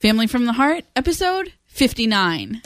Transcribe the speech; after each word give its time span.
Family 0.00 0.26
from 0.26 0.46
the 0.46 0.54
Heart, 0.54 0.84
episode 0.96 1.52
59. 1.66 2.62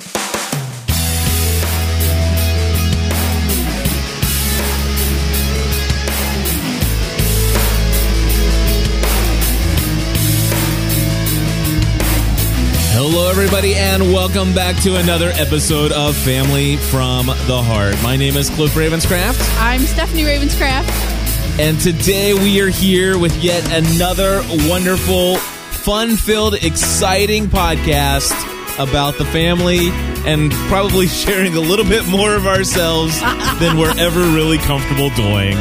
Hello, 12.97 13.29
everybody, 13.29 13.75
and 13.75 14.13
welcome 14.13 14.55
back 14.55 14.81
to 14.85 14.95
another 14.97 15.31
episode 15.35 15.91
of 15.91 16.17
Family 16.17 16.77
from 16.77 17.27
the 17.27 17.61
Heart. 17.61 18.01
My 18.05 18.17
name 18.17 18.37
is 18.37 18.49
Cliff 18.51 18.73
Ravenscraft, 18.75 19.61
I'm 19.61 19.81
Stephanie 19.81 20.23
Ravenscraft. 20.23 21.59
and 21.59 21.81
today 21.81 22.35
we 22.35 22.61
are 22.61 22.69
here 22.69 23.19
with 23.19 23.37
yet 23.43 23.65
another 23.73 24.43
wonderful, 24.69 25.39
fun 25.85 26.17
filled, 26.17 26.55
exciting 26.55 27.47
podcast 27.47 28.33
about 28.79 29.17
the 29.19 29.25
family 29.27 29.91
and 30.27 30.51
probably 30.69 31.07
sharing 31.07 31.55
a 31.55 31.61
little 31.61 31.85
bit 31.85 32.07
more 32.09 32.35
of 32.35 32.47
ourselves 32.47 33.21
than 33.61 33.77
we're 33.79 33.97
ever 33.99 34.21
really 34.21 34.59
comfortable 34.59 35.11
doing. 35.11 35.57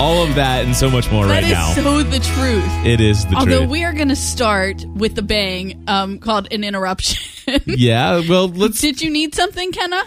All 0.00 0.22
of 0.24 0.36
that 0.36 0.62
and 0.64 0.76
so 0.76 0.88
much 0.90 1.10
more 1.10 1.26
That 1.26 1.32
right 1.42 1.44
is 1.44 1.50
now. 1.50 1.72
so 1.72 2.02
the 2.04 2.20
truth. 2.20 2.86
it 2.86 3.00
is 3.00 3.26
the 3.26 3.34
Although 3.36 3.58
truth. 3.60 3.70
we 3.70 3.84
are 3.84 3.92
going 3.92 4.08
to 4.10 4.16
start 4.16 4.84
with 4.86 5.14
the 5.16 5.22
bang 5.22 5.82
um, 5.88 6.18
called 6.20 6.52
an 6.52 6.62
interruption. 6.62 7.60
yeah, 7.66 8.22
well, 8.28 8.48
let's. 8.48 8.80
Did 8.80 9.00
you 9.02 9.10
need 9.10 9.34
something, 9.34 9.72
Kenna? 9.72 10.02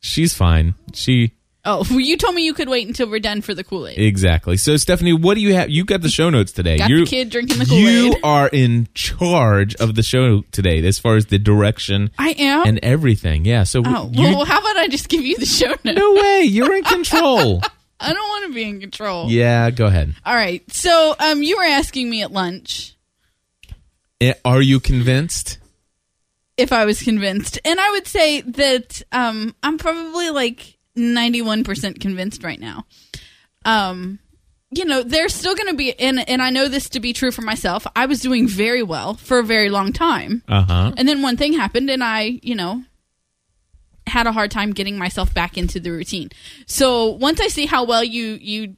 She's 0.00 0.32
fine. 0.32 0.74
She. 0.94 1.32
Oh, 1.66 1.84
you 1.90 2.16
told 2.16 2.34
me 2.34 2.44
you 2.44 2.54
could 2.54 2.68
wait 2.68 2.86
until 2.86 3.10
we're 3.10 3.18
done 3.20 3.42
for 3.42 3.52
the 3.52 3.64
Kool 3.64 3.88
Aid. 3.88 3.98
Exactly. 3.98 4.56
So, 4.56 4.76
Stephanie, 4.76 5.12
what 5.12 5.34
do 5.34 5.40
you 5.40 5.52
have? 5.54 5.68
You 5.68 5.84
got 5.84 6.00
the 6.00 6.08
show 6.08 6.30
notes 6.30 6.52
today. 6.52 6.78
Got 6.78 6.88
you, 6.90 7.00
the 7.00 7.10
kid 7.10 7.28
drinking 7.30 7.58
the 7.58 7.66
Kool-Aid. 7.66 7.84
You 7.84 8.16
are 8.22 8.48
in 8.52 8.88
charge 8.94 9.74
of 9.76 9.94
the 9.96 10.02
show 10.02 10.42
today, 10.52 10.86
as 10.86 10.98
far 10.98 11.16
as 11.16 11.26
the 11.26 11.38
direction 11.38 12.10
I 12.18 12.30
am. 12.38 12.66
and 12.66 12.78
everything. 12.82 13.44
Yeah. 13.44 13.64
So, 13.64 13.82
oh, 13.84 14.10
you, 14.12 14.22
well, 14.22 14.44
how 14.44 14.60
about 14.60 14.76
I 14.76 14.88
just 14.88 15.08
give 15.08 15.22
you 15.24 15.36
the 15.36 15.44
show 15.46 15.66
notes? 15.68 15.84
no 15.84 16.14
way, 16.14 16.42
you're 16.44 16.74
in 16.74 16.84
control. 16.84 17.60
I 18.00 18.12
don't 18.12 18.28
want 18.28 18.46
to 18.46 18.52
be 18.54 18.62
in 18.62 18.78
control. 18.80 19.30
yeah, 19.30 19.70
go 19.70 19.86
ahead. 19.86 20.14
All 20.24 20.34
right. 20.36 20.62
So, 20.72 21.16
um, 21.18 21.42
you 21.42 21.56
were 21.56 21.64
asking 21.64 22.08
me 22.08 22.22
at 22.22 22.30
lunch 22.30 22.94
Eh, 24.20 24.34
Are 24.44 24.62
you 24.62 24.80
convinced? 24.80 25.58
if 26.56 26.72
I 26.72 26.86
was 26.86 27.02
convinced, 27.02 27.58
and 27.66 27.78
I 27.78 27.90
would 27.90 28.06
say 28.06 28.40
that 28.40 29.02
um, 29.12 29.54
I'm 29.62 29.76
probably 29.76 30.30
like 30.30 30.75
91% 30.96 32.00
convinced 32.00 32.42
right 32.42 32.58
now. 32.60 32.86
Um, 33.64 34.18
you 34.70 34.84
know, 34.84 35.02
there's 35.02 35.34
still 35.34 35.54
going 35.54 35.68
to 35.68 35.74
be, 35.74 35.98
and 35.98 36.28
and 36.28 36.42
I 36.42 36.50
know 36.50 36.66
this 36.68 36.88
to 36.90 37.00
be 37.00 37.12
true 37.12 37.30
for 37.30 37.42
myself. 37.42 37.86
I 37.94 38.06
was 38.06 38.20
doing 38.20 38.48
very 38.48 38.82
well 38.82 39.14
for 39.14 39.38
a 39.38 39.44
very 39.44 39.68
long 39.68 39.92
time, 39.92 40.42
Uh 40.48 40.62
huh. 40.64 40.92
and 40.96 41.06
then 41.08 41.22
one 41.22 41.36
thing 41.36 41.52
happened, 41.52 41.88
and 41.88 42.02
I, 42.02 42.40
you 42.42 42.54
know, 42.56 42.82
had 44.08 44.26
a 44.26 44.32
hard 44.32 44.50
time 44.50 44.72
getting 44.72 44.98
myself 44.98 45.32
back 45.32 45.56
into 45.56 45.78
the 45.80 45.90
routine. 45.90 46.30
So 46.66 47.10
once 47.10 47.40
I 47.40 47.48
see 47.48 47.66
how 47.66 47.84
well 47.84 48.02
you 48.04 48.38
you 48.40 48.76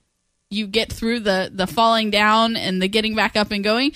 you 0.51 0.67
get 0.67 0.93
through 0.93 1.21
the 1.21 1.51
the 1.53 1.67
falling 1.67 2.11
down 2.11 2.57
and 2.57 2.81
the 2.83 2.89
getting 2.89 3.15
back 3.15 3.35
up 3.37 3.51
and 3.51 3.65
going, 3.65 3.93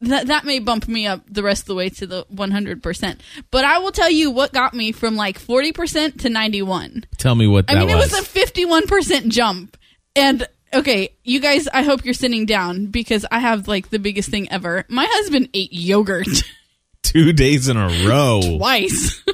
that 0.00 0.28
that 0.28 0.44
may 0.44 0.58
bump 0.58 0.86
me 0.88 1.06
up 1.06 1.22
the 1.28 1.42
rest 1.42 1.62
of 1.62 1.66
the 1.66 1.74
way 1.74 1.88
to 1.90 2.06
the 2.06 2.24
100%. 2.26 3.18
But 3.50 3.64
I 3.64 3.78
will 3.78 3.92
tell 3.92 4.10
you 4.10 4.30
what 4.30 4.52
got 4.52 4.74
me 4.74 4.92
from 4.92 5.16
like 5.16 5.40
40% 5.40 6.20
to 6.20 6.28
91. 6.28 7.06
Tell 7.16 7.34
me 7.34 7.46
what 7.46 7.66
that 7.66 7.74
was. 7.74 7.82
I 7.82 7.86
mean, 7.86 7.96
was. 7.96 8.12
it 8.12 8.20
was 8.20 8.28
a 8.28 9.22
51% 9.22 9.28
jump. 9.28 9.76
And 10.14 10.46
okay, 10.72 11.14
you 11.24 11.40
guys, 11.40 11.68
I 11.68 11.82
hope 11.82 12.04
you're 12.04 12.14
sitting 12.14 12.46
down 12.46 12.86
because 12.86 13.26
I 13.30 13.40
have 13.40 13.66
like 13.66 13.90
the 13.90 13.98
biggest 13.98 14.30
thing 14.30 14.50
ever. 14.52 14.84
My 14.88 15.06
husband 15.08 15.48
ate 15.54 15.72
yogurt 15.72 16.28
Two 17.02 17.32
days 17.32 17.68
in 17.68 17.76
a 17.76 17.88
row. 18.06 18.40
twice. 18.58 19.24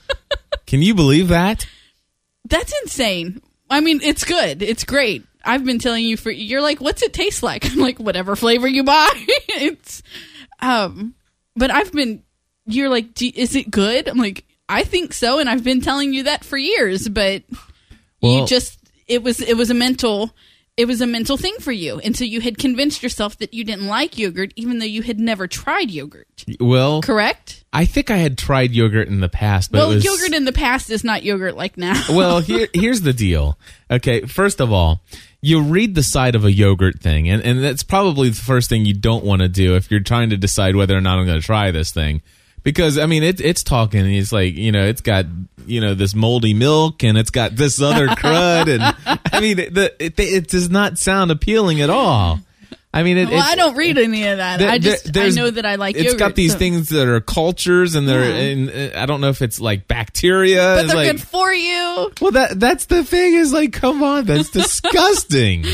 Can 0.66 0.82
you 0.82 0.94
believe 0.94 1.28
that? 1.28 1.66
That's 2.46 2.72
insane. 2.82 3.40
I 3.70 3.80
mean, 3.80 4.00
it's 4.02 4.24
good. 4.24 4.62
It's 4.62 4.84
great. 4.84 5.24
I've 5.44 5.64
been 5.64 5.78
telling 5.78 6.04
you 6.04 6.16
for 6.16 6.30
you're 6.30 6.62
like, 6.62 6.80
what's 6.80 7.02
it 7.02 7.12
taste 7.12 7.42
like? 7.42 7.64
I'm 7.70 7.78
like, 7.78 7.98
whatever 7.98 8.36
flavor 8.36 8.66
you 8.68 8.84
buy. 8.84 9.08
it's 9.16 10.02
um 10.60 11.14
but 11.56 11.70
I've 11.70 11.92
been 11.92 12.22
you're 12.66 12.88
like, 12.88 13.14
"Do- 13.14 13.30
is 13.34 13.56
it 13.56 13.70
good? 13.70 14.08
I'm 14.08 14.18
like, 14.18 14.44
I 14.68 14.84
think 14.84 15.12
so 15.12 15.38
and 15.38 15.48
I've 15.48 15.64
been 15.64 15.80
telling 15.80 16.12
you 16.14 16.24
that 16.24 16.44
for 16.44 16.56
years, 16.56 17.08
but 17.08 17.42
Well- 18.20 18.40
you 18.40 18.46
just 18.46 18.78
it 19.06 19.22
was 19.22 19.40
it 19.40 19.56
was 19.56 19.70
a 19.70 19.74
mental 19.74 20.34
it 20.76 20.86
was 20.86 21.02
a 21.02 21.06
mental 21.06 21.36
thing 21.36 21.54
for 21.60 21.70
you. 21.72 21.98
And 21.98 22.16
so 22.16 22.24
you 22.24 22.40
had 22.40 22.56
convinced 22.56 23.02
yourself 23.02 23.36
that 23.38 23.52
you 23.52 23.62
didn't 23.62 23.86
like 23.88 24.16
yogurt 24.16 24.52
even 24.56 24.78
though 24.78 24.86
you 24.86 25.02
had 25.02 25.20
never 25.20 25.46
tried 25.46 25.90
yogurt. 25.90 26.46
Well, 26.58 27.02
Correct? 27.02 27.62
I 27.74 27.84
think 27.84 28.10
I 28.10 28.16
had 28.16 28.38
tried 28.38 28.72
yogurt 28.72 29.08
in 29.08 29.20
the 29.20 29.28
past, 29.28 29.70
but 29.70 29.78
well, 29.78 29.88
was 29.90 30.04
yogurt 30.04 30.32
in 30.34 30.44
the 30.46 30.52
past 30.52 30.88
is 30.90 31.04
not 31.04 31.24
yogurt 31.24 31.56
like 31.56 31.76
now. 31.76 32.02
well, 32.08 32.40
here, 32.40 32.68
here's 32.72 33.02
the 33.02 33.12
deal. 33.12 33.58
Okay, 33.90 34.22
first 34.22 34.60
of 34.60 34.72
all, 34.72 35.02
you 35.42 35.60
read 35.60 35.96
the 35.96 36.04
side 36.04 36.36
of 36.36 36.44
a 36.44 36.52
yogurt 36.52 37.00
thing, 37.00 37.28
and, 37.28 37.42
and 37.42 37.62
that's 37.62 37.82
probably 37.82 38.28
the 38.28 38.40
first 38.40 38.68
thing 38.68 38.86
you 38.86 38.94
don't 38.94 39.24
want 39.24 39.42
to 39.42 39.48
do 39.48 39.74
if 39.74 39.90
you're 39.90 40.00
trying 40.00 40.30
to 40.30 40.36
decide 40.36 40.76
whether 40.76 40.96
or 40.96 41.00
not 41.00 41.18
I'm 41.18 41.26
going 41.26 41.40
to 41.40 41.44
try 41.44 41.72
this 41.72 41.90
thing. 41.90 42.22
Because 42.62 42.96
I 42.96 43.06
mean, 43.06 43.24
it, 43.24 43.40
it's 43.40 43.64
talking. 43.64 44.06
It's 44.06 44.30
like 44.30 44.54
you 44.54 44.70
know, 44.70 44.84
it's 44.84 45.00
got 45.00 45.26
you 45.66 45.80
know 45.80 45.94
this 45.94 46.14
moldy 46.14 46.54
milk, 46.54 47.02
and 47.02 47.18
it's 47.18 47.30
got 47.30 47.56
this 47.56 47.82
other 47.82 48.06
crud, 48.06 48.68
and 48.68 49.18
I 49.32 49.40
mean, 49.40 49.56
the, 49.56 49.92
it, 49.98 50.18
it 50.18 50.46
does 50.46 50.70
not 50.70 50.96
sound 50.96 51.32
appealing 51.32 51.80
at 51.80 51.90
all. 51.90 52.38
I 52.94 53.04
mean, 53.04 53.16
it, 53.16 53.30
well, 53.30 53.42
I 53.42 53.54
don't 53.54 53.74
read 53.74 53.96
any 53.96 54.26
of 54.26 54.36
that. 54.36 54.58
there- 54.58 54.68
I 54.68 54.76
just 54.78 55.16
I 55.16 55.30
know 55.30 55.50
that 55.50 55.64
I 55.64 55.76
like 55.76 55.96
It's 55.96 56.04
yogurt. 56.04 56.18
got 56.18 56.34
these 56.34 56.52
so- 56.52 56.58
things 56.58 56.90
that 56.90 57.08
are 57.08 57.20
cultures, 57.22 57.94
and 57.94 58.06
they're. 58.06 58.22
And, 58.22 58.68
uh, 58.70 59.00
I 59.00 59.06
don't 59.06 59.22
know 59.22 59.30
if 59.30 59.40
it's 59.40 59.58
like 59.60 59.88
bacteria. 59.88 60.76
but 60.78 60.86
they're 60.88 60.96
like, 60.96 61.10
good 61.12 61.22
for 61.22 61.50
you. 61.54 62.10
well, 62.20 62.32
that 62.32 62.60
that's 62.60 62.84
the 62.86 63.02
thing. 63.02 63.34
Is 63.34 63.50
like, 63.52 63.72
come 63.72 64.02
on, 64.02 64.26
that's 64.26 64.50
disgusting. 64.60 65.64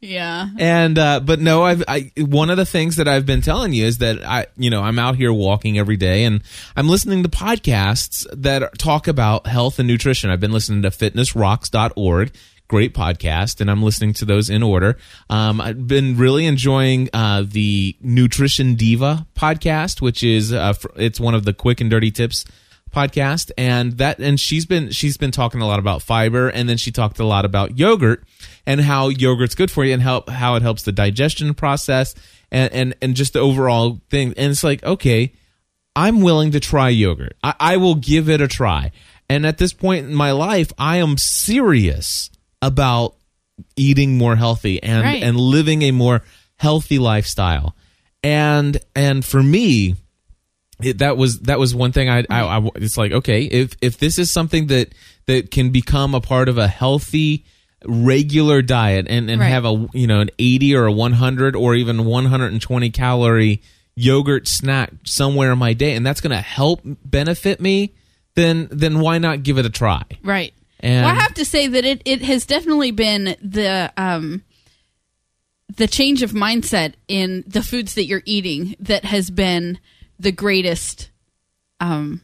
Yeah. 0.00 0.48
and 0.58 0.96
uh, 0.98 1.18
but 1.18 1.40
no, 1.40 1.64
I've 1.64 1.82
I 1.88 2.12
one 2.16 2.48
of 2.48 2.56
the 2.58 2.66
things 2.66 2.94
that 2.96 3.08
I've 3.08 3.26
been 3.26 3.40
telling 3.40 3.72
you 3.72 3.84
is 3.84 3.98
that 3.98 4.24
I, 4.24 4.46
you 4.56 4.70
know, 4.70 4.82
I'm 4.82 5.00
out 5.00 5.16
here 5.16 5.32
walking 5.32 5.78
every 5.78 5.96
day, 5.96 6.22
and 6.24 6.42
I'm 6.76 6.88
listening 6.88 7.24
to 7.24 7.28
podcasts 7.28 8.24
that 8.32 8.78
talk 8.78 9.08
about 9.08 9.48
health 9.48 9.80
and 9.80 9.88
nutrition. 9.88 10.30
I've 10.30 10.38
been 10.40 10.52
listening 10.52 10.82
to 10.82 10.90
FitnessRocks.org. 10.90 12.30
Great 12.68 12.92
podcast, 12.92 13.62
and 13.62 13.70
I'm 13.70 13.82
listening 13.82 14.12
to 14.14 14.26
those 14.26 14.50
in 14.50 14.62
order. 14.62 14.98
Um, 15.30 15.58
I've 15.58 15.86
been 15.86 16.18
really 16.18 16.44
enjoying 16.44 17.08
uh, 17.14 17.44
the 17.46 17.96
Nutrition 18.02 18.74
Diva 18.74 19.26
podcast, 19.34 20.02
which 20.02 20.22
is 20.22 20.52
uh, 20.52 20.74
fr- 20.74 20.88
it's 20.96 21.18
one 21.18 21.34
of 21.34 21.46
the 21.46 21.54
quick 21.54 21.80
and 21.80 21.88
dirty 21.88 22.10
tips 22.10 22.44
podcast 22.90 23.50
and 23.58 23.92
that 23.98 24.18
and 24.18 24.40
she's 24.40 24.64
been 24.64 24.90
she's 24.90 25.16
been 25.16 25.30
talking 25.30 25.60
a 25.60 25.66
lot 25.66 25.78
about 25.78 26.00
fiber 26.02 26.48
and 26.48 26.68
then 26.68 26.76
she 26.76 26.90
talked 26.90 27.18
a 27.18 27.24
lot 27.24 27.44
about 27.44 27.78
yogurt 27.78 28.24
and 28.66 28.80
how 28.80 29.08
yogurt's 29.08 29.54
good 29.54 29.70
for 29.70 29.84
you 29.84 29.92
and 29.92 30.02
how 30.02 30.24
how 30.28 30.54
it 30.54 30.62
helps 30.62 30.82
the 30.82 30.92
digestion 30.92 31.52
process 31.54 32.14
and 32.50 32.72
and, 32.72 32.96
and 33.02 33.14
just 33.14 33.34
the 33.34 33.40
overall 33.40 34.00
thing. 34.10 34.28
And 34.36 34.50
it's 34.50 34.64
like 34.64 34.82
okay 34.84 35.32
i'm 35.94 36.20
willing 36.20 36.52
to 36.52 36.60
try 36.60 36.88
yogurt. 36.88 37.36
I, 37.42 37.54
I 37.60 37.76
will 37.76 37.94
give 37.94 38.28
it 38.28 38.40
a 38.40 38.48
try. 38.48 38.92
And 39.30 39.44
at 39.44 39.58
this 39.58 39.72
point 39.72 40.06
in 40.06 40.14
my 40.14 40.32
life 40.32 40.72
i 40.78 40.96
am 40.96 41.18
serious 41.18 42.30
about 42.62 43.14
eating 43.76 44.16
more 44.18 44.36
healthy 44.36 44.82
and 44.82 45.04
Right. 45.04 45.22
and 45.22 45.36
living 45.36 45.82
a 45.82 45.90
more 45.90 46.22
healthy 46.56 46.98
lifestyle 46.98 47.74
and 48.22 48.78
and 48.94 49.24
for 49.24 49.42
me 49.42 49.94
it, 50.82 50.98
that 50.98 51.16
was 51.16 51.40
that 51.40 51.58
was 51.58 51.74
one 51.74 51.90
thing 51.92 52.08
I, 52.08 52.24
I, 52.30 52.58
I 52.58 52.68
it's 52.76 52.96
like 52.96 53.12
okay 53.12 53.42
if 53.42 53.74
if 53.80 53.98
this 53.98 54.18
is 54.18 54.30
something 54.30 54.68
that 54.68 54.92
that 55.26 55.50
can 55.50 55.70
become 55.70 56.14
a 56.14 56.20
part 56.20 56.48
of 56.48 56.56
a 56.58 56.68
healthy 56.68 57.44
regular 57.84 58.62
diet 58.62 59.06
and 59.08 59.30
and 59.30 59.40
Right. 59.40 59.48
have 59.48 59.64
a 59.64 59.88
you 59.92 60.06
know 60.06 60.20
an 60.20 60.30
80 60.38 60.74
or 60.76 60.86
a 60.86 60.92
100 60.92 61.56
or 61.56 61.74
even 61.74 62.04
120 62.04 62.90
calorie 62.90 63.62
yogurt 63.96 64.46
snack 64.48 64.92
somewhere 65.04 65.52
in 65.52 65.58
my 65.58 65.72
day 65.72 65.94
and 65.94 66.04
that's 66.06 66.20
going 66.20 66.30
to 66.36 66.40
help 66.42 66.80
benefit 67.04 67.60
me 67.60 67.92
then 68.34 68.68
then 68.70 69.00
why 69.00 69.18
not 69.18 69.42
give 69.42 69.58
it 69.58 69.66
a 69.66 69.70
try 69.70 70.02
Right. 70.22 70.52
And- 70.80 71.04
well, 71.04 71.14
I 71.14 71.20
have 71.20 71.34
to 71.34 71.44
say 71.44 71.66
that 71.66 71.84
it, 71.84 72.02
it 72.04 72.22
has 72.22 72.46
definitely 72.46 72.90
been 72.90 73.36
the 73.42 73.92
um 73.96 74.42
the 75.76 75.86
change 75.88 76.22
of 76.22 76.32
mindset 76.32 76.94
in 77.08 77.44
the 77.46 77.62
foods 77.62 77.94
that 77.94 78.06
you're 78.06 78.22
eating 78.24 78.74
that 78.80 79.04
has 79.04 79.30
been 79.30 79.78
the 80.18 80.32
greatest 80.32 81.10
um 81.80 82.20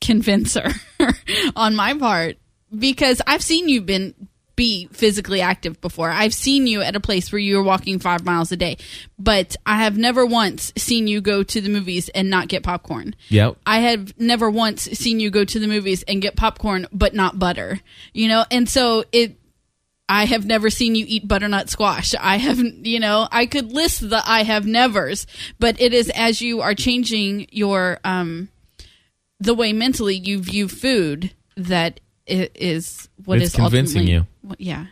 convincer 0.00 0.70
on 1.56 1.74
my 1.74 1.94
part. 1.94 2.36
Because 2.76 3.22
I've 3.26 3.42
seen 3.42 3.68
you 3.68 3.80
been 3.80 4.28
be 4.56 4.88
physically 4.90 5.40
active 5.40 5.80
before. 5.80 6.10
I've 6.10 6.34
seen 6.34 6.66
you 6.66 6.82
at 6.82 6.96
a 6.96 7.00
place 7.00 7.30
where 7.30 7.38
you 7.38 7.56
were 7.56 7.62
walking 7.62 7.98
five 7.98 8.24
miles 8.24 8.50
a 8.50 8.56
day, 8.56 8.78
but 9.18 9.54
I 9.64 9.82
have 9.82 9.96
never 9.96 10.24
once 10.24 10.72
seen 10.76 11.06
you 11.06 11.20
go 11.20 11.42
to 11.42 11.60
the 11.60 11.68
movies 11.68 12.08
and 12.08 12.30
not 12.30 12.48
get 12.48 12.62
popcorn. 12.62 13.14
Yep. 13.28 13.56
I 13.66 13.80
have 13.80 14.18
never 14.18 14.50
once 14.50 14.84
seen 14.84 15.20
you 15.20 15.30
go 15.30 15.44
to 15.44 15.58
the 15.58 15.68
movies 15.68 16.02
and 16.04 16.22
get 16.22 16.36
popcorn 16.36 16.86
but 16.90 17.14
not 17.14 17.38
butter. 17.38 17.80
You 18.12 18.28
know, 18.28 18.44
and 18.50 18.68
so 18.68 19.04
it 19.12 19.36
I 20.08 20.24
have 20.24 20.46
never 20.46 20.70
seen 20.70 20.94
you 20.94 21.04
eat 21.08 21.26
butternut 21.26 21.68
squash. 21.68 22.14
I 22.14 22.36
haven't, 22.36 22.86
you 22.86 23.00
know, 23.00 23.26
I 23.30 23.46
could 23.46 23.72
list 23.72 24.08
the 24.08 24.22
I 24.24 24.44
have 24.44 24.64
nevers, 24.64 25.26
but 25.58 25.80
it 25.80 25.92
is 25.92 26.10
as 26.10 26.40
you 26.40 26.60
are 26.60 26.74
changing 26.74 27.48
your, 27.50 27.98
um, 28.04 28.48
the 29.40 29.54
way 29.54 29.72
mentally 29.72 30.16
you 30.16 30.38
view 30.38 30.68
food 30.68 31.34
that 31.56 32.00
it 32.26 32.52
is 32.54 33.08
what 33.24 33.38
It's 33.38 33.54
is 33.54 33.54
convincing 33.54 34.06
you. 34.06 34.26
Yeah. 34.58 34.86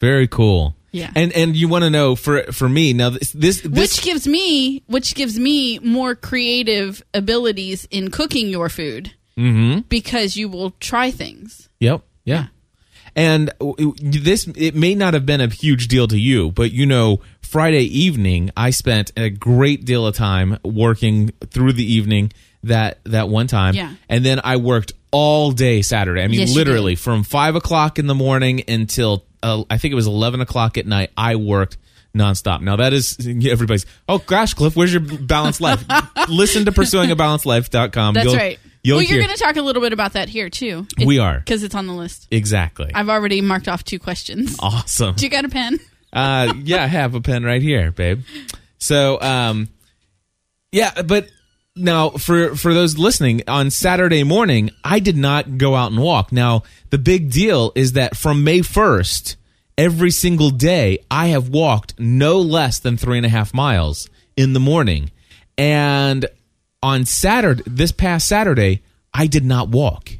Very 0.00 0.28
cool. 0.28 0.74
Yeah. 0.92 1.10
And 1.14 1.32
and 1.32 1.54
you 1.56 1.68
want 1.68 1.84
to 1.84 1.90
know 1.90 2.14
for 2.16 2.44
for 2.52 2.68
me 2.68 2.92
now 2.94 3.10
this 3.10 3.32
this, 3.32 3.60
this 3.60 3.70
which 3.70 4.02
gives 4.02 4.26
me 4.26 4.82
which 4.86 5.14
gives 5.14 5.38
me 5.38 5.78
more 5.80 6.14
creative 6.14 7.02
abilities 7.12 7.86
in 7.90 8.10
cooking 8.10 8.48
your 8.48 8.68
food 8.70 9.12
Mhm. 9.36 9.84
because 9.88 10.36
you 10.36 10.48
will 10.48 10.70
try 10.80 11.10
things 11.10 11.68
Yep. 11.80 12.02
Yeah. 12.24 12.46
And 13.14 13.50
w- 13.60 13.94
this 13.98 14.48
it 14.56 14.74
may 14.74 14.94
not 14.94 15.12
have 15.14 15.26
been 15.26 15.40
a 15.40 15.48
huge 15.48 15.88
deal 15.88 16.08
to 16.08 16.18
you, 16.18 16.52
but 16.52 16.72
you 16.72 16.86
know, 16.86 17.20
Friday 17.42 17.82
evening 17.84 18.50
I 18.56 18.70
spent 18.70 19.12
a 19.16 19.28
great 19.30 19.84
deal 19.84 20.06
of 20.06 20.14
time 20.16 20.58
working 20.64 21.30
through 21.50 21.74
the 21.74 21.84
evening 21.92 22.32
that 22.64 22.98
that 23.04 23.28
one 23.28 23.46
time, 23.46 23.74
Yeah. 23.74 23.94
and 24.08 24.24
then 24.24 24.40
I 24.42 24.56
worked 24.56 24.92
all 25.10 25.52
day 25.52 25.82
Saturday. 25.82 26.22
I 26.22 26.28
mean, 26.28 26.40
Yes, 26.40 26.54
literally 26.54 26.94
from 26.96 27.22
five 27.22 27.54
o'clock 27.54 27.98
in 27.98 28.06
the 28.06 28.14
morning 28.14 28.62
until 28.68 29.24
uh, 29.42 29.64
I 29.70 29.78
think 29.78 29.92
it 29.92 29.94
was 29.94 30.06
eleven 30.06 30.40
o'clock 30.40 30.76
at 30.78 30.86
night. 30.86 31.10
I 31.16 31.36
worked 31.36 31.76
nonstop. 32.14 32.60
Now 32.62 32.76
that 32.76 32.92
is 32.92 33.16
everybody's. 33.46 33.86
Oh 34.08 34.18
gosh, 34.18 34.54
Cliff, 34.54 34.74
where's 34.76 34.92
your 34.92 35.00
balanced 35.02 35.60
life? 35.60 35.84
Listen 36.28 36.64
to 36.66 36.72
pursuingabalancedlife.com. 36.72 38.14
that's 38.14 38.24
You'll- 38.26 38.36
right 38.36 38.58
You'll 38.84 38.98
well 38.98 39.04
you're 39.06 39.18
going 39.22 39.36
to 39.36 39.42
talk 39.42 39.56
a 39.56 39.60
little 39.62 39.82
bit 39.82 39.92
about 39.92 40.12
that 40.12 40.28
here 40.28 40.48
too 40.48 40.86
We 41.04 41.18
are. 41.18 41.40
because 41.40 41.64
it's 41.64 41.74
on 41.74 41.88
the 41.88 41.92
list 41.92 42.28
exactly 42.30 42.92
i've 42.94 43.08
already 43.08 43.40
marked 43.40 43.66
off 43.66 43.82
two 43.82 43.98
questions 43.98 44.56
awesome. 44.60 45.16
do 45.16 45.26
you 45.26 45.30
got 45.30 45.44
a 45.44 45.48
pen 45.48 45.80
Uh, 46.12 46.54
yeah, 46.62 46.84
I 46.84 46.86
have 46.86 47.14
a 47.14 47.20
pen 47.20 47.42
right 47.44 47.60
here, 47.60 47.90
babe. 47.90 48.22
So, 48.78 49.20
um, 49.20 49.68
yeah, 50.72 51.02
but 51.02 51.28
now 51.78 52.10
for 52.10 52.54
for 52.56 52.74
those 52.74 52.98
listening 52.98 53.42
on 53.48 53.70
Saturday 53.70 54.24
morning, 54.24 54.70
I 54.84 54.98
did 54.98 55.16
not 55.16 55.58
go 55.58 55.74
out 55.74 55.90
and 55.92 56.00
walk. 56.00 56.32
Now, 56.32 56.62
the 56.90 56.98
big 56.98 57.30
deal 57.30 57.72
is 57.74 57.92
that 57.92 58.16
from 58.16 58.44
May 58.44 58.62
first, 58.62 59.36
every 59.76 60.10
single 60.10 60.50
day, 60.50 60.98
I 61.10 61.28
have 61.28 61.48
walked 61.48 61.98
no 61.98 62.38
less 62.40 62.78
than 62.78 62.96
three 62.96 63.16
and 63.16 63.26
a 63.26 63.30
half 63.30 63.54
miles 63.54 64.08
in 64.36 64.52
the 64.52 64.60
morning, 64.60 65.10
and 65.56 66.26
on 66.82 67.04
Saturday, 67.04 67.62
this 67.66 67.92
past 67.92 68.28
Saturday, 68.28 68.82
I 69.12 69.26
did 69.26 69.44
not 69.44 69.68
walk. 69.68 70.10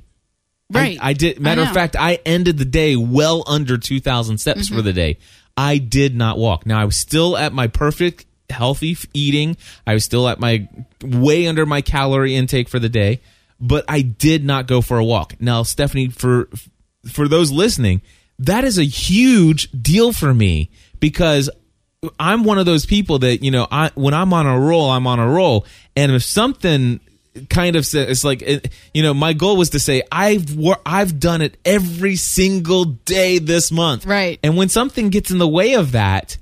Right 0.71 0.99
I, 1.01 1.13
did. 1.15 1.41
Matter 1.41 1.63
of 1.63 1.73
fact, 1.73 1.97
I 1.99 2.19
ended 2.27 2.59
the 2.59 2.65
day 2.67 2.95
well 2.95 3.43
under 3.47 3.79
2,000 3.79 4.37
steps 4.39 4.67
Mm-hmm. 4.67 4.77
for 4.77 4.83
the 4.83 4.93
day. 4.93 5.19
I 5.57 5.79
did 5.79 6.15
not 6.15 6.37
walk. 6.37 6.67
Now 6.67 6.79
I 6.81 6.85
was 6.85 6.97
still 6.97 7.37
at 7.37 7.53
my 7.55 7.69
perfect 7.69 8.27
healthy 8.51 8.97
eating. 9.15 9.57
I 9.87 9.95
was 9.95 10.05
still 10.05 10.29
at 10.29 10.41
my 10.41 10.69
way 11.03 11.47
under 11.47 11.67
my 11.67 11.81
calorie 11.81 12.35
intake 12.35 12.69
for 12.69 12.79
the 12.79 12.89
day, 12.89 13.21
but 13.61 13.85
I 13.89 14.03
did 14.03 14.45
not 14.45 14.67
go 14.67 14.81
for 14.81 14.99
a 14.99 15.05
walk. 15.05 15.35
Now, 15.41 15.63
Stephanie, 15.63 16.09
for 16.09 16.49
for 17.11 17.29
those 17.29 17.51
listening, 17.51 18.03
that 18.39 18.65
is 18.65 18.79
a 18.79 18.85
huge 18.85 19.71
deal 19.73 20.13
for 20.13 20.33
me 20.33 20.71
because 21.01 21.51
I'm 22.19 22.45
one 22.45 22.59
of 22.59 22.67
those 22.67 22.87
people 22.87 23.19
that 23.21 23.43
you 23.43 23.51
know, 23.51 23.67
I 23.71 23.91
when 23.95 24.15
I'm 24.15 24.33
on 24.33 24.47
a 24.47 24.59
roll, 24.59 24.91
I'm 24.91 25.07
on 25.07 25.19
a 25.19 25.29
roll, 25.29 25.67
and 25.97 26.13
if 26.13 26.23
something 26.23 27.01
kind 27.51 27.77
of 27.77 27.87
it's 27.95 28.25
like 28.25 28.43
you 28.95 29.03
know, 29.03 29.15
my 29.15 29.33
goal 29.33 29.57
was 29.57 29.71
to 29.71 29.81
say 29.81 30.03
I've 30.11 30.57
wor- 30.57 30.81
I've 30.85 31.21
done 31.21 31.41
it 31.43 31.57
every 31.65 32.17
single 32.17 32.85
day 32.85 33.39
this 33.39 33.71
month, 33.71 34.07
Right. 34.07 34.39
And 34.43 34.57
when 34.57 34.69
something 34.69 35.11
gets 35.11 35.31
in 35.31 35.39
the 35.39 35.49
way 35.49 35.75
of 35.75 35.93
that, 35.93 36.37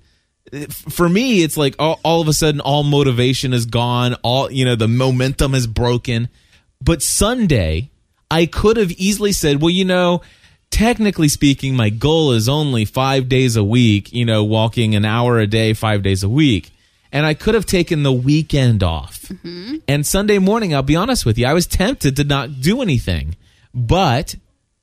for 0.71 1.09
me, 1.09 1.43
it's 1.43 1.57
like 1.57 1.75
all, 1.79 2.01
all 2.05 2.21
of 2.21 2.29
a 2.29 2.33
sudden 2.33 2.61
all 2.61 2.83
motivation 2.83 3.53
is 3.53 3.67
gone, 3.67 4.15
all 4.23 4.51
you 4.51 4.65
know, 4.65 4.77
the 4.77 4.89
momentum 4.89 5.55
is 5.55 5.67
broken. 5.67 6.29
But 6.81 7.03
Sunday, 7.03 7.91
I 8.31 8.47
could 8.47 8.77
have 8.77 8.93
easily 8.93 9.33
said, 9.33 9.61
well, 9.61 9.71
you 9.71 9.85
know, 9.85 10.23
technically 10.71 11.29
speaking, 11.29 11.75
my 11.75 11.91
goal 11.91 12.33
is 12.33 12.49
only 12.49 12.85
five 12.85 13.29
days 13.29 13.57
a 13.57 13.65
week, 13.65 14.13
you 14.13 14.25
know, 14.25 14.45
walking 14.45 14.95
an 14.95 15.05
hour 15.05 15.39
a 15.39 15.47
day, 15.47 15.73
five 15.73 16.03
days 16.03 16.23
a 16.23 16.29
week. 16.29 16.71
And 17.13 17.25
I 17.25 17.35
could 17.35 17.55
have 17.55 17.67
taken 17.67 18.03
the 18.03 18.13
weekend 18.13 18.83
off. 18.83 19.23
Mm-hmm. 19.23 19.77
And 19.89 20.07
Sunday 20.07 20.39
morning, 20.39 20.75
I'll 20.75 20.83
be 20.83 20.97
honest 20.97 21.25
with 21.25 21.39
you, 21.39 21.47
I 21.47 21.55
was 21.55 21.67
tempted 21.67 22.17
to 22.17 22.25
not 22.25 22.61
do 22.61 22.83
anything. 22.83 23.37
But 23.73 24.35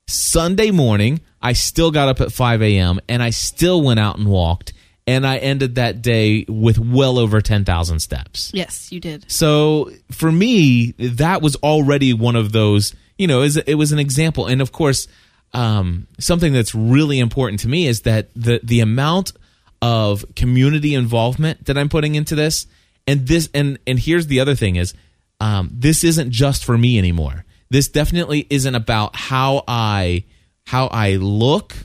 Sunday 0.08 0.72
morning, 0.72 1.22
I 1.42 1.54
still 1.54 1.92
got 1.92 2.08
up 2.08 2.22
at 2.22 2.32
5 2.32 2.62
a.m. 2.62 3.00
and 3.10 3.22
I 3.22 3.30
still 3.30 3.82
went 3.82 4.00
out 4.00 4.18
and 4.18 4.28
walked. 4.28 4.74
And 5.06 5.28
I 5.28 5.38
ended 5.38 5.76
that 5.76 6.02
day 6.02 6.46
with 6.48 6.80
well 6.80 7.20
over 7.20 7.42
10,000 7.42 8.00
steps. 8.00 8.52
yes 8.54 8.92
you 8.92 9.00
did 9.00 9.30
So 9.30 9.92
for 10.12 10.32
me, 10.32 10.92
that 10.98 11.42
was 11.42 11.56
already 11.58 12.14
one 12.14 12.36
of 12.36 12.52
those, 12.52 12.96
you 13.18 13.28
know, 13.28 13.42
it 13.42 13.76
was 13.76 13.92
an 13.92 14.00
example. 14.00 14.48
And 14.48 14.62
of 14.62 14.72
course, 14.72 15.08
um, 15.54 16.08
something 16.20 16.54
that's 16.54 16.74
really 16.74 17.20
important 17.20 17.60
to 17.62 17.68
me 17.68 17.88
is 17.88 18.02
that 18.02 18.30
the, 18.36 18.60
the 18.64 18.80
amount 18.80 19.34
of 19.82 20.26
community 20.36 20.96
involvement 20.96 21.66
that 21.66 21.78
I'm 21.78 21.90
putting 21.90 22.16
into 22.16 22.36
this, 22.36 22.66
and 23.06 23.28
this, 23.28 23.50
and, 23.54 23.78
and 23.86 24.00
here's 24.00 24.28
the 24.28 24.40
other 24.40 24.56
thing 24.56 24.78
is, 24.78 24.94
um, 25.42 25.70
this 25.74 26.04
isn't 26.06 26.32
just 26.32 26.64
for 26.64 26.78
me 26.78 26.98
anymore. 26.98 27.44
This 27.70 27.90
definitely 27.90 28.48
isn't 28.50 28.76
about 28.76 29.16
how 29.16 29.64
I, 29.68 30.24
how 30.66 30.88
I 30.88 31.16
look, 31.16 31.76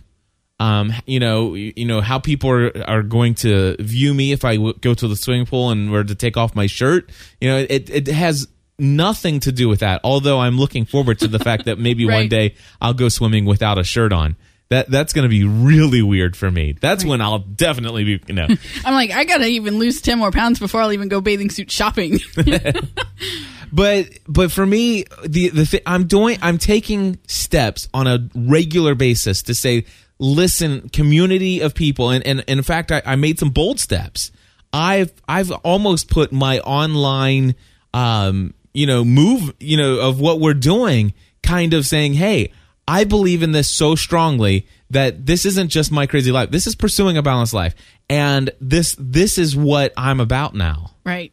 um, 0.61 0.93
you 1.07 1.21
know, 1.21 1.55
you 1.55 1.85
know 1.85 2.01
how 2.01 2.19
people 2.19 2.51
are, 2.51 2.73
are 2.89 3.03
going 3.03 3.35
to 3.37 3.77
view 3.79 4.13
me 4.13 4.33
if 4.33 4.45
I 4.45 4.57
w- 4.57 4.75
go 4.81 4.93
to 4.95 5.07
the 5.07 5.15
swimming 5.17 5.47
pool 5.47 5.71
and 5.71 5.91
were 5.91 6.03
to 6.05 6.15
take 6.15 6.37
off 6.37 6.55
my 6.57 6.67
shirt. 6.67 7.11
You 7.41 7.49
know, 7.51 7.67
it 7.69 7.89
it 7.91 8.07
has 8.09 8.49
nothing 8.79 9.41
to 9.41 9.53
do 9.53 9.69
with 9.69 9.81
that. 9.81 10.01
Although 10.05 10.41
I'm 10.41 10.59
looking 10.59 10.85
forward 10.85 11.21
to 11.21 11.29
the 11.29 11.39
fact 11.39 11.67
that 11.67 11.79
maybe 11.89 12.07
one 12.07 12.29
day 12.29 12.55
I'll 12.81 12.95
go 12.95 13.09
swimming 13.09 13.45
without 13.45 13.79
a 13.79 13.85
shirt 13.85 14.13
on. 14.13 14.37
That 14.71 14.91
that's 14.91 15.15
going 15.15 15.23
to 15.23 15.31
be 15.31 15.45
really 15.45 16.03
weird 16.03 16.37
for 16.37 16.51
me. 16.51 16.77
That's 16.79 17.03
when 17.05 17.21
I'll 17.23 17.39
definitely 17.39 18.05
be 18.05 18.21
you 18.27 18.35
know. 18.35 18.47
i'm 18.85 18.93
like 18.93 19.11
i 19.13 19.25
gotta 19.25 19.47
even 19.47 19.79
lose 19.79 20.03
10 20.03 20.19
more 20.19 20.31
pounds 20.31 20.59
before 20.59 20.83
i'll 20.83 20.93
even 20.93 21.09
go 21.09 21.23
bathing 21.23 21.49
suit 21.49 21.71
shopping 21.71 22.19
but 23.73 24.09
but 24.27 24.53
for 24.53 24.67
me 24.67 25.05
the 25.27 25.49
the 25.49 25.67
thi- 25.67 25.81
I'm 25.87 26.07
doing 26.07 26.39
I'm 26.43 26.59
taking 26.59 27.19
steps 27.27 27.89
on 27.95 28.07
a 28.07 28.29
regular 28.35 28.95
basis 28.95 29.43
to 29.45 29.55
say 29.55 29.87
listen 30.19 30.88
community 30.91 31.61
of 31.61 31.75
people. 31.75 32.11
And 32.11 32.26
and, 32.26 32.41
and 32.49 32.59
in 32.59 32.62
fact 32.65 32.93
I, 32.93 33.03
I 33.05 33.17
made 33.17 33.38
some 33.38 33.50
bold 33.50 33.81
steps. 33.81 34.31
I've 34.73 35.12
I've 35.29 35.50
almost 35.50 36.11
put 36.11 36.32
my 36.32 36.59
online 36.61 37.55
um 37.94 38.55
you 38.75 38.87
know 38.87 39.04
move 39.04 39.54
you 39.61 39.76
know 39.76 40.00
of 40.00 40.21
what 40.21 40.40
we're 40.40 40.54
doing 40.54 41.14
kind 41.43 41.73
of 41.73 41.87
saying 41.87 42.14
hey 42.14 42.52
I 42.87 43.04
believe 43.04 43.43
in 43.43 43.52
this 43.52 43.69
so 43.71 43.95
strongly 43.95 44.66
that 44.90 45.26
this 45.26 45.45
isn't 45.45 45.69
just 45.69 45.93
my 45.93 46.07
crazy 46.07 46.33
life. 46.33 46.50
This 46.50 46.66
is 46.66 46.75
pursuing 46.75 47.19
a 47.19 47.23
balanced 47.23 47.52
life. 47.52 47.75
And 48.09 48.50
this 48.61 48.97
this 48.99 49.37
is 49.37 49.54
what 49.54 49.93
I'm 49.97 50.21
about 50.21 50.54
now. 50.54 50.93
Right. 51.04 51.33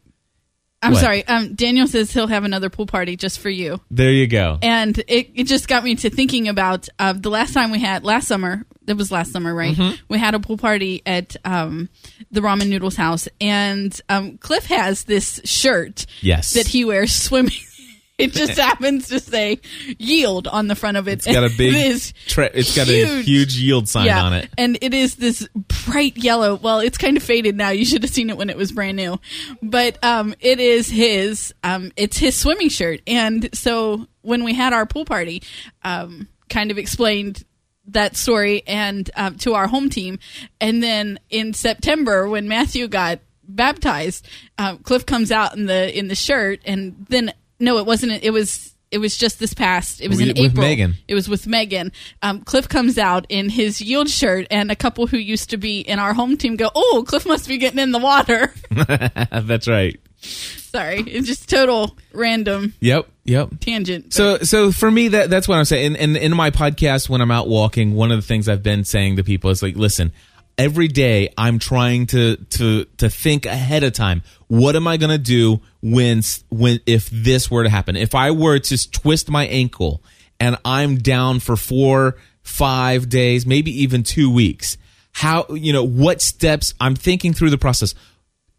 I'm 0.82 0.92
What? 0.92 1.00
sorry. 1.00 1.26
Um, 1.26 1.54
daniel 1.54 1.86
says 1.86 2.12
he'll 2.12 2.26
have 2.26 2.44
another 2.44 2.68
pool 2.68 2.84
party 2.86 3.16
just 3.16 3.40
for 3.40 3.48
you. 3.48 3.80
There 3.90 4.12
you 4.12 4.26
go. 4.26 4.58
And 4.62 4.98
it, 5.08 5.30
it 5.34 5.44
just 5.44 5.66
got 5.68 5.82
me 5.82 5.94
to 5.96 6.10
thinking 6.10 6.48
about 6.48 6.88
uh, 6.98 7.14
the 7.14 7.30
last 7.30 7.54
time 7.54 7.70
we 7.70 7.80
had 7.80 8.04
last 8.04 8.28
summer 8.28 8.66
that 8.86 8.96
was 8.96 9.10
last 9.12 9.32
summer 9.32 9.54
right 9.54 9.76
Mm-hmm. 9.76 9.96
we 10.08 10.18
had 10.18 10.34
a 10.34 10.40
pool 10.40 10.56
party 10.56 11.02
at 11.06 11.36
um, 11.44 11.88
the 12.30 12.40
ramen 12.40 12.68
noodles 12.68 12.96
house 12.96 13.28
and 13.40 14.00
um, 14.08 14.38
cliff 14.38 14.66
has 14.66 15.04
this 15.04 15.40
shirt 15.44 16.06
Yes. 16.20 16.54
that 16.54 16.66
he 16.66 16.84
wears 16.84 17.12
swimming 17.14 17.52
it 18.18 18.32
just 18.32 18.58
happens 18.58 19.08
to 19.08 19.20
say 19.20 19.60
yield 19.98 20.46
on 20.48 20.68
the 20.68 20.74
front 20.74 20.96
of 20.96 21.06
it 21.08 21.12
It's 21.18 21.26
got 21.26 21.44
a 21.44 21.48
big. 21.58 21.74
it 21.74 21.86
is 21.86 22.14
tra- 22.26 22.50
it's 22.54 22.74
got 22.74 22.88
a 22.88 22.92
huge. 22.92 23.26
huge 23.26 23.56
yield 23.56 23.88
sign 23.88 24.06
yeah, 24.06 24.22
on 24.22 24.32
it. 24.32 24.48
and 24.56 24.78
it 24.80 24.94
is 24.94 25.16
this 25.16 25.46
bright 25.86 26.16
yellow. 26.16 26.54
Well, 26.56 26.80
it's 26.80 26.96
kind 26.98 27.16
of 27.18 27.22
faded 27.22 27.56
now. 27.56 27.68
You 27.70 27.84
should 27.84 28.02
have 28.02 28.10
seen 28.10 28.30
it 28.30 28.36
when 28.38 28.48
it 28.50 28.56
was 28.56 28.72
brand 28.72 28.96
new, 28.96 29.20
but 29.62 30.02
um, 30.02 30.34
it 30.40 30.58
is 30.60 30.88
his. 30.88 31.52
Um, 31.62 31.92
it's 31.96 32.16
his 32.16 32.34
swimming 32.36 32.70
shirt, 32.70 33.00
and 33.06 33.48
so 33.54 34.06
when 34.22 34.42
we 34.44 34.54
had 34.54 34.72
our 34.72 34.86
pool 34.86 35.04
party, 35.04 35.42
um, 35.84 36.26
kind 36.48 36.70
of 36.70 36.78
explained 36.78 37.44
that 37.88 38.16
story 38.16 38.62
and 38.66 39.08
um, 39.16 39.36
to 39.38 39.54
our 39.54 39.66
home 39.66 39.90
team, 39.90 40.18
and 40.60 40.82
then 40.82 41.18
in 41.30 41.54
September 41.54 42.28
when 42.28 42.48
Matthew 42.48 42.88
got 42.88 43.20
baptized, 43.48 44.26
um, 44.58 44.78
Cliff 44.78 45.06
comes 45.06 45.30
out 45.30 45.56
in 45.56 45.66
the 45.66 45.96
in 45.96 46.08
the 46.08 46.14
shirt, 46.14 46.60
and 46.64 47.06
then 47.08 47.32
no, 47.58 47.78
it 47.78 47.86
wasn't. 47.86 48.12
It 48.22 48.30
was. 48.30 48.72
It 48.88 48.98
was 48.98 49.16
just 49.16 49.40
this 49.40 49.52
past. 49.52 50.00
It 50.00 50.08
was 50.08 50.20
in 50.20 50.38
April. 50.38 50.62
Megan. 50.62 50.94
It 51.08 51.14
was 51.14 51.28
with 51.28 51.48
Megan. 51.48 51.90
Um, 52.22 52.42
Cliff 52.42 52.68
comes 52.68 52.98
out 52.98 53.26
in 53.28 53.48
his 53.48 53.80
yield 53.80 54.08
shirt, 54.08 54.46
and 54.48 54.70
a 54.70 54.76
couple 54.76 55.08
who 55.08 55.18
used 55.18 55.50
to 55.50 55.56
be 55.56 55.80
in 55.80 55.98
our 55.98 56.14
home 56.14 56.36
team 56.36 56.54
go, 56.54 56.70
"Oh, 56.72 57.04
Cliff 57.06 57.26
must 57.26 57.48
be 57.48 57.58
getting 57.58 57.80
in 57.80 57.90
the 57.90 57.98
water." 57.98 58.54
That's 58.70 59.66
right. 59.66 59.98
Sorry, 60.20 61.00
it's 61.00 61.26
just 61.26 61.48
total 61.48 61.96
random 62.12 62.74
Yep, 62.80 63.08
yep. 63.24 63.48
tangent. 63.60 64.12
So, 64.12 64.38
so 64.38 64.72
for 64.72 64.90
me, 64.90 65.08
that 65.08 65.30
that's 65.30 65.46
what 65.48 65.58
I'm 65.58 65.64
saying. 65.64 65.96
And, 65.96 65.96
and 65.96 66.16
in 66.16 66.36
my 66.36 66.50
podcast, 66.50 67.08
when 67.08 67.20
I'm 67.20 67.30
out 67.30 67.48
walking, 67.48 67.94
one 67.94 68.10
of 68.10 68.18
the 68.18 68.26
things 68.26 68.48
I've 68.48 68.62
been 68.62 68.84
saying 68.84 69.16
to 69.16 69.24
people 69.24 69.50
is 69.50 69.62
like, 69.62 69.76
listen, 69.76 70.12
every 70.58 70.88
day 70.88 71.32
I'm 71.36 71.58
trying 71.58 72.06
to 72.08 72.36
to 72.36 72.84
to 72.98 73.08
think 73.10 73.46
ahead 73.46 73.84
of 73.84 73.92
time. 73.92 74.22
What 74.48 74.76
am 74.76 74.86
I 74.86 74.96
going 74.96 75.10
to 75.10 75.18
do 75.18 75.60
when 75.82 76.22
when 76.50 76.80
if 76.86 77.08
this 77.10 77.50
were 77.50 77.62
to 77.62 77.70
happen? 77.70 77.96
If 77.96 78.14
I 78.14 78.30
were 78.30 78.58
to 78.58 78.90
twist 78.90 79.30
my 79.30 79.46
ankle 79.46 80.02
and 80.40 80.56
I'm 80.64 80.98
down 80.98 81.40
for 81.40 81.56
four, 81.56 82.16
five 82.42 83.08
days, 83.08 83.46
maybe 83.46 83.70
even 83.82 84.02
two 84.02 84.30
weeks, 84.32 84.76
how 85.12 85.46
you 85.50 85.72
know 85.72 85.84
what 85.84 86.20
steps? 86.20 86.74
I'm 86.80 86.94
thinking 86.96 87.32
through 87.32 87.50
the 87.50 87.58
process 87.58 87.94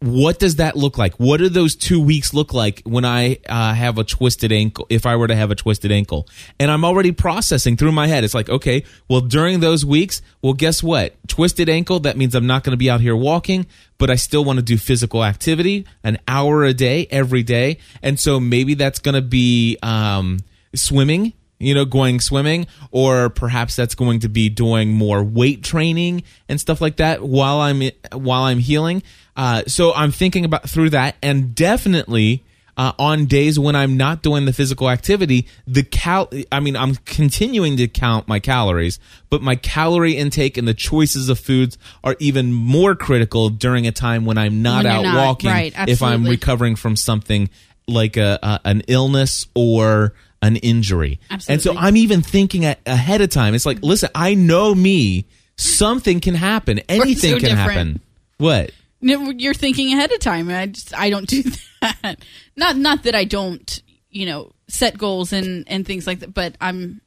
what 0.00 0.38
does 0.38 0.56
that 0.56 0.76
look 0.76 0.96
like? 0.96 1.14
What 1.14 1.38
do 1.38 1.48
those 1.48 1.74
two 1.74 2.00
weeks 2.00 2.32
look 2.32 2.54
like 2.54 2.82
when 2.84 3.04
I 3.04 3.38
uh, 3.48 3.74
have 3.74 3.98
a 3.98 4.04
twisted 4.04 4.52
ankle? 4.52 4.86
If 4.88 5.06
I 5.06 5.16
were 5.16 5.26
to 5.26 5.34
have 5.34 5.50
a 5.50 5.56
twisted 5.56 5.90
ankle, 5.90 6.28
and 6.60 6.70
I'm 6.70 6.84
already 6.84 7.10
processing 7.10 7.76
through 7.76 7.92
my 7.92 8.06
head, 8.06 8.22
it's 8.22 8.34
like, 8.34 8.48
okay, 8.48 8.84
well, 9.08 9.20
during 9.20 9.58
those 9.58 9.84
weeks, 9.84 10.22
well, 10.40 10.52
guess 10.52 10.82
what? 10.84 11.16
Twisted 11.26 11.68
ankle, 11.68 11.98
that 12.00 12.16
means 12.16 12.36
I'm 12.36 12.46
not 12.46 12.62
going 12.62 12.72
to 12.72 12.76
be 12.76 12.88
out 12.88 13.00
here 13.00 13.16
walking, 13.16 13.66
but 13.98 14.08
I 14.08 14.14
still 14.14 14.44
want 14.44 14.60
to 14.60 14.64
do 14.64 14.78
physical 14.78 15.24
activity 15.24 15.84
an 16.04 16.18
hour 16.28 16.64
a 16.64 16.72
day, 16.72 17.08
every 17.10 17.42
day. 17.42 17.78
And 18.00 18.20
so 18.20 18.38
maybe 18.38 18.74
that's 18.74 19.00
going 19.00 19.16
to 19.16 19.22
be 19.22 19.78
um, 19.82 20.38
swimming 20.76 21.32
you 21.60 21.74
know, 21.74 21.84
going 21.84 22.20
swimming, 22.20 22.66
or 22.90 23.30
perhaps 23.30 23.74
that's 23.74 23.94
going 23.94 24.20
to 24.20 24.28
be 24.28 24.48
doing 24.48 24.92
more 24.92 25.22
weight 25.22 25.62
training 25.64 26.22
and 26.48 26.60
stuff 26.60 26.80
like 26.80 26.96
that 26.96 27.22
while 27.22 27.60
I'm 27.60 27.82
while 28.12 28.44
I'm 28.44 28.60
healing. 28.60 29.02
Uh, 29.38 29.62
so 29.68 29.94
I'm 29.94 30.10
thinking 30.12 30.44
about 30.44 30.68
through 30.68 30.90
that, 30.90 31.14
and 31.22 31.54
definitely 31.54 32.44
uh, 32.76 32.92
on 32.98 33.26
days 33.26 33.58
when 33.58 33.74
I'm 33.76 33.96
not 33.96 34.20
doing 34.22 34.44
the 34.46 34.52
physical 34.52 34.90
activity, 34.90 35.46
the 35.66 35.82
cal. 35.84 36.28
I 36.52 36.58
mean, 36.60 36.76
I'm 36.76 36.96
continuing 36.96 37.76
to 37.76 37.86
count 37.88 38.26
my 38.28 38.40
calories, 38.40 38.98
but 39.30 39.40
my 39.40 39.54
calorie 39.56 40.16
intake 40.16 40.56
and 40.58 40.66
the 40.66 40.74
choices 40.74 41.28
of 41.28 41.38
foods 41.38 41.78
are 42.04 42.16
even 42.18 42.52
more 42.52 42.94
critical 42.96 43.48
during 43.48 43.86
a 43.86 43.92
time 43.92 44.24
when 44.24 44.38
I'm 44.38 44.60
not 44.60 44.84
When 44.84 44.92
out 44.92 45.02
not, 45.02 45.26
walking. 45.26 45.50
right, 45.50 45.72
if 45.88 46.02
I'm 46.02 46.24
recovering 46.26 46.74
from 46.76 46.96
something 46.96 47.48
like 47.86 48.16
a, 48.16 48.38
a 48.42 48.60
an 48.64 48.82
illness 48.88 49.46
or 49.54 50.14
an 50.42 50.56
injury. 50.56 51.18
Absolutely. 51.30 51.52
And 51.54 51.62
so 51.78 51.80
I'm 51.80 51.96
even 51.96 52.22
thinking 52.22 52.64
a- 52.64 52.76
ahead 52.86 53.20
of 53.22 53.30
time. 53.30 53.54
It's 53.54 53.66
like, 53.66 53.82
listen, 53.82 54.10
I 54.14 54.34
know 54.34 54.74
me. 54.74 55.26
Something 55.56 56.20
can 56.20 56.34
happen. 56.36 56.78
Anything 56.88 57.34
so 57.34 57.38
can 57.40 57.48
different. 57.48 57.70
happen. 57.70 58.00
What? 58.38 58.70
You're 59.00 59.54
thinking 59.54 59.92
ahead 59.92 60.12
of 60.12 60.18
time. 60.20 60.48
I 60.50 60.66
just 60.66 60.94
I 60.98 61.10
don't 61.10 61.26
do 61.28 61.42
that. 61.82 62.16
Not 62.56 62.76
not 62.76 63.04
that 63.04 63.14
I 63.14 63.24
don't, 63.24 63.82
you 64.10 64.26
know, 64.26 64.52
set 64.68 64.98
goals 64.98 65.32
and 65.32 65.64
and 65.68 65.86
things 65.86 66.06
like 66.06 66.20
that, 66.20 66.34
but 66.34 66.56
I'm 66.60 67.00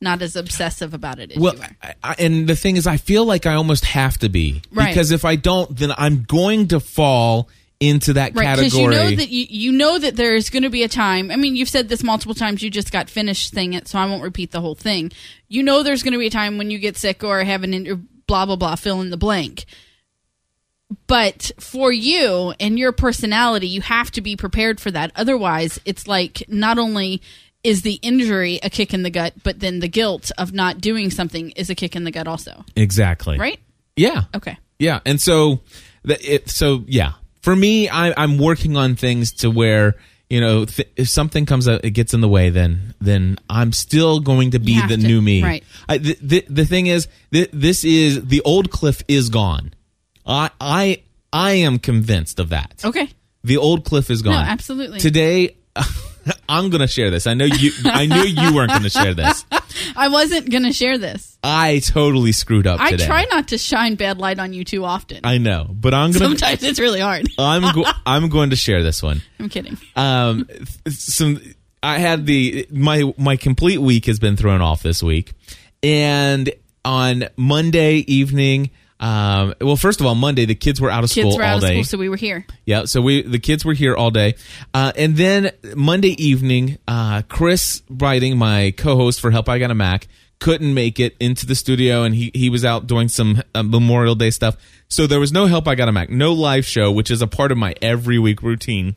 not 0.00 0.20
as 0.22 0.36
obsessive 0.36 0.92
about 0.92 1.18
it 1.18 1.32
as 1.32 1.38
Well. 1.38 1.54
I, 1.82 1.94
I- 2.02 2.14
and 2.18 2.46
the 2.48 2.56
thing 2.56 2.76
is, 2.76 2.86
I 2.86 2.96
feel 2.98 3.24
like 3.24 3.46
I 3.46 3.54
almost 3.54 3.84
have 3.86 4.18
to 4.18 4.28
be 4.28 4.60
Right. 4.70 4.88
because 4.88 5.12
if 5.12 5.24
I 5.24 5.36
don't, 5.36 5.74
then 5.76 5.92
I'm 5.96 6.24
going 6.24 6.68
to 6.68 6.80
fall 6.80 7.48
into 7.80 8.12
that 8.14 8.34
Right, 8.34 8.56
because 8.56 8.72
category. 8.72 8.82
you 8.94 9.00
know 9.10 9.16
that 9.16 9.28
you, 9.30 9.46
you 9.48 9.72
know 9.72 9.98
that 9.98 10.16
there's 10.16 10.50
going 10.50 10.62
to 10.64 10.70
be 10.70 10.82
a 10.82 10.88
time. 10.88 11.30
I 11.30 11.36
mean, 11.36 11.56
you've 11.56 11.68
said 11.70 11.88
this 11.88 12.02
multiple 12.02 12.34
times. 12.34 12.62
You 12.62 12.70
just 12.70 12.92
got 12.92 13.08
finished 13.08 13.54
saying 13.54 13.72
it, 13.74 13.88
so 13.88 13.98
I 13.98 14.06
won't 14.06 14.22
repeat 14.22 14.50
the 14.50 14.60
whole 14.60 14.74
thing. 14.74 15.10
You 15.48 15.62
know, 15.62 15.82
there's 15.82 16.02
going 16.02 16.12
to 16.12 16.18
be 16.18 16.26
a 16.26 16.30
time 16.30 16.58
when 16.58 16.70
you 16.70 16.78
get 16.78 16.96
sick 16.96 17.24
or 17.24 17.42
have 17.42 17.62
an 17.62 18.08
blah 18.26 18.44
blah 18.46 18.56
blah. 18.56 18.74
Fill 18.76 19.00
in 19.00 19.10
the 19.10 19.16
blank. 19.16 19.64
But 21.06 21.50
for 21.58 21.92
you 21.92 22.54
and 22.60 22.78
your 22.78 22.92
personality, 22.92 23.68
you 23.68 23.80
have 23.80 24.10
to 24.12 24.20
be 24.20 24.36
prepared 24.36 24.80
for 24.80 24.90
that. 24.90 25.12
Otherwise, 25.16 25.80
it's 25.84 26.06
like 26.06 26.44
not 26.48 26.78
only 26.78 27.20
is 27.62 27.82
the 27.82 27.94
injury 28.02 28.60
a 28.62 28.68
kick 28.70 28.92
in 28.92 29.02
the 29.02 29.10
gut, 29.10 29.32
but 29.42 29.60
then 29.60 29.80
the 29.80 29.88
guilt 29.88 30.30
of 30.36 30.52
not 30.52 30.80
doing 30.80 31.10
something 31.10 31.50
is 31.52 31.70
a 31.70 31.74
kick 31.74 31.96
in 31.96 32.04
the 32.04 32.10
gut 32.10 32.28
also. 32.28 32.64
exactly. 32.76 33.38
Right? 33.38 33.58
Yeah. 33.96 34.24
Okay. 34.34 34.58
Yeah, 34.78 35.00
and 35.06 35.20
so 35.20 35.60
the, 36.02 36.34
it 36.34 36.50
so 36.50 36.84
yeah. 36.86 37.12
For 37.42 37.54
me, 37.54 37.88
I, 37.88 38.12
I'm 38.22 38.38
working 38.38 38.76
on 38.76 38.96
things 38.96 39.32
to 39.34 39.50
where 39.50 39.94
you 40.28 40.40
know 40.40 40.64
th- 40.64 40.88
if 40.96 41.08
something 41.08 41.46
comes 41.46 41.68
up, 41.68 41.82
it 41.84 41.90
gets 41.90 42.12
in 42.12 42.20
the 42.20 42.28
way, 42.28 42.50
then 42.50 42.94
then 43.00 43.38
I'm 43.48 43.72
still 43.72 44.20
going 44.20 44.50
to 44.50 44.58
be 44.58 44.80
the 44.80 44.96
to- 44.96 45.02
new 45.02 45.22
me. 45.22 45.42
right. 45.42 45.64
I, 45.88 45.98
the, 45.98 46.18
the 46.20 46.44
the 46.48 46.64
thing 46.66 46.86
is, 46.88 47.06
th- 47.32 47.50
this 47.52 47.84
is 47.84 48.26
the 48.26 48.40
old 48.42 48.70
Cliff 48.70 49.02
is 49.08 49.28
gone. 49.30 49.72
I 50.26 50.50
I 50.60 51.02
I 51.32 51.52
am 51.52 51.78
convinced 51.78 52.38
of 52.40 52.50
that. 52.50 52.82
Okay. 52.84 53.10
The 53.42 53.56
old 53.58 53.84
Cliff 53.84 54.10
is 54.10 54.22
gone. 54.22 54.34
absolutely. 54.46 55.00
Today, 55.00 55.56
I'm 56.48 56.70
going 56.70 56.80
to 56.80 56.86
share 56.86 57.10
this. 57.10 57.26
I 57.26 57.34
know 57.34 57.44
you. 57.44 57.72
I 57.84 58.06
knew 58.06 58.22
you 58.22 58.54
weren't 58.54 58.70
going 58.70 58.84
to 58.84 58.90
share 58.90 59.12
this. 59.12 59.44
I 59.96 60.08
wasn't 60.08 60.50
going 60.50 60.62
to 60.62 60.72
share 60.72 60.96
this. 60.96 61.36
I 61.42 61.80
totally 61.80 62.32
screwed 62.32 62.66
up 62.66 62.80
I 62.80 62.92
today. 62.92 63.06
try 63.06 63.24
not 63.30 63.48
to 63.48 63.58
shine 63.58 63.96
bad 63.96 64.18
light 64.18 64.38
on 64.38 64.52
you 64.54 64.64
too 64.64 64.84
often. 64.84 65.20
I 65.24 65.36
know, 65.38 65.66
but 65.70 65.92
I'm 65.92 66.12
gonna. 66.12 66.24
Sometimes 66.24 66.62
it's 66.62 66.78
really 66.80 67.00
hard. 67.00 67.26
I'm 67.38 67.74
go- 67.74 67.90
I'm 68.06 68.28
going 68.30 68.50
to 68.50 68.56
share 68.56 68.82
this 68.82 69.02
one. 69.02 69.20
I'm 69.38 69.48
kidding. 69.50 69.76
Um, 69.96 70.48
some 70.88 71.38
I 71.82 71.98
had 71.98 72.24
the 72.24 72.66
my 72.70 73.12
my 73.18 73.36
complete 73.36 73.78
week 73.78 74.06
has 74.06 74.18
been 74.18 74.36
thrown 74.36 74.62
off 74.62 74.82
this 74.82 75.02
week, 75.02 75.32
and 75.82 76.50
on 76.84 77.24
Monday 77.36 77.96
evening. 78.06 78.70
Um, 79.00 79.54
well, 79.60 79.76
first 79.76 80.00
of 80.00 80.06
all, 80.06 80.14
Monday 80.14 80.44
the 80.44 80.54
kids 80.54 80.80
were 80.80 80.90
out 80.90 81.04
of 81.04 81.10
Kids 81.10 81.26
school 81.28 81.36
were 81.36 81.42
all 81.44 81.50
out 81.50 81.56
of 81.56 81.62
day. 81.62 81.74
school, 81.74 81.84
so 81.84 81.98
we 81.98 82.08
were 82.08 82.16
here. 82.16 82.46
Yeah, 82.64 82.84
so 82.84 83.00
we 83.02 83.22
the 83.22 83.38
kids 83.40 83.64
were 83.64 83.74
here 83.74 83.94
all 83.94 84.10
day, 84.10 84.34
uh, 84.72 84.92
and 84.96 85.16
then 85.16 85.50
Monday 85.74 86.14
evening, 86.22 86.78
uh, 86.88 87.22
Chris 87.28 87.82
Brighting, 87.90 88.38
my 88.38 88.72
co-host 88.76 89.20
for 89.20 89.30
Help 89.30 89.48
I 89.48 89.58
Got 89.58 89.70
a 89.72 89.74
Mac, 89.74 90.06
couldn't 90.38 90.72
make 90.72 91.00
it 91.00 91.16
into 91.20 91.44
the 91.44 91.54
studio, 91.56 92.04
and 92.04 92.14
he 92.14 92.30
he 92.34 92.48
was 92.50 92.64
out 92.64 92.86
doing 92.86 93.08
some 93.08 93.42
uh, 93.54 93.62
Memorial 93.64 94.14
Day 94.14 94.30
stuff. 94.30 94.56
So 94.88 95.06
there 95.08 95.20
was 95.20 95.32
no 95.32 95.46
Help 95.46 95.66
I 95.66 95.74
Got 95.74 95.88
a 95.88 95.92
Mac, 95.92 96.08
no 96.08 96.32
live 96.32 96.64
show, 96.64 96.90
which 96.92 97.10
is 97.10 97.20
a 97.20 97.26
part 97.26 97.50
of 97.50 97.58
my 97.58 97.74
every 97.82 98.18
week 98.18 98.42
routine. 98.42 98.94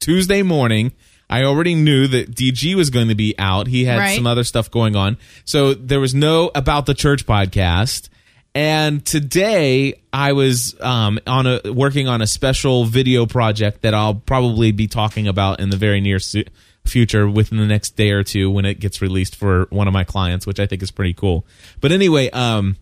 Tuesday 0.00 0.42
morning, 0.42 0.92
I 1.30 1.44
already 1.44 1.74
knew 1.74 2.06
that 2.08 2.34
DG 2.34 2.74
was 2.74 2.90
going 2.90 3.08
to 3.08 3.14
be 3.14 3.34
out. 3.38 3.66
He 3.66 3.86
had 3.86 3.98
Right. 3.98 4.16
some 4.16 4.26
other 4.26 4.44
stuff 4.44 4.70
going 4.70 4.94
on. 4.96 5.16
So 5.44 5.72
there 5.74 6.00
was 6.00 6.14
no 6.14 6.50
About 6.54 6.86
the 6.86 6.94
Church 6.94 7.26
podcast. 7.26 8.08
And 8.54 9.04
today 9.04 10.00
I 10.12 10.32
was 10.32 10.80
um, 10.80 11.18
on 11.26 11.46
a 11.46 11.72
working 11.72 12.06
on 12.06 12.22
a 12.22 12.26
special 12.26 12.84
video 12.84 13.26
project 13.26 13.82
that 13.82 13.94
I'll 13.94 14.14
probably 14.14 14.70
be 14.70 14.86
talking 14.86 15.26
about 15.26 15.58
in 15.58 15.70
the 15.70 15.76
very 15.76 16.00
near 16.00 16.20
su- 16.20 16.44
future 16.84 17.28
within 17.28 17.58
the 17.58 17.66
next 17.66 17.96
day 17.96 18.10
or 18.10 18.22
two 18.22 18.50
when 18.50 18.64
it 18.64 18.78
gets 18.78 19.02
released 19.02 19.34
for 19.34 19.66
one 19.70 19.88
of 19.88 19.92
my 19.92 20.04
clients, 20.04 20.46
which 20.46 20.60
I 20.60 20.66
think 20.66 20.82
is 20.82 20.92
pretty 20.92 21.14
cool. 21.14 21.44
But 21.80 21.90
anyway, 21.90 22.30
um, 22.30 22.76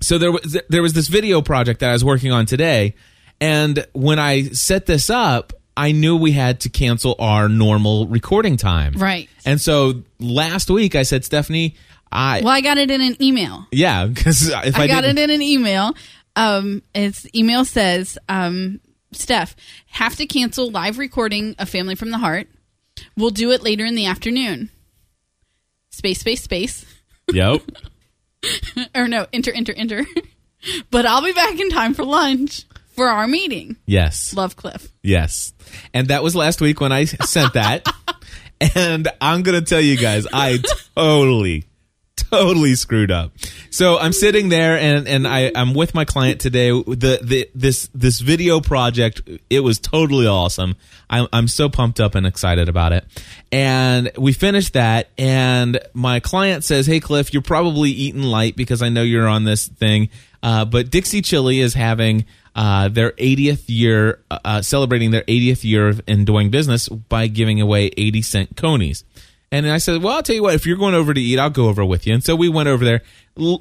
so 0.00 0.18
there 0.18 0.32
was 0.32 0.58
there 0.68 0.82
was 0.82 0.94
this 0.94 1.06
video 1.06 1.42
project 1.42 1.80
that 1.80 1.90
I 1.90 1.92
was 1.92 2.04
working 2.04 2.32
on 2.32 2.46
today, 2.46 2.96
and 3.40 3.86
when 3.92 4.18
I 4.18 4.44
set 4.44 4.86
this 4.86 5.10
up, 5.10 5.52
I 5.76 5.92
knew 5.92 6.16
we 6.16 6.32
had 6.32 6.60
to 6.62 6.70
cancel 6.70 7.14
our 7.20 7.48
normal 7.48 8.08
recording 8.08 8.56
time. 8.56 8.94
Right. 8.94 9.28
And 9.46 9.60
so 9.60 10.02
last 10.18 10.70
week 10.70 10.96
I 10.96 11.04
said, 11.04 11.24
Stephanie, 11.24 11.76
I 12.10 12.40
Well, 12.42 12.52
I 12.52 12.60
got 12.60 12.78
it 12.78 12.90
in 12.90 13.00
an 13.00 13.20
email. 13.22 13.66
yeah, 13.70 14.06
because 14.06 14.48
if 14.48 14.76
I, 14.78 14.84
I, 14.84 14.86
got 14.86 15.04
it 15.04 15.18
in 15.18 15.30
an 15.30 15.42
email. 15.42 15.92
Um, 16.36 16.82
its 16.94 17.26
email 17.34 17.64
says, 17.64 18.16
um, 18.28 18.80
Steph, 19.12 19.56
have 19.88 20.14
to 20.16 20.26
cancel 20.26 20.70
live 20.70 20.98
recording 20.98 21.56
of 21.58 21.68
Family 21.68 21.94
from 21.96 22.10
the 22.10 22.18
Heart. 22.18 22.46
We'll 23.16 23.30
do 23.30 23.50
it 23.50 23.62
later 23.62 23.84
in 23.84 23.94
the 23.96 24.06
afternoon. 24.06 24.70
Space, 25.90 26.20
space, 26.20 26.42
space. 26.42 26.86
yep, 27.32 27.60
Or 28.94 29.08
no, 29.08 29.26
enter, 29.32 29.52
enter, 29.52 29.72
enter. 29.76 30.06
but 30.90 31.06
I'll 31.06 31.24
be 31.24 31.32
back 31.32 31.58
in 31.58 31.70
time 31.70 31.94
for 31.94 32.04
lunch 32.04 32.64
for 32.94 33.08
our 33.08 33.26
meeting. 33.26 33.76
yes, 33.86 34.32
Love 34.34 34.54
Cliff. 34.56 34.92
yes, 35.02 35.52
and 35.92 36.08
that 36.08 36.22
was 36.22 36.36
last 36.36 36.60
week 36.60 36.80
when 36.80 36.92
I 36.92 37.04
sent 37.04 37.54
that, 37.54 37.84
and 38.76 39.08
I'm 39.20 39.42
gonna 39.42 39.62
tell 39.62 39.80
you 39.80 39.96
guys, 39.96 40.26
I 40.32 40.62
totally. 40.94 41.64
Totally 42.30 42.74
screwed 42.74 43.10
up. 43.10 43.32
So 43.70 43.98
I'm 43.98 44.12
sitting 44.12 44.50
there 44.50 44.76
and, 44.78 45.08
and 45.08 45.26
I, 45.26 45.50
I'm 45.54 45.72
with 45.72 45.94
my 45.94 46.04
client 46.04 46.40
today. 46.40 46.70
The, 46.70 47.20
the 47.22 47.50
this 47.54 47.88
this 47.94 48.20
video 48.20 48.60
project 48.60 49.22
it 49.48 49.60
was 49.60 49.78
totally 49.78 50.26
awesome. 50.26 50.76
I'm 51.08 51.26
I'm 51.32 51.48
so 51.48 51.70
pumped 51.70 52.00
up 52.00 52.14
and 52.14 52.26
excited 52.26 52.68
about 52.68 52.92
it. 52.92 53.06
And 53.50 54.10
we 54.18 54.32
finished 54.32 54.74
that 54.74 55.08
and 55.16 55.80
my 55.94 56.20
client 56.20 56.64
says, 56.64 56.86
"Hey 56.86 57.00
Cliff, 57.00 57.32
you're 57.32 57.42
probably 57.42 57.90
eating 57.90 58.22
light 58.22 58.56
because 58.56 58.82
I 58.82 58.90
know 58.90 59.02
you're 59.02 59.28
on 59.28 59.44
this 59.44 59.66
thing. 59.66 60.10
Uh, 60.42 60.66
but 60.66 60.90
Dixie 60.90 61.22
Chili 61.22 61.60
is 61.60 61.72
having 61.74 62.26
uh, 62.54 62.88
their 62.88 63.12
80th 63.12 63.64
year, 63.68 64.20
uh, 64.30 64.62
celebrating 64.62 65.10
their 65.12 65.22
80th 65.22 65.64
year 65.64 65.88
of, 65.88 66.02
in 66.06 66.24
doing 66.24 66.50
business 66.50 66.88
by 66.88 67.26
giving 67.26 67.60
away 67.60 67.90
80 67.96 68.22
cent 68.22 68.56
conies." 68.56 69.04
And 69.50 69.68
I 69.68 69.78
said, 69.78 70.02
"Well, 70.02 70.16
I'll 70.16 70.22
tell 70.22 70.36
you 70.36 70.42
what. 70.42 70.54
If 70.54 70.66
you're 70.66 70.76
going 70.76 70.94
over 70.94 71.14
to 71.14 71.20
eat, 71.20 71.38
I'll 71.38 71.50
go 71.50 71.68
over 71.68 71.84
with 71.84 72.06
you." 72.06 72.14
And 72.14 72.22
so 72.22 72.36
we 72.36 72.48
went 72.48 72.68
over 72.68 72.84
there. 72.84 73.02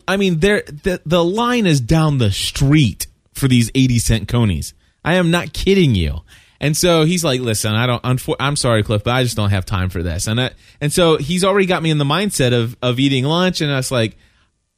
I 0.08 0.18
mean, 0.18 0.40
there 0.40 0.64
the 0.64 1.02
the 1.06 1.24
line 1.24 1.66
is 1.66 1.80
down 1.80 2.18
the 2.18 2.32
street 2.32 3.08
for 3.34 3.48
these 3.48 3.72
eighty 3.74 4.00
cent 4.00 4.28
conies. 4.28 4.74
I 5.06 5.16
am 5.16 5.32
not 5.32 5.54
kidding 5.54 5.96
you. 5.96 6.22
And 6.60 6.76
so 6.76 7.06
he's 7.06 7.24
like, 7.24 7.40
"Listen, 7.40 7.74
I 7.74 7.86
don't. 7.86 8.04
Unfor- 8.04 8.36
I'm 8.40 8.56
sorry, 8.56 8.84
Cliff, 8.84 9.04
but 9.04 9.12
I 9.14 9.24
just 9.24 9.38
don't 9.38 9.52
have 9.52 9.66
time 9.66 9.90
for 9.90 10.04
this." 10.04 10.28
And 10.28 10.42
I, 10.42 10.52
and 10.82 10.92
so 10.92 11.18
he's 11.18 11.44
already 11.44 11.68
got 11.68 11.84
me 11.84 11.92
in 11.92 12.00
the 12.00 12.06
mindset 12.06 12.52
of 12.52 12.76
of 12.82 13.00
eating 13.00 13.24
lunch, 13.24 13.62
and 13.62 13.72
I 13.72 13.78
was 13.78 13.92
like, 13.92 14.18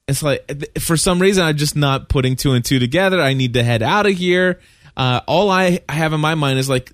it's 0.08 0.22
like 0.22 0.78
for 0.80 0.98
some 0.98 1.20
reason 1.20 1.44
I'm 1.44 1.56
just 1.56 1.76
not 1.76 2.10
putting 2.10 2.36
two 2.36 2.52
and 2.52 2.66
two 2.66 2.80
together. 2.80 3.22
I 3.22 3.34
need 3.34 3.54
to 3.54 3.64
head 3.64 3.82
out 3.82 4.06
of 4.06 4.14
here. 4.14 4.60
Uh, 4.98 5.22
all 5.28 5.50
I 5.50 5.80
have 5.88 6.12
in 6.12 6.20
my 6.20 6.36
mind 6.36 6.60
is 6.60 6.68
like, 6.68 6.92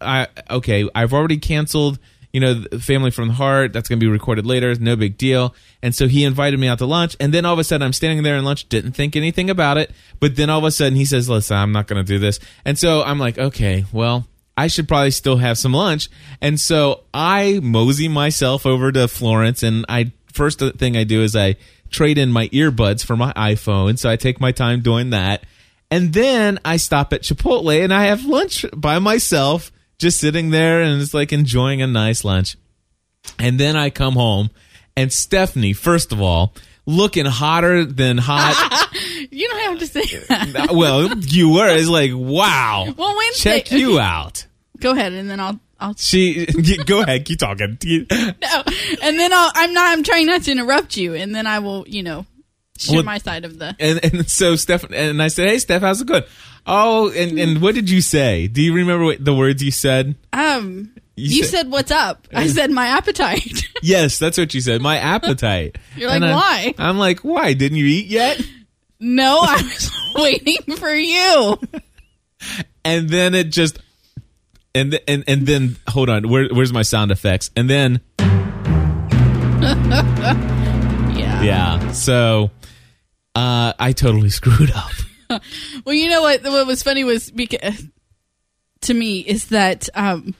I 0.00 0.28
okay, 0.48 0.88
I've 0.94 1.12
already 1.12 1.38
canceled. 1.38 1.98
You 2.32 2.40
know, 2.40 2.64
Family 2.80 3.10
from 3.10 3.28
the 3.28 3.34
Heart. 3.34 3.72
That's 3.72 3.88
going 3.88 3.98
to 3.98 4.04
be 4.04 4.10
recorded 4.10 4.46
later. 4.46 4.74
No 4.76 4.96
big 4.96 5.16
deal. 5.16 5.54
And 5.82 5.94
so 5.94 6.06
he 6.06 6.24
invited 6.24 6.60
me 6.60 6.68
out 6.68 6.78
to 6.78 6.86
lunch. 6.86 7.16
And 7.18 7.34
then 7.34 7.44
all 7.44 7.52
of 7.52 7.58
a 7.58 7.64
sudden, 7.64 7.84
I'm 7.84 7.92
standing 7.92 8.22
there 8.22 8.36
in 8.36 8.44
lunch, 8.44 8.68
didn't 8.68 8.92
think 8.92 9.16
anything 9.16 9.50
about 9.50 9.78
it. 9.78 9.90
But 10.20 10.36
then 10.36 10.50
all 10.50 10.58
of 10.58 10.64
a 10.64 10.70
sudden, 10.70 10.94
he 10.94 11.04
says, 11.04 11.28
"Listen, 11.28 11.56
I'm 11.56 11.72
not 11.72 11.86
going 11.86 12.04
to 12.04 12.06
do 12.06 12.18
this." 12.18 12.38
And 12.64 12.78
so 12.78 13.02
I'm 13.02 13.18
like, 13.18 13.38
okay, 13.38 13.84
well, 13.92 14.26
I 14.56 14.66
should 14.66 14.88
probably 14.88 15.10
still 15.10 15.38
have 15.38 15.58
some 15.58 15.72
lunch. 15.72 16.08
And 16.40 16.60
so 16.60 17.04
I 17.12 17.60
mosey 17.62 18.08
myself 18.08 18.66
over 18.66 18.92
to 18.92 19.08
Florence, 19.08 19.62
and 19.62 19.84
I 19.88 20.12
first 20.32 20.60
thing 20.60 20.96
I 20.96 21.04
do 21.04 21.22
is 21.22 21.34
I 21.34 21.56
trade 21.90 22.18
in 22.18 22.30
my 22.30 22.48
earbuds 22.48 23.04
for 23.04 23.16
my 23.16 23.32
iPhone. 23.32 23.98
So 23.98 24.08
I 24.08 24.16
take 24.16 24.40
my 24.40 24.52
time 24.52 24.80
doing 24.80 25.10
that. 25.10 25.44
And 25.90 26.12
then 26.12 26.60
I 26.64 26.76
stop 26.76 27.12
at 27.12 27.22
Chipotle 27.22 27.82
and 27.82 27.92
I 27.92 28.04
have 28.04 28.24
lunch 28.24 28.64
by 28.74 29.00
myself, 29.00 29.72
just 30.00 30.18
sitting 30.18 30.50
there 30.50 30.80
and 30.82 31.00
it's 31.00 31.14
like 31.14 31.32
enjoying 31.32 31.82
a 31.82 31.86
nice 31.86 32.24
lunch. 32.24 32.56
And 33.38 33.60
then 33.60 33.76
I 33.76 33.90
come 33.90 34.14
home 34.14 34.50
and 34.96 35.12
Stephanie, 35.12 35.74
first 35.74 36.10
of 36.10 36.20
all, 36.20 36.54
looking 36.86 37.26
hotter 37.26 37.84
than 37.84 38.18
hot. 38.18 38.88
You 39.32 39.48
don't 39.48 39.60
have 39.60 39.78
to 39.78 39.86
say 39.86 40.18
that. 40.28 40.70
well, 40.74 41.16
you 41.18 41.52
were. 41.52 41.68
It's 41.68 41.88
like, 41.88 42.10
wow. 42.14 42.86
Well, 42.96 43.16
Wednesday. 43.16 43.60
Check 43.60 43.70
you 43.70 44.00
out. 44.00 44.46
Go 44.80 44.92
ahead, 44.92 45.12
and 45.12 45.30
then 45.30 45.38
I'll. 45.38 45.60
I'll 45.78 45.94
She, 45.94 46.46
go 46.86 47.02
ahead, 47.02 47.26
keep 47.26 47.38
talking. 47.38 47.78
no, 47.82 48.62
and 49.02 49.18
then 49.18 49.32
I'll. 49.32 49.52
I'm 49.54 49.72
not. 49.72 49.92
I'm 49.92 50.02
trying 50.02 50.26
not 50.26 50.42
to 50.44 50.52
interrupt 50.52 50.96
you, 50.96 51.14
and 51.14 51.34
then 51.34 51.46
I 51.46 51.60
will. 51.60 51.86
You 51.86 52.02
know, 52.02 52.26
share 52.80 52.96
Well, 52.96 53.04
my 53.04 53.18
side 53.18 53.44
of 53.44 53.58
the. 53.58 53.76
And 53.78 54.04
and 54.04 54.30
so 54.30 54.56
Steph 54.56 54.84
and 54.90 55.22
I 55.22 55.28
said, 55.28 55.48
"Hey, 55.48 55.58
Steph, 55.58 55.82
how's 55.82 56.00
it 56.00 56.06
going?" 56.08 56.24
Oh, 56.66 57.10
and 57.10 57.38
and 57.38 57.62
what 57.62 57.74
did 57.74 57.88
you 57.90 58.00
say? 58.00 58.46
Do 58.48 58.60
you 58.62 58.74
remember 58.74 59.04
what 59.04 59.24
the 59.24 59.34
words 59.34 59.62
you 59.62 59.70
said? 59.70 60.14
Um, 60.32 60.92
You 61.16 61.36
you, 61.36 61.44
said- 61.44 61.50
said, 61.64 61.70
"What's 61.70 61.90
up?" 61.90 62.26
I 62.34 62.46
said, 62.48 62.70
"My 62.70 62.86
appetite." 62.88 63.64
Yes, 63.82 64.18
that's 64.18 64.36
what 64.36 64.52
you 64.52 64.60
said. 64.60 64.82
My 64.82 64.98
appetite. 64.98 65.78
You're 65.96 66.10
like, 66.10 66.20
"Why?" 66.20 66.74
I'm 66.78 66.98
like, 66.98 67.20
why? 67.20 67.54
Didn't 67.54 67.78
you 67.78 67.86
eat 67.86 68.06
yet? 68.08 68.38
no, 69.00 69.38
I 69.40 69.56
was 69.56 69.90
waiting 70.16 70.76
for 70.76 70.94
you. 70.94 71.58
And 72.84 73.08
then 73.08 73.34
it 73.34 73.44
just, 73.50 73.78
and 74.74 75.00
and 75.08 75.24
and 75.26 75.46
then 75.46 75.76
hold 75.88 76.10
on, 76.10 76.28
where, 76.28 76.48
where's 76.52 76.72
my 76.74 76.82
sound 76.82 77.10
effects? 77.10 77.50
And 77.56 77.70
then 77.70 78.00
Yeah. 79.60 81.42
yeah, 81.42 81.92
so 81.92 82.50
uh, 83.40 83.72
I 83.78 83.92
totally 83.92 84.30
screwed 84.30 84.70
up. 84.72 84.90
Well, 85.84 85.94
you 85.94 86.10
know 86.10 86.22
what? 86.22 86.42
What 86.42 86.66
was 86.66 86.82
funny 86.82 87.04
was 87.04 87.30
because 87.30 87.86
to 88.80 88.92
me 88.92 89.20
is 89.20 89.46
that 89.50 89.88
um, 89.94 90.34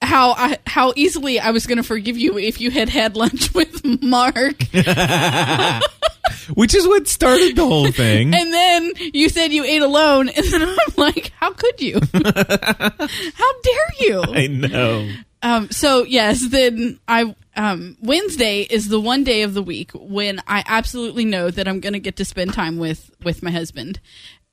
how 0.00 0.30
I 0.30 0.58
how 0.64 0.92
easily 0.94 1.40
I 1.40 1.50
was 1.50 1.66
going 1.66 1.78
to 1.78 1.82
forgive 1.82 2.16
you 2.16 2.38
if 2.38 2.60
you 2.60 2.70
had 2.70 2.88
had 2.88 3.16
lunch 3.16 3.52
with 3.58 3.84
Mark, 4.02 4.62
Which 6.54 6.72
is 6.74 6.86
what 6.86 7.08
started 7.08 7.56
the 7.56 7.66
whole 7.66 7.90
thing. 7.90 8.32
and 8.32 8.52
then 8.52 8.92
you 9.12 9.28
said 9.28 9.52
you 9.52 9.64
ate 9.64 9.82
alone, 9.82 10.28
and 10.28 10.46
then 10.52 10.62
I'm 10.62 10.76
like, 10.96 11.32
how 11.40 11.52
could 11.52 11.80
you? 11.80 11.98
how 12.14 13.52
dare 13.62 13.90
you? 13.98 14.22
I 14.22 14.46
know. 14.46 15.10
Um, 15.46 15.70
so 15.70 16.02
yes, 16.02 16.48
then 16.48 16.98
I 17.06 17.36
um, 17.54 17.96
Wednesday 18.02 18.62
is 18.62 18.88
the 18.88 18.98
one 18.98 19.22
day 19.22 19.42
of 19.42 19.54
the 19.54 19.62
week 19.62 19.92
when 19.94 20.42
I 20.48 20.64
absolutely 20.66 21.24
know 21.24 21.52
that 21.52 21.68
I'm 21.68 21.78
going 21.78 21.92
to 21.92 22.00
get 22.00 22.16
to 22.16 22.24
spend 22.24 22.52
time 22.52 22.78
with 22.78 23.12
with 23.22 23.44
my 23.44 23.52
husband, 23.52 24.00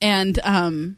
and 0.03 0.38
um, 0.43 0.97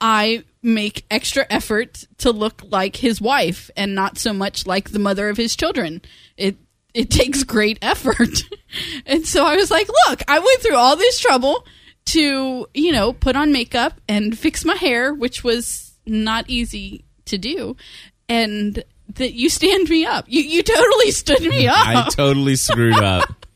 I 0.00 0.42
make 0.60 1.06
extra 1.08 1.46
effort 1.50 2.02
to 2.18 2.32
look 2.32 2.64
like 2.68 2.96
his 2.96 3.20
wife 3.20 3.70
and 3.76 3.94
not 3.94 4.18
so 4.18 4.32
much 4.32 4.66
like 4.66 4.90
the 4.90 4.98
mother 4.98 5.28
of 5.28 5.36
his 5.36 5.54
children. 5.54 6.02
It 6.36 6.56
it 6.94 7.10
takes 7.12 7.44
great 7.44 7.78
effort, 7.80 8.42
and 9.06 9.24
so 9.24 9.46
I 9.46 9.54
was 9.54 9.70
like, 9.70 9.88
look, 10.08 10.20
I 10.26 10.40
went 10.40 10.60
through 10.62 10.78
all 10.78 10.96
this 10.96 11.20
trouble 11.20 11.64
to 12.06 12.66
you 12.74 12.90
know 12.90 13.12
put 13.12 13.36
on 13.36 13.52
makeup 13.52 14.00
and 14.08 14.36
fix 14.36 14.64
my 14.64 14.74
hair, 14.74 15.14
which 15.14 15.44
was 15.44 15.96
not 16.04 16.50
easy 16.50 17.04
to 17.24 17.38
do 17.38 17.76
and 18.32 18.84
that 19.16 19.32
you 19.34 19.48
stand 19.48 19.88
me 19.88 20.04
up. 20.06 20.24
You 20.28 20.42
you 20.42 20.62
totally 20.62 21.10
stood 21.10 21.40
me 21.42 21.66
up. 21.68 21.76
I 21.86 22.08
totally 22.10 22.56
screwed 22.56 22.94
up. 22.98 23.28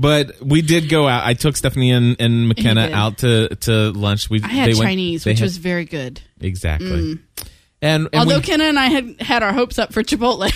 But 0.00 0.40
we 0.40 0.62
did 0.62 0.88
go 0.88 1.08
out. 1.08 1.26
I 1.26 1.34
took 1.34 1.56
Stephanie 1.56 1.90
and, 1.90 2.14
and 2.20 2.46
McKenna 2.46 2.88
out 2.92 3.18
to, 3.18 3.48
to 3.66 3.90
lunch. 3.90 4.30
We 4.30 4.40
I 4.40 4.46
had 4.46 4.68
they 4.68 4.74
went- 4.74 4.86
Chinese, 4.90 5.26
which 5.26 5.40
had- 5.40 5.44
was 5.46 5.56
very 5.56 5.86
good. 5.86 6.20
exactly. 6.40 7.18
And, 7.82 8.06
and 8.06 8.08
Although 8.14 8.36
we, 8.36 8.42
Kenna 8.42 8.62
and 8.64 8.78
I 8.78 8.86
had 8.86 9.20
had 9.20 9.42
our 9.42 9.52
hopes 9.52 9.76
up 9.76 9.92
for 9.92 10.04
Chipotle, 10.04 10.52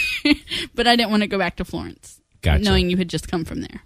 but 0.76 0.86
I 0.86 0.94
didn't 0.94 1.10
want 1.10 1.24
to 1.24 1.26
go 1.26 1.38
back 1.38 1.56
to 1.56 1.64
Florence, 1.64 2.20
Gotcha. 2.40 2.62
knowing 2.62 2.88
you 2.88 2.96
had 2.96 3.08
just 3.08 3.26
come 3.26 3.44
from 3.44 3.62
there. 3.62 3.82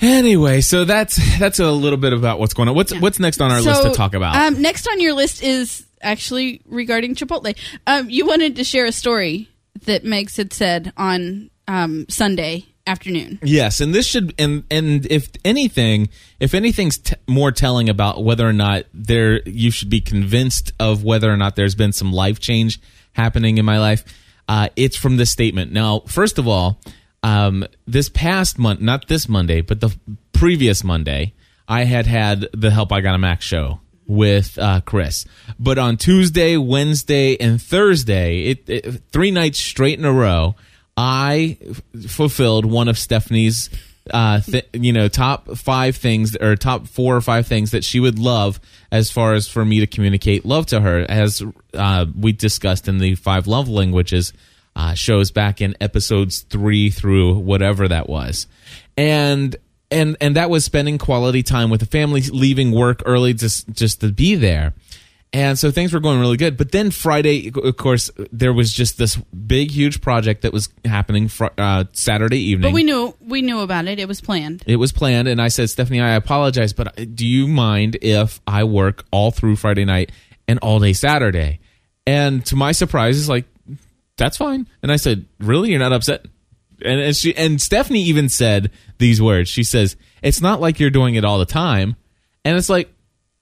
anyway, 0.00 0.60
so 0.60 0.84
that's 0.84 1.16
that's 1.40 1.58
a 1.58 1.70
little 1.72 1.98
bit 1.98 2.12
about 2.12 2.38
what's 2.38 2.54
going 2.54 2.68
on. 2.68 2.76
What's 2.76 2.94
what's 3.00 3.18
next 3.18 3.40
on 3.40 3.50
our 3.50 3.60
list 3.60 3.82
to 3.82 3.90
talk 3.90 4.14
about? 4.14 4.36
Um, 4.36 4.62
next 4.62 4.86
on 4.88 5.00
your 5.00 5.14
list 5.14 5.42
is 5.42 5.84
actually 6.02 6.62
regarding 6.66 7.14
Chipotle. 7.14 7.56
Um, 7.86 8.10
you 8.10 8.26
wanted 8.26 8.56
to 8.56 8.64
share 8.64 8.84
a 8.84 8.92
story 8.92 9.48
that 9.86 10.04
Megs 10.04 10.36
had 10.36 10.52
said 10.52 10.92
on 10.96 11.50
um, 11.68 12.06
Sunday 12.08 12.66
afternoon. 12.86 13.38
Yes, 13.42 13.80
and 13.80 13.94
this 13.94 14.06
should 14.06 14.34
and 14.38 14.64
and 14.70 15.06
if 15.06 15.30
anything, 15.44 16.08
if 16.40 16.54
anything's 16.54 16.98
t- 16.98 17.14
more 17.28 17.52
telling 17.52 17.88
about 17.88 18.24
whether 18.24 18.46
or 18.46 18.52
not 18.52 18.84
there 18.92 19.42
you 19.48 19.70
should 19.70 19.90
be 19.90 20.00
convinced 20.00 20.72
of 20.80 21.04
whether 21.04 21.32
or 21.32 21.36
not 21.36 21.56
there's 21.56 21.74
been 21.74 21.92
some 21.92 22.12
life 22.12 22.40
change 22.40 22.80
happening 23.12 23.58
in 23.58 23.64
my 23.64 23.78
life, 23.78 24.04
uh, 24.48 24.68
it's 24.76 24.96
from 24.96 25.16
this 25.16 25.30
statement. 25.30 25.72
Now, 25.72 26.00
first 26.00 26.38
of 26.38 26.48
all, 26.48 26.80
um, 27.22 27.66
this 27.86 28.08
past 28.08 28.58
month, 28.58 28.80
not 28.80 29.08
this 29.08 29.28
Monday, 29.28 29.60
but 29.60 29.80
the 29.80 29.96
previous 30.32 30.82
Monday, 30.82 31.34
I 31.68 31.84
had 31.84 32.06
had 32.06 32.48
the 32.52 32.70
Help 32.70 32.92
I 32.92 33.00
Got 33.00 33.14
a 33.14 33.18
Mac 33.18 33.42
show 33.42 33.80
with 34.10 34.58
uh, 34.58 34.80
Chris. 34.80 35.24
But 35.58 35.78
on 35.78 35.96
Tuesday, 35.96 36.56
Wednesday, 36.56 37.36
and 37.36 37.62
Thursday, 37.62 38.46
it, 38.46 38.68
it 38.68 39.02
three 39.12 39.30
nights 39.30 39.60
straight 39.60 40.00
in 40.00 40.04
a 40.04 40.12
row, 40.12 40.56
I 40.96 41.56
f- 41.62 42.10
fulfilled 42.10 42.66
one 42.66 42.88
of 42.88 42.98
Stephanie's, 42.98 43.70
uh, 44.10 44.40
th- 44.40 44.66
you 44.72 44.92
know, 44.92 45.06
top 45.06 45.56
five 45.56 45.94
things 45.94 46.36
or 46.36 46.56
top 46.56 46.88
four 46.88 47.14
or 47.14 47.20
five 47.20 47.46
things 47.46 47.70
that 47.70 47.84
she 47.84 48.00
would 48.00 48.18
love 48.18 48.58
as 48.90 49.12
far 49.12 49.34
as 49.34 49.46
for 49.46 49.64
me 49.64 49.78
to 49.78 49.86
communicate 49.86 50.44
love 50.44 50.66
to 50.66 50.80
her, 50.80 51.06
as 51.08 51.40
uh, 51.74 52.04
we 52.18 52.32
discussed 52.32 52.88
in 52.88 52.98
the 52.98 53.14
five 53.14 53.46
love 53.46 53.68
languages 53.68 54.32
uh, 54.74 54.94
shows 54.94 55.30
back 55.30 55.60
in 55.60 55.76
episodes 55.80 56.40
three 56.40 56.90
through 56.90 57.38
whatever 57.38 57.86
that 57.86 58.08
was, 58.08 58.48
and 58.96 59.54
and 59.90 60.16
and 60.20 60.36
that 60.36 60.50
was 60.50 60.64
spending 60.64 60.98
quality 60.98 61.42
time 61.42 61.70
with 61.70 61.80
the 61.80 61.86
family, 61.86 62.22
leaving 62.22 62.72
work 62.72 63.02
early 63.06 63.34
just 63.34 63.68
just 63.70 64.00
to 64.00 64.12
be 64.12 64.34
there. 64.34 64.74
And 65.32 65.56
so 65.56 65.70
things 65.70 65.92
were 65.92 66.00
going 66.00 66.18
really 66.18 66.36
good. 66.36 66.56
But 66.56 66.72
then 66.72 66.90
Friday, 66.90 67.52
of 67.54 67.76
course, 67.76 68.10
there 68.32 68.52
was 68.52 68.72
just 68.72 68.98
this 68.98 69.16
big, 69.16 69.70
huge 69.70 70.00
project 70.00 70.42
that 70.42 70.52
was 70.52 70.68
happening 70.84 71.28
fr- 71.28 71.46
uh, 71.56 71.84
Saturday 71.92 72.40
evening. 72.40 72.72
But 72.72 72.74
we 72.74 72.82
knew 72.82 73.14
we 73.20 73.40
knew 73.40 73.60
about 73.60 73.86
it. 73.86 74.00
It 74.00 74.08
was 74.08 74.20
planned. 74.20 74.64
It 74.66 74.76
was 74.76 74.90
planned, 74.90 75.28
and 75.28 75.40
I 75.40 75.48
said, 75.48 75.70
Stephanie, 75.70 76.00
I 76.00 76.14
apologize, 76.14 76.72
but 76.72 77.14
do 77.14 77.26
you 77.26 77.46
mind 77.46 77.96
if 78.02 78.40
I 78.46 78.64
work 78.64 79.04
all 79.12 79.30
through 79.30 79.56
Friday 79.56 79.84
night 79.84 80.10
and 80.48 80.58
all 80.60 80.80
day 80.80 80.94
Saturday? 80.94 81.60
And 82.06 82.44
to 82.46 82.56
my 82.56 82.72
surprise, 82.72 83.16
it's 83.18 83.28
like, 83.28 83.44
that's 84.16 84.36
fine. 84.36 84.66
And 84.82 84.90
I 84.90 84.96
said, 84.96 85.26
really, 85.38 85.70
you're 85.70 85.78
not 85.78 85.92
upset? 85.92 86.26
And, 86.84 87.00
and 87.00 87.16
she 87.16 87.36
and 87.36 87.60
Stephanie 87.60 88.02
even 88.02 88.28
said 88.28 88.70
these 88.98 89.20
words. 89.20 89.48
She 89.48 89.62
says, 89.64 89.96
"It's 90.22 90.40
not 90.40 90.60
like 90.60 90.80
you're 90.80 90.90
doing 90.90 91.14
it 91.14 91.24
all 91.24 91.38
the 91.38 91.46
time." 91.46 91.96
And 92.44 92.56
it's 92.56 92.68
like, 92.70 92.92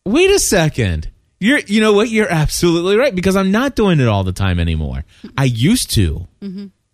wait 0.05 0.31
a 0.31 0.39
second. 0.39 1.11
You're, 1.41 1.61
you 1.61 1.81
know 1.81 1.93
what? 1.93 2.09
You're 2.09 2.29
absolutely 2.29 2.97
right 2.97 3.15
because 3.15 3.37
I'm 3.37 3.53
not 3.53 3.77
doing 3.77 4.01
it 4.01 4.09
all 4.09 4.25
the 4.25 4.33
time 4.33 4.59
anymore. 4.59 5.05
I 5.37 5.45
used 5.45 5.91
to. 5.93 6.27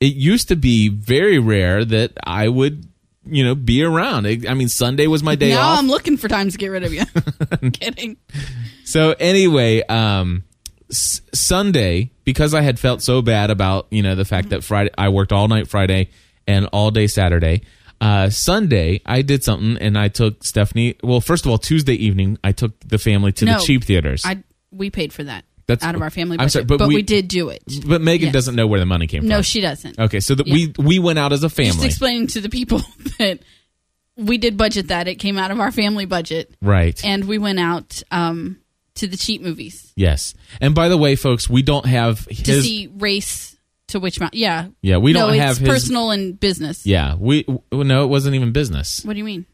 It 0.01 0.15
used 0.15 0.49
to 0.49 0.57
be 0.57 0.91
very 0.91 1.39
rare 1.39 1.83
that 1.83 2.13
I 2.23 2.49
would, 2.49 2.87
you 3.25 3.43
know, 3.43 3.55
be 3.55 3.83
around. 3.83 4.27
I 4.27 4.39
I 4.47 4.53
mean, 4.53 4.69
Sunday 4.69 5.07
was 5.07 5.23
my 5.23 5.35
day 5.35 5.49
now 5.51 5.71
off. 5.71 5.79
I'm 5.79 5.87
looking 5.89 6.19
for 6.19 6.29
times 6.29 6.53
to 6.53 6.59
get 6.59 6.69
rid 6.69 6.85
of 6.85 6.93
you. 6.93 7.05
I'm 7.63 7.71
kidding. 7.71 8.19
So 8.85 9.15
anyway, 9.19 9.83
um, 9.89 10.45
s- 10.91 11.23
Sunday 11.33 12.11
because 12.25 12.53
I 12.53 12.61
had 12.61 12.79
felt 12.79 13.01
so 13.01 13.23
bad 13.23 13.51
about 13.51 13.87
you 13.91 14.03
know 14.03 14.15
the 14.15 14.27
fact 14.27 14.51
that 14.51 14.63
Friday 14.63 14.91
I 14.99 15.09
worked 15.09 15.33
all 15.33 15.49
night 15.49 15.69
Friday 15.69 16.11
and 16.47 16.67
all 16.73 16.91
day 16.91 17.07
Saturday. 17.07 17.63
Uh, 18.01 18.29
Sunday 18.29 19.01
I 19.07 19.23
did 19.23 19.45
something 19.45 19.79
and 19.79 19.97
I 19.99 20.09
took 20.09 20.45
Stephanie. 20.45 20.97
Well, 21.03 21.21
first 21.21 21.45
of 21.47 21.51
all, 21.51 21.59
Tuesday 21.59 21.95
evening 21.95 22.39
I 22.45 22.53
took 22.53 22.79
the 22.81 22.99
family 22.99 23.33
to 23.33 23.45
No, 23.45 23.59
the 23.59 23.65
cheap 23.65 23.85
theaters. 23.85 24.23
I 24.25 24.43
we 24.71 24.91
paid 24.91 25.13
for 25.13 25.25
that. 25.25 25.45
That's 25.67 25.83
out 25.83 25.95
of 25.95 26.03
our 26.03 26.11
family 26.11 26.35
I'm 26.35 26.39
budget. 26.45 26.53
sorry, 26.53 26.65
but, 26.65 26.89
we, 26.89 27.01
did 27.01 27.27
do 27.29 27.49
it. 27.49 27.63
But 27.87 28.03
Megan 28.03 28.27
Yes. 28.27 28.33
doesn't 28.35 28.55
know 28.55 28.67
where 28.67 28.81
the 28.81 28.85
money 28.85 29.07
came 29.07 29.23
from. 29.23 29.29
No, 29.29 29.37
from. 29.37 29.43
she 29.45 29.61
doesn't. 29.63 29.99
Okay, 29.99 30.21
so 30.21 30.35
that 30.35 30.47
we 30.47 30.75
we 30.79 30.99
went 30.99 31.19
out 31.19 31.33
as 31.33 31.43
a 31.43 31.49
family. 31.49 31.69
Just 31.71 31.77
family, 31.79 31.89
explaining 31.89 32.27
to 32.29 32.41
the 32.43 32.51
people 32.51 32.83
that 33.19 33.39
we 34.17 34.37
did 34.37 34.59
budget 34.59 34.89
that. 34.89 35.09
It 35.09 35.15
came 35.15 35.39
out 35.39 35.51
of 35.51 35.61
our 35.61 35.73
family 35.73 36.05
budget, 36.05 36.55
right? 36.61 37.03
and 37.05 37.25
we 37.25 37.39
went 37.39 37.59
out 37.61 38.03
um, 38.11 38.59
to 38.97 39.07
the 39.07 39.17
cheap 39.17 39.41
movies 39.41 39.93
yes. 39.97 40.35
And 40.61 40.75
by 40.75 40.89
the 40.91 40.99
way, 40.99 41.17
folks, 41.17 41.49
we 41.49 41.63
don't 41.63 41.87
have 41.87 42.27
to 42.27 42.35
his. 42.35 42.65
see 42.65 42.89
Race 42.99 43.54
to 43.89 44.01
Witch 44.01 44.19
Mountain. 44.21 44.39
Yeah, 44.41 44.69
yeah, 44.83 44.97
we 44.99 45.13
no, 45.13 45.27
don't 45.27 45.35
it's 45.37 45.43
have 45.45 45.59
his. 45.59 45.69
personal 45.69 46.11
and 46.11 46.39
business. 46.39 46.87
Yeah, 46.87 47.15
we 47.19 47.45
no, 47.73 48.05
it 48.05 48.09
wasn't 48.09 48.35
even 48.35 48.53
business. 48.53 49.05
What 49.05 49.13
do 49.15 49.19
you 49.19 49.25
mean? 49.25 49.47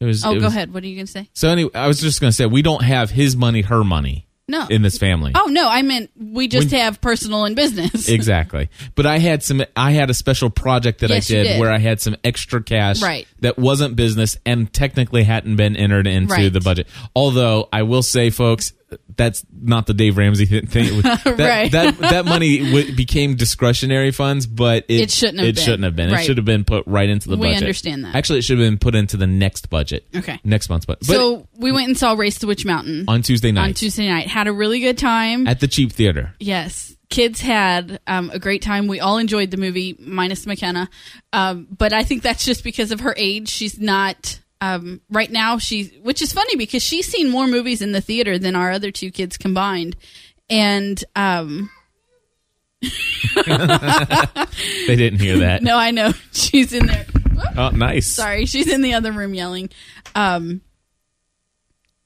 It 0.00 0.04
was. 0.04 0.24
Oh, 0.24 0.32
it 0.32 0.38
go 0.40 0.44
was- 0.46 0.54
ahead. 0.54 0.72
What 0.74 0.82
are 0.84 0.86
you 0.86 0.94
going 0.96 1.06
to 1.06 1.12
say? 1.12 1.28
So 1.32 1.48
anyway, 1.48 1.70
I 1.74 1.86
was 1.88 2.00
just 2.00 2.20
going 2.20 2.28
to 2.30 2.36
say 2.36 2.46
we 2.46 2.62
don't 2.62 2.82
have 2.82 3.10
his 3.10 3.34
money, 3.36 3.62
her 3.62 3.82
money 3.82 4.26
No. 4.46 4.66
in 4.68 4.82
this 4.82 4.98
family. 4.98 5.32
oh 5.34 5.46
no, 5.46 5.68
I 5.68 5.82
meant 5.82 6.10
we 6.16 6.48
just 6.48 6.70
When- 6.70 6.80
have 6.82 7.00
personal 7.00 7.44
and 7.46 7.56
business. 7.56 8.08
Exactly. 8.16 8.68
But 8.94 9.06
I 9.06 9.18
had 9.18 9.42
some 9.42 9.62
I 9.74 9.92
had 9.92 10.10
a 10.10 10.14
special 10.14 10.50
project 10.50 11.00
that 11.00 11.10
Yes, 11.10 11.30
I 11.30 11.34
you 11.34 11.42
did, 11.42 11.48
did. 11.54 11.60
where 11.60 11.72
I 11.72 11.78
had 11.78 12.00
some 12.00 12.14
extra 12.22 12.62
cash 12.62 13.00
Right. 13.02 13.26
that 13.40 13.58
wasn't 13.58 13.96
business 13.96 14.36
and 14.46 14.72
technically 14.72 15.22
hadn't 15.24 15.56
been 15.56 15.76
entered 15.76 16.06
into 16.06 16.32
Right. 16.32 16.52
the 16.52 16.60
budget. 16.60 16.86
Although 17.16 17.68
I 17.72 17.82
will 17.82 18.02
say 18.02 18.28
folks 18.30 18.72
that's 19.16 19.44
not 19.52 19.86
the 19.86 19.94
Dave 19.94 20.16
Ramsey 20.16 20.46
thing. 20.46 20.62
that, 21.02 21.24
Right. 21.26 21.72
that 21.72 21.98
that 21.98 22.24
money 22.24 22.58
w- 22.58 22.94
became 22.94 23.34
discretionary 23.34 24.12
funds, 24.12 24.46
but 24.46 24.84
it, 24.88 25.00
It 25.00 25.10
shouldn't 25.10 25.38
have 25.40 25.48
it 25.48 25.54
been. 25.56 25.64
shouldn't 25.64 25.84
have 25.84 25.96
been. 25.96 26.10
It 26.12 26.22
should 26.24 26.36
have 26.36 26.44
been 26.46 26.64
put 26.64 26.86
right 26.86 27.08
into 27.08 27.28
the 27.28 27.36
We 27.36 27.48
budget. 27.48 27.62
understand 27.62 28.04
that. 28.04 28.14
Actually, 28.14 28.38
it 28.40 28.42
should 28.42 28.58
have 28.58 28.66
been 28.66 28.78
put 28.78 28.94
into 28.94 29.16
the 29.16 29.26
next 29.26 29.70
budget. 29.70 30.06
Okay. 30.14 30.38
Next 30.44 30.68
month's 30.68 30.86
budget. 30.86 31.00
But 31.08 31.14
so 31.14 31.48
we 31.56 31.72
went 31.72 31.88
and 31.88 31.98
saw 31.98 32.12
Race 32.12 32.38
to 32.40 32.46
Witch 32.46 32.64
Mountain 32.64 33.06
on 33.08 33.22
Tuesday 33.22 33.50
night 33.52 33.64
on 33.68 33.74
Tuesday 33.74 34.08
night. 34.08 34.28
Had 34.28 34.46
a 34.46 34.52
really 34.52 34.78
good 34.80 34.98
time. 34.98 35.46
at 35.48 35.58
the 35.60 35.68
cheap 35.68 35.90
theater. 35.92 36.32
Yes. 36.38 36.94
Kids 37.08 37.40
had 37.40 38.00
um, 38.08 38.30
a 38.30 38.38
great 38.38 38.62
time. 38.62 38.88
We 38.88 38.98
all 39.00 39.18
enjoyed 39.18 39.50
the 39.52 39.56
movie, 39.56 39.96
minus 39.98 40.44
McKenna. 40.46 40.88
Um, 41.32 41.66
but 41.76 41.92
I 41.92 42.02
think 42.02 42.22
that's 42.22 42.44
just 42.44 42.64
because 42.64 42.90
of 42.92 43.00
her 43.00 43.14
age. 43.16 43.48
She's 43.48 43.78
not. 43.80 44.40
Um, 44.60 45.00
right 45.10 45.30
now, 45.30 45.58
she, 45.58 45.84
which 46.02 46.22
is 46.22 46.32
funny 46.32 46.56
because 46.56 46.82
she's 46.82 47.06
seen 47.06 47.28
more 47.30 47.46
movies 47.46 47.82
in 47.82 47.92
the 47.92 48.00
theater 48.00 48.38
than 48.38 48.56
our 48.56 48.70
other 48.70 48.90
two 48.90 49.10
kids 49.10 49.36
combined, 49.36 49.96
and 50.48 51.02
um, 51.14 51.70
They 53.34 54.96
didn't 54.96 55.20
hear 55.20 55.38
that. 55.38 55.60
no, 55.62 55.76
I 55.76 55.90
know 55.90 56.12
she's 56.32 56.72
in 56.72 56.86
there. 56.86 57.06
Oh, 57.56 57.70
nice. 57.70 58.06
Sorry, 58.12 58.46
she's 58.46 58.68
in 58.68 58.82
the 58.82 58.94
other 58.94 59.12
room 59.12 59.34
yelling. 59.34 59.70
Um, 60.14 60.62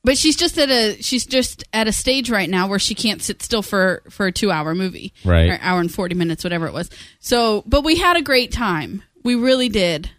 but 0.03 0.17
she's 0.17 0.35
just 0.37 0.59
at 0.59 0.71
a 0.71 1.01
she's 1.03 1.27
just 1.27 1.63
at 1.75 1.87
a 1.87 1.93
stage 1.93 2.31
right 2.31 2.49
now 2.49 2.67
where 2.69 2.79
she 2.79 2.95
can't 2.95 3.21
sit 3.21 3.43
still 3.43 3.63
for 3.63 4.03
for 4.09 4.27
a 4.27 4.33
two 4.33 4.51
hour 4.51 4.75
movie, 4.75 5.13
Right. 5.25 5.51
Or 5.51 5.59
hour 5.61 5.79
and 5.81 5.93
forty 5.93 6.15
minutes, 6.15 6.43
whatever 6.43 6.67
it 6.67 6.73
was. 6.73 6.89
So, 7.21 7.63
but 7.67 7.85
we 7.85 7.97
had 7.99 8.17
a 8.17 8.23
great 8.23 8.51
time. 8.51 9.03
We 9.23 9.35
really 9.35 9.69
did 9.69 10.11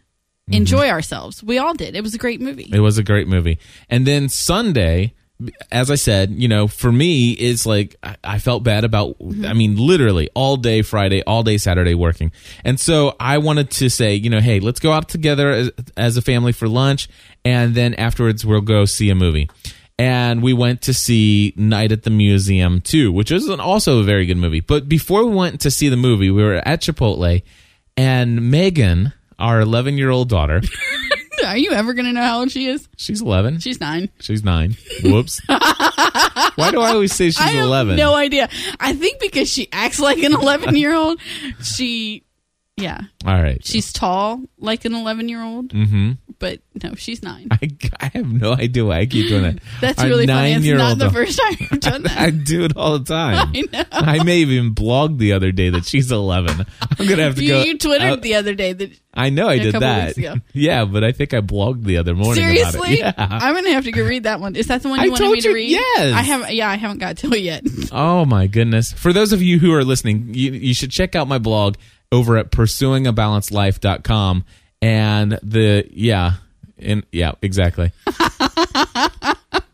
Mm-hmm. 0.51 0.57
enjoy 0.57 0.89
ourselves. 0.89 1.43
We 1.43 1.57
all 1.57 1.73
did. 1.73 1.95
It 1.95 2.03
was 2.03 2.13
a 2.13 2.17
great 2.17 2.41
movie. 2.41 2.69
It 2.71 2.79
was 2.79 2.97
a 2.97 3.03
great 3.03 3.27
movie. 3.27 3.59
And 3.89 4.05
then 4.05 4.29
Sunday, 4.29 5.13
as 5.71 5.89
I 5.89 5.95
said, 5.95 6.31
you 6.31 6.47
know, 6.47 6.67
for 6.67 6.91
me, 6.91 7.31
it's 7.31 7.65
like 7.65 7.95
I, 8.03 8.15
I 8.23 8.39
felt 8.39 8.63
bad 8.63 8.83
about, 8.83 9.17
mm-hmm. 9.19 9.45
I 9.45 9.53
mean, 9.53 9.75
literally 9.75 10.29
all 10.35 10.57
day 10.57 10.81
Friday, 10.81 11.23
all 11.23 11.43
day 11.43 11.57
Saturday 11.57 11.95
working. 11.95 12.31
And 12.63 12.79
so 12.79 13.15
I 13.19 13.39
wanted 13.39 13.71
to 13.71 13.89
say, 13.89 14.15
you 14.15 14.29
know, 14.29 14.39
hey, 14.39 14.59
let's 14.59 14.79
go 14.79 14.91
out 14.91 15.09
together 15.09 15.51
as, 15.51 15.71
as 15.97 16.17
a 16.17 16.21
family 16.21 16.51
for 16.51 16.67
lunch. 16.67 17.09
And 17.43 17.73
then 17.73 17.93
afterwards, 17.95 18.45
we'll 18.45 18.61
go 18.61 18.85
see 18.85 19.09
a 19.09 19.15
movie. 19.15 19.49
And 19.97 20.41
we 20.41 20.53
went 20.53 20.81
to 20.83 20.93
see 20.93 21.53
Night 21.55 21.91
at 21.91 22.03
the 22.03 22.09
Museum 22.09 22.81
too, 22.81 23.11
which 23.11 23.31
is 23.31 23.47
an, 23.47 23.59
also 23.59 23.99
a 23.99 24.03
very 24.03 24.25
good 24.25 24.37
movie. 24.37 24.59
But 24.59 24.89
before 24.89 25.25
we 25.25 25.35
went 25.35 25.61
to 25.61 25.71
see 25.71 25.89
the 25.89 25.97
movie, 25.97 26.31
we 26.31 26.43
were 26.43 26.55
at 26.55 26.81
Chipotle, 26.81 27.43
and 27.97 28.49
Megan, 28.49 29.13
our 29.41 29.59
11 29.61 29.97
year 29.97 30.09
old 30.09 30.29
daughter, 30.29 30.61
Are 31.45 31.57
you 31.57 31.71
ever 31.71 31.93
going 31.93 32.05
to 32.05 32.13
know 32.13 32.21
how 32.21 32.39
old 32.41 32.51
she 32.51 32.67
is? 32.67 32.87
she's 32.97 33.21
11. 33.21 33.59
She's 33.61 33.79
nine. 33.81 34.09
She's 34.19 34.43
nine. 34.43 34.75
Whoops. 35.03 35.41
Why 35.47 36.69
do 36.71 36.79
I 36.81 36.91
always 36.91 37.13
say 37.13 37.27
she's 37.27 37.39
I 37.39 37.47
have 37.49 37.65
11? 37.65 37.95
no 37.95 38.13
idea. 38.13 38.47
I 38.79 38.93
think 38.93 39.19
because 39.19 39.49
she 39.49 39.67
acts 39.71 39.99
like 39.99 40.19
an 40.19 40.33
eleven 40.33 40.75
year 40.75 40.93
old. 40.93 41.19
She, 41.63 42.23
yeah, 42.81 43.01
All 43.25 43.41
right. 43.41 43.63
she's 43.65 43.93
tall 43.93 44.41
like 44.57 44.85
an 44.85 44.93
eleven 44.95 45.29
year 45.29 45.41
old. 45.43 45.69
mm-hmm. 45.69 46.11
But 46.39 46.59
no, 46.81 46.95
she's 46.95 47.21
nine. 47.21 47.49
I, 47.51 47.69
I 47.99 48.05
have 48.15 48.25
no 48.25 48.53
idea 48.53 48.83
why 48.83 48.97
I 49.01 49.05
keep 49.05 49.27
doing 49.29 49.43
that. 49.43 49.59
That's 49.79 49.99
Our 50.01 50.07
really 50.07 50.25
funny. 50.25 50.53
It's 50.53 50.65
not 50.65 50.97
the 50.97 51.11
first 51.11 51.39
time 51.39 51.55
you've 51.59 51.79
done 51.79 52.01
that. 52.09 52.17
I 52.17 52.31
do 52.31 52.63
it 52.65 52.75
all 52.75 52.97
the 52.97 53.05
time. 53.05 53.51
I 53.55 53.61
know. 53.71 53.83
I 53.91 54.23
may 54.23 54.37
even 54.37 54.73
blog 54.73 55.19
the 55.19 55.33
other 55.33 55.51
day 55.51 55.69
that 55.69 55.85
she's 55.85 56.11
11. 56.11 56.65
I'm 56.99 57.07
gonna 57.07 57.21
have 57.21 57.35
to 57.35 57.43
You, 57.43 57.49
go. 57.53 57.61
you 57.63 57.77
twittered 57.77 58.07
out- 58.13 58.21
the 58.23 58.33
other 58.35 58.55
day 58.55 58.73
that 58.73 58.89
I 59.13 59.29
know 59.29 59.47
I 59.49 59.59
did 59.59 59.75
that. 59.75 60.17
Yeah, 60.53 60.85
but 60.85 61.03
I 61.03 61.11
think 61.11 61.35
I 61.35 61.41
blogged 61.41 61.83
the 61.83 61.97
other 61.97 62.15
morning 62.15 62.43
about 62.43 62.71
seriously. 62.71 62.93
it. 62.93 62.99
Yeah. 63.01 63.13
I'm 63.17 63.53
gonna 63.53 63.73
have 63.73 63.83
to 63.83 63.91
go 63.91 64.03
read 64.03 64.23
that 64.23 64.39
one. 64.39 64.55
Is 64.55 64.65
that 64.65 64.81
the 64.81 64.89
one 64.89 64.99
I 64.99 65.03
you 65.03 65.11
wanted 65.11 65.23
told 65.23 65.33
me 65.35 65.41
to 65.41 65.49
you- 65.49 65.53
read? 65.55 65.69
yes. 65.71 66.13
I 66.15 66.21
haven't. 66.23 66.53
Yeah, 66.55 66.69
I 66.71 66.75
haven't 66.77 66.97
got 66.97 67.17
to 67.17 67.31
it 67.33 67.41
yet. 67.41 67.63
Oh 67.91 68.25
my 68.25 68.47
goodness. 68.47 68.93
For 68.93 69.13
those 69.13 69.31
of 69.31 69.43
you 69.43 69.59
who 69.59 69.73
are 69.73 69.83
listening, 69.83 70.33
you, 70.33 70.53
you 70.53 70.73
should 70.73 70.89
check 70.89 71.15
out 71.15 71.27
my 71.27 71.37
blog 71.37 71.75
over 72.11 72.37
at 72.37 72.51
pursuingabalancedlife.com 72.51 74.45
and 74.81 75.39
the 75.43 75.87
yeah, 75.91 76.33
and 76.77 77.03
yeah, 77.11 77.33
exactly. 77.41 77.91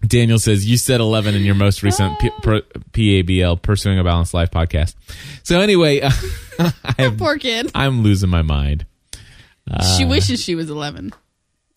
Daniel 0.07 0.39
says 0.39 0.65
you 0.65 0.77
said 0.77 1.01
11 1.01 1.35
in 1.35 1.43
your 1.43 1.55
most 1.55 1.83
recent 1.83 2.17
P- 2.19 2.29
ah. 2.31 2.39
Pro- 2.41 2.61
PABL 2.91 3.61
Pursuing 3.61 3.99
a 3.99 4.03
Balanced 4.03 4.33
Life 4.33 4.51
podcast. 4.51 4.95
So 5.43 5.59
anyway, 5.59 6.01
I 6.59 6.71
have, 6.97 7.17
Poor 7.17 7.37
kid. 7.37 7.71
I'm 7.75 8.03
losing 8.03 8.29
my 8.29 8.41
mind. 8.41 8.85
she 9.97 10.05
uh, 10.05 10.07
wishes 10.07 10.41
she 10.41 10.55
was 10.55 10.69
11. 10.69 11.11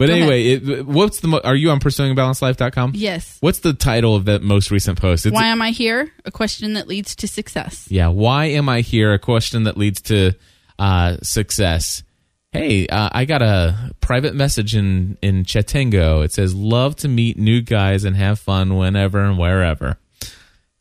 But 0.01 0.09
Go 0.09 0.15
anyway, 0.15 0.45
it, 0.45 0.87
what's 0.87 1.21
the 1.21 1.29
mo- 1.29 1.43
are 1.45 1.55
you 1.55 1.69
on 1.71 1.79
pursuingabalancedlife.com? 1.79 2.93
Yes. 2.95 3.37
What's 3.41 3.59
the 3.59 3.75
title 3.75 4.17
of 4.17 4.25
that 4.25 4.41
most 4.41 4.71
recent 4.71 4.99
post? 4.99 5.27
It's 5.27 5.35
Why 5.35 5.49
am 5.49 5.61
I 5.61 5.73
here? 5.73 6.11
A 6.25 6.31
question 6.31 6.73
that 6.73 6.89
leads 6.89 7.15
to 7.17 7.29
success. 7.29 7.87
Yeah, 7.91 8.09
why 8.09 8.47
am 8.47 8.67
I 8.71 8.81
here? 8.81 9.13
A 9.13 9.19
question 9.19 9.65
that 9.65 9.77
leads 9.77 10.01
to 10.05 10.33
uh, 10.79 11.19
success. 11.23 12.03
Hey, 12.51 12.87
uh, 12.87 13.11
I 13.13 13.27
got 13.27 13.43
a 13.43 13.93
private 14.01 14.35
message 14.35 14.75
in 14.75 15.19
in 15.21 15.45
Chatango. 15.45 16.25
It 16.25 16.33
says, 16.33 16.55
"Love 16.55 16.97
to 16.97 17.09
meet 17.09 17.37
new 17.37 17.61
guys 17.61 18.05
and 18.05 18.17
have 18.17 18.39
fun 18.39 18.77
whenever 18.79 19.23
and 19.23 19.37
wherever." 19.37 19.99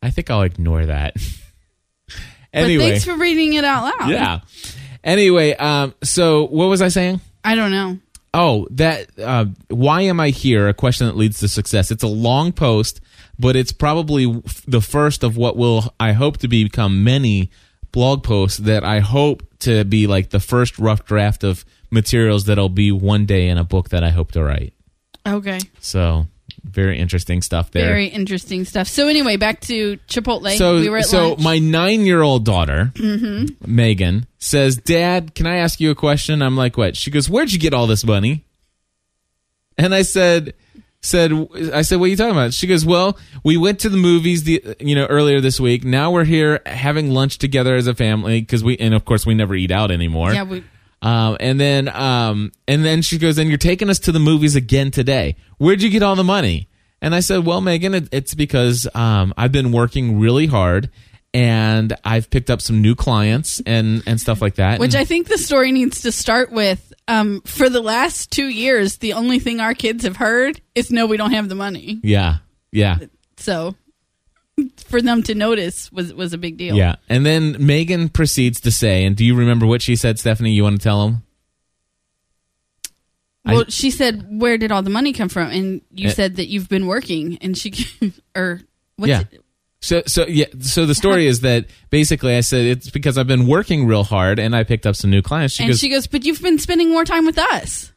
I 0.02 0.08
think 0.08 0.30
I'll 0.30 0.40
ignore 0.40 0.86
that. 0.86 1.14
anyway, 2.54 2.84
But 2.84 2.88
thanks 2.90 3.04
for 3.04 3.18
reading 3.18 3.52
it 3.52 3.64
out 3.64 3.82
loud. 4.00 4.08
yeah. 4.08 4.40
Anyway, 5.04 5.52
um, 5.52 5.94
so 6.02 6.46
what 6.46 6.70
was 6.70 6.80
I 6.80 6.88
saying? 6.88 7.20
I 7.44 7.54
don't 7.54 7.70
know. 7.70 7.98
Oh, 8.32 8.68
that 8.70 9.08
uh, 9.18 9.46
why 9.68 10.02
am 10.02 10.20
I 10.20 10.30
here? 10.30 10.68
A 10.68 10.74
question 10.74 11.06
that 11.06 11.16
leads 11.16 11.40
to 11.40 11.48
success. 11.48 11.90
It's 11.90 12.04
a 12.04 12.08
long 12.08 12.52
post, 12.52 13.00
but 13.38 13.56
it's 13.56 13.72
probably 13.72 14.42
the 14.68 14.80
first 14.80 15.24
of 15.24 15.36
what 15.36 15.56
will 15.56 15.92
I 15.98 16.12
hope 16.12 16.38
to 16.38 16.48
become 16.48 17.02
many 17.02 17.50
blog 17.92 18.22
posts 18.22 18.58
that 18.58 18.84
I 18.84 19.00
hope 19.00 19.42
to 19.60 19.84
be 19.84 20.06
like 20.06 20.30
the 20.30 20.40
first 20.40 20.78
rough 20.78 21.04
draft 21.04 21.42
of 21.42 21.64
materials 21.90 22.44
that'll 22.44 22.68
be 22.68 22.92
one 22.92 23.26
day 23.26 23.48
in 23.48 23.58
a 23.58 23.64
book 23.64 23.88
that 23.88 24.04
I 24.04 24.10
hope 24.10 24.32
to 24.32 24.44
write. 24.44 24.74
Okay. 25.26 25.58
So 25.80 26.26
very 26.64 26.98
interesting 26.98 27.42
stuff 27.42 27.70
there. 27.70 27.86
Very 27.86 28.06
interesting 28.06 28.64
stuff. 28.64 28.88
So 28.88 29.08
anyway, 29.08 29.36
back 29.36 29.60
to 29.62 29.96
Chipotle. 30.08 30.56
so 30.56 30.80
we 30.80 31.02
so 31.02 31.28
lunch. 31.28 31.38
Mm-hmm. 31.38 31.44
my 31.44 31.58
nine 31.58 32.00
year 32.02 32.22
old 32.22 32.44
daughter 32.44 32.92
Megan 33.66 34.26
says, 34.38 34.76
"Dad, 34.76 35.34
can 35.34 35.46
I 35.46 35.56
ask 35.56 35.80
you 35.80 35.90
a 35.90 35.94
question?" 35.94 36.42
I'm 36.42 36.56
like, 36.56 36.76
"What?" 36.76 36.96
She 36.96 37.10
goes, 37.10 37.28
"Where'd 37.28 37.52
you 37.52 37.58
get 37.58 37.74
all 37.74 37.86
this 37.86 38.04
money?" 38.04 38.44
And 39.78 39.94
I 39.94 40.02
said, 40.02 40.54
"said 41.00 41.32
I 41.72 41.82
said, 41.82 41.98
what 41.98 42.06
are 42.06 42.08
you 42.08 42.16
talking 42.16 42.32
about?" 42.32 42.52
She 42.52 42.66
goes, 42.66 42.84
"Well, 42.84 43.16
we 43.42 43.56
went 43.56 43.80
to 43.80 43.88
the 43.88 43.96
movies, 43.96 44.44
the 44.44 44.62
you 44.78 44.94
know 44.94 45.06
earlier 45.06 45.40
this 45.40 45.58
week. 45.58 45.84
Now 45.84 46.10
we're 46.10 46.24
here 46.24 46.60
having 46.66 47.10
lunch 47.12 47.38
together 47.38 47.74
as 47.74 47.86
a 47.86 47.94
family 47.94 48.40
because 48.40 48.62
we 48.62 48.76
and 48.78 48.94
of 48.94 49.04
course 49.04 49.24
we 49.24 49.34
never 49.34 49.54
eat 49.54 49.70
out 49.70 49.90
anymore. 49.90 50.32
yeah, 50.34 50.42
we, 50.42 50.62
Um, 51.02 51.36
and 51.40 51.58
then 51.58 51.88
um, 51.88 52.52
and 52.68 52.84
then 52.84 53.02
she 53.02 53.16
goes, 53.18 53.38
and 53.38 53.48
you're 53.48 53.58
taking 53.58 53.88
us 53.88 53.98
to 54.00 54.12
the 54.12 54.18
movies 54.20 54.54
again 54.56 54.90
today. 54.90 55.36
Where'd 55.58 55.82
you 55.82 55.90
get 55.90 56.02
all 56.02 56.16
the 56.16 56.24
money? 56.24 56.68
And 57.02 57.14
I 57.14 57.20
said, 57.20 57.46
well, 57.46 57.62
Megan, 57.62 57.94
it, 57.94 58.08
it's 58.12 58.34
because 58.34 58.86
um, 58.94 59.32
I've 59.38 59.52
been 59.52 59.72
working 59.72 60.20
really 60.20 60.46
hard, 60.46 60.90
and 61.32 61.94
I've 62.04 62.28
picked 62.28 62.50
up 62.50 62.60
some 62.60 62.82
new 62.82 62.94
clients 62.94 63.62
and 63.64 64.02
and 64.06 64.20
stuff 64.20 64.42
like 64.42 64.56
that. 64.56 64.78
which 64.80 64.94
And- 64.94 65.00
I 65.00 65.04
think 65.04 65.28
the 65.28 65.38
story 65.38 65.72
needs 65.72 66.02
to 66.02 66.12
start 66.12 66.52
with. 66.52 66.86
Um, 67.08 67.40
for 67.44 67.68
the 67.68 67.80
last 67.80 68.30
two 68.30 68.46
years, 68.48 68.98
the 68.98 69.14
only 69.14 69.40
thing 69.40 69.58
our 69.58 69.74
kids 69.74 70.04
have 70.04 70.16
heard 70.16 70.60
is 70.76 70.92
no, 70.92 71.06
we 71.06 71.16
don't 71.16 71.32
have 71.32 71.48
the 71.48 71.56
money. 71.56 71.98
yeah, 72.04 72.36
yeah, 72.70 72.98
So 73.36 73.74
for 74.86 75.00
them 75.00 75.22
to 75.24 75.34
notice 75.34 75.90
was 75.92 76.12
was 76.12 76.32
a 76.32 76.38
big 76.38 76.56
deal. 76.56 76.76
yeah. 76.76 76.96
And 77.08 77.24
then 77.24 77.56
Megan 77.64 78.08
proceeds 78.08 78.60
to 78.60 78.70
say, 78.70 79.04
and 79.04 79.16
do 79.16 79.24
you 79.24 79.34
remember 79.34 79.66
what 79.66 79.82
she 79.82 79.96
said, 79.96 80.18
Stephanie? 80.18 80.52
You 80.52 80.64
want 80.64 80.80
to 80.80 80.82
tell 80.84 81.04
them? 81.06 81.22
I- 83.44 83.54
Well, 83.54 83.64
she 83.68 83.90
said, 83.90 84.26
"Where 84.28 84.58
did 84.58 84.70
all 84.70 84.82
the 84.82 84.90
money 84.90 85.12
come 85.12 85.28
from?" 85.28 85.50
And 85.50 85.80
you 85.94 86.08
Uh, 86.08 86.12
said 86.12 86.36
that 86.36 86.48
you've 86.48 86.68
been 86.68 86.86
working, 86.86 87.38
and 87.40 87.56
she 87.56 87.72
or 88.36 88.60
what's 88.96 89.08
Yeah. 89.08 89.20
it? 89.32 89.42
So, 89.82 90.02
so 90.06 90.26
yeah. 90.26 90.44
So 90.60 90.84
the 90.84 90.94
story 90.94 91.26
is 91.26 91.40
that 91.40 91.64
basically, 91.88 92.36
I 92.36 92.40
said 92.40 92.66
it's 92.66 92.90
because 92.90 93.16
I've 93.16 93.26
been 93.26 93.46
working 93.46 93.86
real 93.86 94.04
hard 94.04 94.38
and 94.38 94.54
I 94.54 94.62
picked 94.62 94.84
up 94.86 94.94
some 94.94 95.10
new 95.10 95.22
clients. 95.22 95.54
She 95.54 95.62
and 95.62 95.72
goes, 95.72 95.80
she 95.80 95.88
goes, 95.88 96.06
"But 96.06 96.26
you've 96.26 96.42
been 96.42 96.58
spending 96.58 96.90
more 96.90 97.06
time 97.06 97.24
with 97.24 97.38
us." 97.38 97.90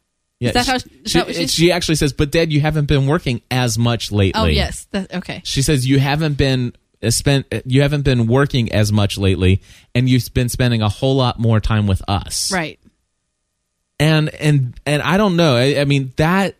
Yeah, 0.43 0.51
that 0.51 0.65
how- 0.67 0.77
she, 0.77 0.89
is 1.03 1.13
that 1.13 1.25
what 1.27 1.35
she, 1.35 1.47
she 1.47 1.71
actually 1.71 1.95
says, 1.95 2.13
but 2.13 2.31
Dad, 2.31 2.51
you 2.51 2.61
haven't 2.61 2.85
been 2.85 3.07
working 3.07 3.41
as 3.51 3.77
much 3.77 4.11
lately. 4.11 4.39
Oh 4.41 4.45
yes, 4.45 4.87
that, 4.91 5.13
okay. 5.15 5.41
She 5.43 5.61
says 5.61 5.87
you 5.87 5.99
haven't 5.99 6.35
been 6.37 6.73
uh, 7.01 7.09
spent, 7.09 7.47
uh, 7.51 7.61
you 7.65 7.81
haven't 7.81 8.03
been 8.03 8.27
working 8.27 8.71
as 8.71 8.91
much 8.91 9.17
lately, 9.17 9.61
and 9.95 10.07
you've 10.09 10.33
been 10.33 10.49
spending 10.49 10.81
a 10.81 10.89
whole 10.89 11.15
lot 11.15 11.39
more 11.39 11.59
time 11.59 11.87
with 11.87 12.01
us. 12.07 12.51
Right. 12.51 12.79
and 13.99 14.29
and 14.35 14.73
and 14.85 15.01
I 15.01 15.17
don't 15.17 15.35
know. 15.35 15.55
I, 15.55 15.79
I 15.81 15.85
mean 15.85 16.11
that 16.17 16.55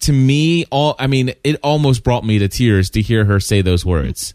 to 0.00 0.12
me, 0.12 0.64
all 0.70 0.96
I 0.98 1.06
mean, 1.06 1.32
it 1.44 1.58
almost 1.62 2.02
brought 2.04 2.24
me 2.24 2.38
to 2.40 2.48
tears 2.48 2.90
to 2.90 3.02
hear 3.02 3.24
her 3.24 3.38
say 3.40 3.62
those 3.62 3.84
words, 3.84 4.34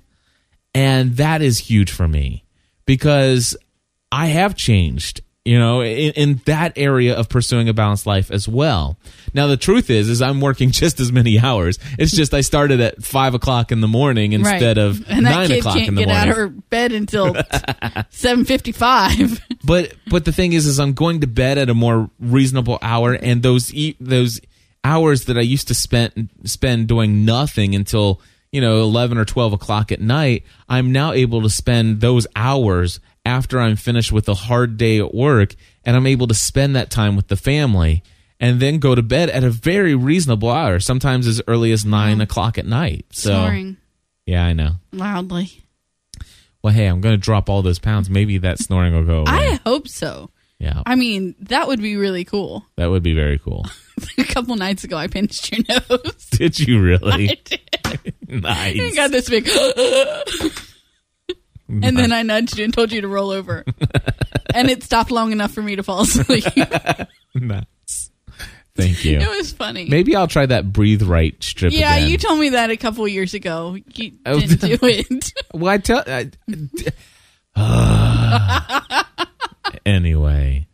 and 0.74 1.18
that 1.18 1.42
is 1.42 1.60
huge 1.60 1.92
for 1.92 2.08
me 2.08 2.44
because 2.86 3.56
I 4.12 4.28
have 4.28 4.56
changed. 4.56 5.22
You 5.48 5.58
know, 5.58 5.82
in, 5.82 6.12
in 6.12 6.42
that 6.44 6.74
area 6.76 7.16
of 7.16 7.30
pursuing 7.30 7.70
a 7.70 7.74
balanced 7.74 8.06
life 8.06 8.32
as 8.32 8.50
well. 8.50 8.98
Now, 9.34 9.48
the 9.48 9.56
truth 9.56 9.90
is, 9.90 10.10
is 10.10 10.22
I'm 10.22 10.42
working 10.42 10.72
just 10.84 11.00
as 11.00 11.10
many 11.10 11.40
hours. 11.40 11.80
It's 11.98 12.12
just 12.12 12.34
I 12.34 12.42
started 12.42 12.82
at 12.82 13.02
five 13.02 13.34
o'clock 13.34 13.72
in 13.72 13.80
the 13.80 13.88
morning 13.88 14.34
instead 14.34 14.76
right. 14.76 14.78
of 14.78 15.10
and 15.10 15.26
that 15.26 15.32
nine 15.32 15.48
kid 15.48 15.60
o'clock 15.60 15.76
can't 15.78 15.88
in 15.88 15.96
the 15.96 16.02
get 16.02 16.10
morning. 16.10 16.24
out 16.24 16.30
of 16.30 16.36
her 16.36 16.48
bed 16.50 16.92
until 16.92 17.34
seven 18.10 18.44
fifty-five. 18.44 19.42
but 19.64 19.94
but 20.08 20.26
the 20.26 20.34
thing 20.34 20.52
is 20.52 20.66
is 20.66 20.82
I'm 20.82 20.92
going 20.92 21.22
to 21.22 21.28
bed 21.28 21.58
at 21.58 21.70
a 21.70 21.74
more 21.74 22.10
reasonable 22.20 22.78
hour 22.82 23.14
and 23.14 23.42
those 23.42 23.74
e- 23.74 23.96
those 24.02 24.42
hours 24.84 25.26
that 25.26 25.38
I 25.38 25.42
used 25.42 25.70
to 25.70 25.76
spend 25.76 26.30
spend 26.44 26.90
doing 26.90 27.24
nothing 27.24 27.74
until 27.74 28.22
you 28.52 28.60
know 28.60 28.82
11 28.82 29.18
or 29.18 29.26
12 29.26 29.54
o'clock 29.54 29.92
at 29.92 30.02
night 30.02 30.44
I'm 30.68 30.92
now 30.92 31.14
able 31.14 31.42
to 31.44 31.50
spend 31.50 32.02
those 32.02 32.28
hours 32.36 33.00
after 33.28 33.60
I'm 33.60 33.76
finished 33.76 34.12
with 34.14 34.30
a 34.30 34.34
hard 34.34 34.78
day 34.78 35.00
at 35.00 35.14
work 35.14 35.54
and 35.84 35.96
I'm 35.98 36.08
able 36.08 36.28
to 36.28 36.34
spend 36.34 36.76
that 36.78 36.90
time 36.90 37.16
with 37.18 37.28
the 37.28 37.36
family 37.36 38.02
and 38.40 38.60
then 38.62 38.80
go 38.80 38.96
to 38.96 39.04
bed 39.04 39.30
at 39.30 39.44
a 39.44 39.50
very 39.50 39.94
reasonable 39.96 40.50
hour 40.50 40.80
sometimes 40.80 41.28
as 41.28 41.42
early 41.48 41.72
as 41.74 41.84
9 41.84 42.22
o'clock 42.22 42.58
at 42.58 42.66
night 42.66 43.06
so 43.12 43.32
Snoring 43.32 43.76
yeah 44.26 44.46
I 44.46 44.54
know 44.54 44.72
loudly. 44.94 45.64
well 46.64 46.74
hey 46.74 46.86
I'm 46.88 47.02
going 47.02 47.14
to 47.14 47.18
drop 47.22 47.50
all 47.50 47.62
those 47.62 47.80
pounds 47.80 48.10
maybe 48.10 48.38
that 48.40 48.60
snoring 48.60 48.94
will 48.94 49.04
go 49.04 49.20
away 49.22 49.32
I 49.54 49.60
hope 49.66 49.88
so. 49.90 50.30
yeah 50.60 50.82
I 50.86 50.96
mean, 50.96 51.36
that 51.42 51.68
would 51.68 51.82
be 51.82 51.98
really 51.98 52.24
cool. 52.24 52.66
that 52.78 52.88
would 52.90 53.04
be 53.04 53.14
very 53.14 53.40
cool 53.40 53.66
a 54.18 54.24
couple 54.24 54.56
nights 54.56 54.84
ago, 54.86 54.96
I 54.96 55.08
pinched 55.08 55.52
your 55.52 55.66
nose. 55.68 56.28
Did 56.32 56.60
you 56.60 56.80
really? 56.82 57.30
I 57.32 57.38
did. 57.44 57.60
I 57.86 57.98
nice. 58.78 58.96
got 58.96 59.12
this 59.12 59.28
big. 59.30 59.48
and 61.70 61.98
then 61.98 62.12
I 62.12 62.24
nudged 62.24 62.58
you 62.58 62.66
and 62.66 62.74
told 62.74 62.92
you 62.92 63.02
to 63.02 63.08
roll 63.08 63.32
over. 63.32 63.64
and 64.54 64.70
it 64.70 64.84
stopped 64.84 65.12
long 65.12 65.32
enough 65.32 65.54
for 65.54 65.62
me 65.62 65.76
to 65.76 65.84
fall 65.84 66.02
asleep. 66.02 66.44
nice. 67.36 68.12
Thank 68.76 69.04
you. 69.06 69.18
it 69.20 69.28
was 69.28 69.52
funny. 69.54 69.88
Maybe 69.90 70.16
I'll 70.16 70.28
try 70.28 70.46
that 70.46 70.72
breathe 70.72 71.02
right 71.02 71.36
strip 71.44 71.74
yeah, 71.74 71.96
again. 71.96 72.10
you 72.12 72.18
told 72.20 72.40
me 72.40 72.50
that 72.50 72.70
a 72.70 72.78
couple 72.78 73.08
years 73.08 73.34
ago. 73.34 73.76
You 73.96 74.12
Oh, 74.26 74.40
didn't 74.40 74.62
do 74.62 74.78
it. 74.84 75.34
well, 75.54 75.74
I 75.74 75.78
tell. 75.80 76.04
I, 76.06 76.30
anyway, 79.86 80.68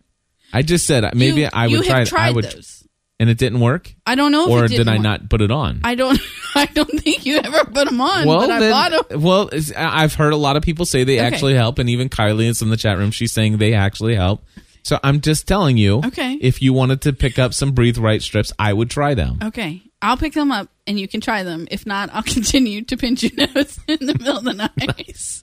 I 0.52 0.62
just 0.62 0.86
said 0.86 1.04
uh, 1.06 1.12
maybe 1.16 1.42
You- 1.42 1.50
I 1.54 1.68
would 1.68 1.86
try. 1.86 2.06
I 2.28 2.32
would, 2.32 2.44
those. 2.46 2.83
And 3.24 3.30
it 3.30 3.38
didn't 3.38 3.62
work, 3.62 3.96
I 4.06 4.16
don't 4.16 4.34
know 4.34 4.44
if 4.44 4.50
or 4.52 4.66
it 4.66 4.68
did 4.72 4.90
I 4.90 4.96
work. 4.96 5.02
not 5.02 5.30
put 5.30 5.40
it 5.42 5.50
on? 5.50 5.80
I 5.86 5.96
don't. 5.96 6.20
I 6.56 6.66
don't 6.66 6.90
think 7.02 7.26
you 7.26 7.38
ever 7.38 7.64
put 7.64 7.86
them 7.88 8.02
on. 8.02 8.28
well, 8.28 8.42
but 8.42 8.52
I 8.52 8.60
then, 8.60 8.72
bought 8.72 9.10
them. 9.10 9.22
well, 9.22 9.50
I- 9.78 10.04
I've 10.04 10.14
heard 10.14 10.34
a 10.34 10.38
lot 10.38 10.58
of 10.58 10.64
people 10.64 10.86
say 10.86 11.06
they 11.06 11.20
Okay. 11.20 11.26
actually 11.26 11.54
help, 11.56 11.80
and 11.80 11.90
even 11.90 12.10
Kylie 12.10 12.48
is 12.48 12.62
in 12.62 12.70
the 12.70 12.76
chat 12.78 12.98
room. 12.98 13.12
She's 13.12 13.32
saying 13.32 13.58
they 13.60 13.74
actually 13.74 14.16
help. 14.16 14.44
So 14.84 15.00
I'm 15.02 15.22
just 15.22 15.48
telling 15.48 15.78
you, 15.78 16.00
Okay. 16.06 16.38
if 16.42 16.62
you 16.62 16.74
wanted 16.74 17.02
to 17.04 17.14
pick 17.14 17.40
up 17.40 17.54
some 17.54 17.72
breathe 17.72 17.98
right 17.98 18.22
strips, 18.22 18.52
I 18.60 18.74
would 18.74 18.90
try 18.90 19.14
them. 19.14 19.40
Okay, 19.42 19.82
I'll 20.02 20.18
pick 20.18 20.34
them 20.34 20.52
up 20.52 20.68
and 20.86 21.00
you 21.00 21.08
can 21.08 21.22
try 21.22 21.44
them. 21.44 21.70
If 21.72 21.86
not, 21.86 22.10
I'll 22.14 22.22
continue 22.38 22.82
to 22.84 22.98
pinch 22.98 23.24
your 23.24 23.48
nose 23.56 23.80
in 23.88 24.06
the 24.06 24.14
middle 24.14 24.38
of 24.40 24.44
the 24.44 24.54
night. 24.54 25.42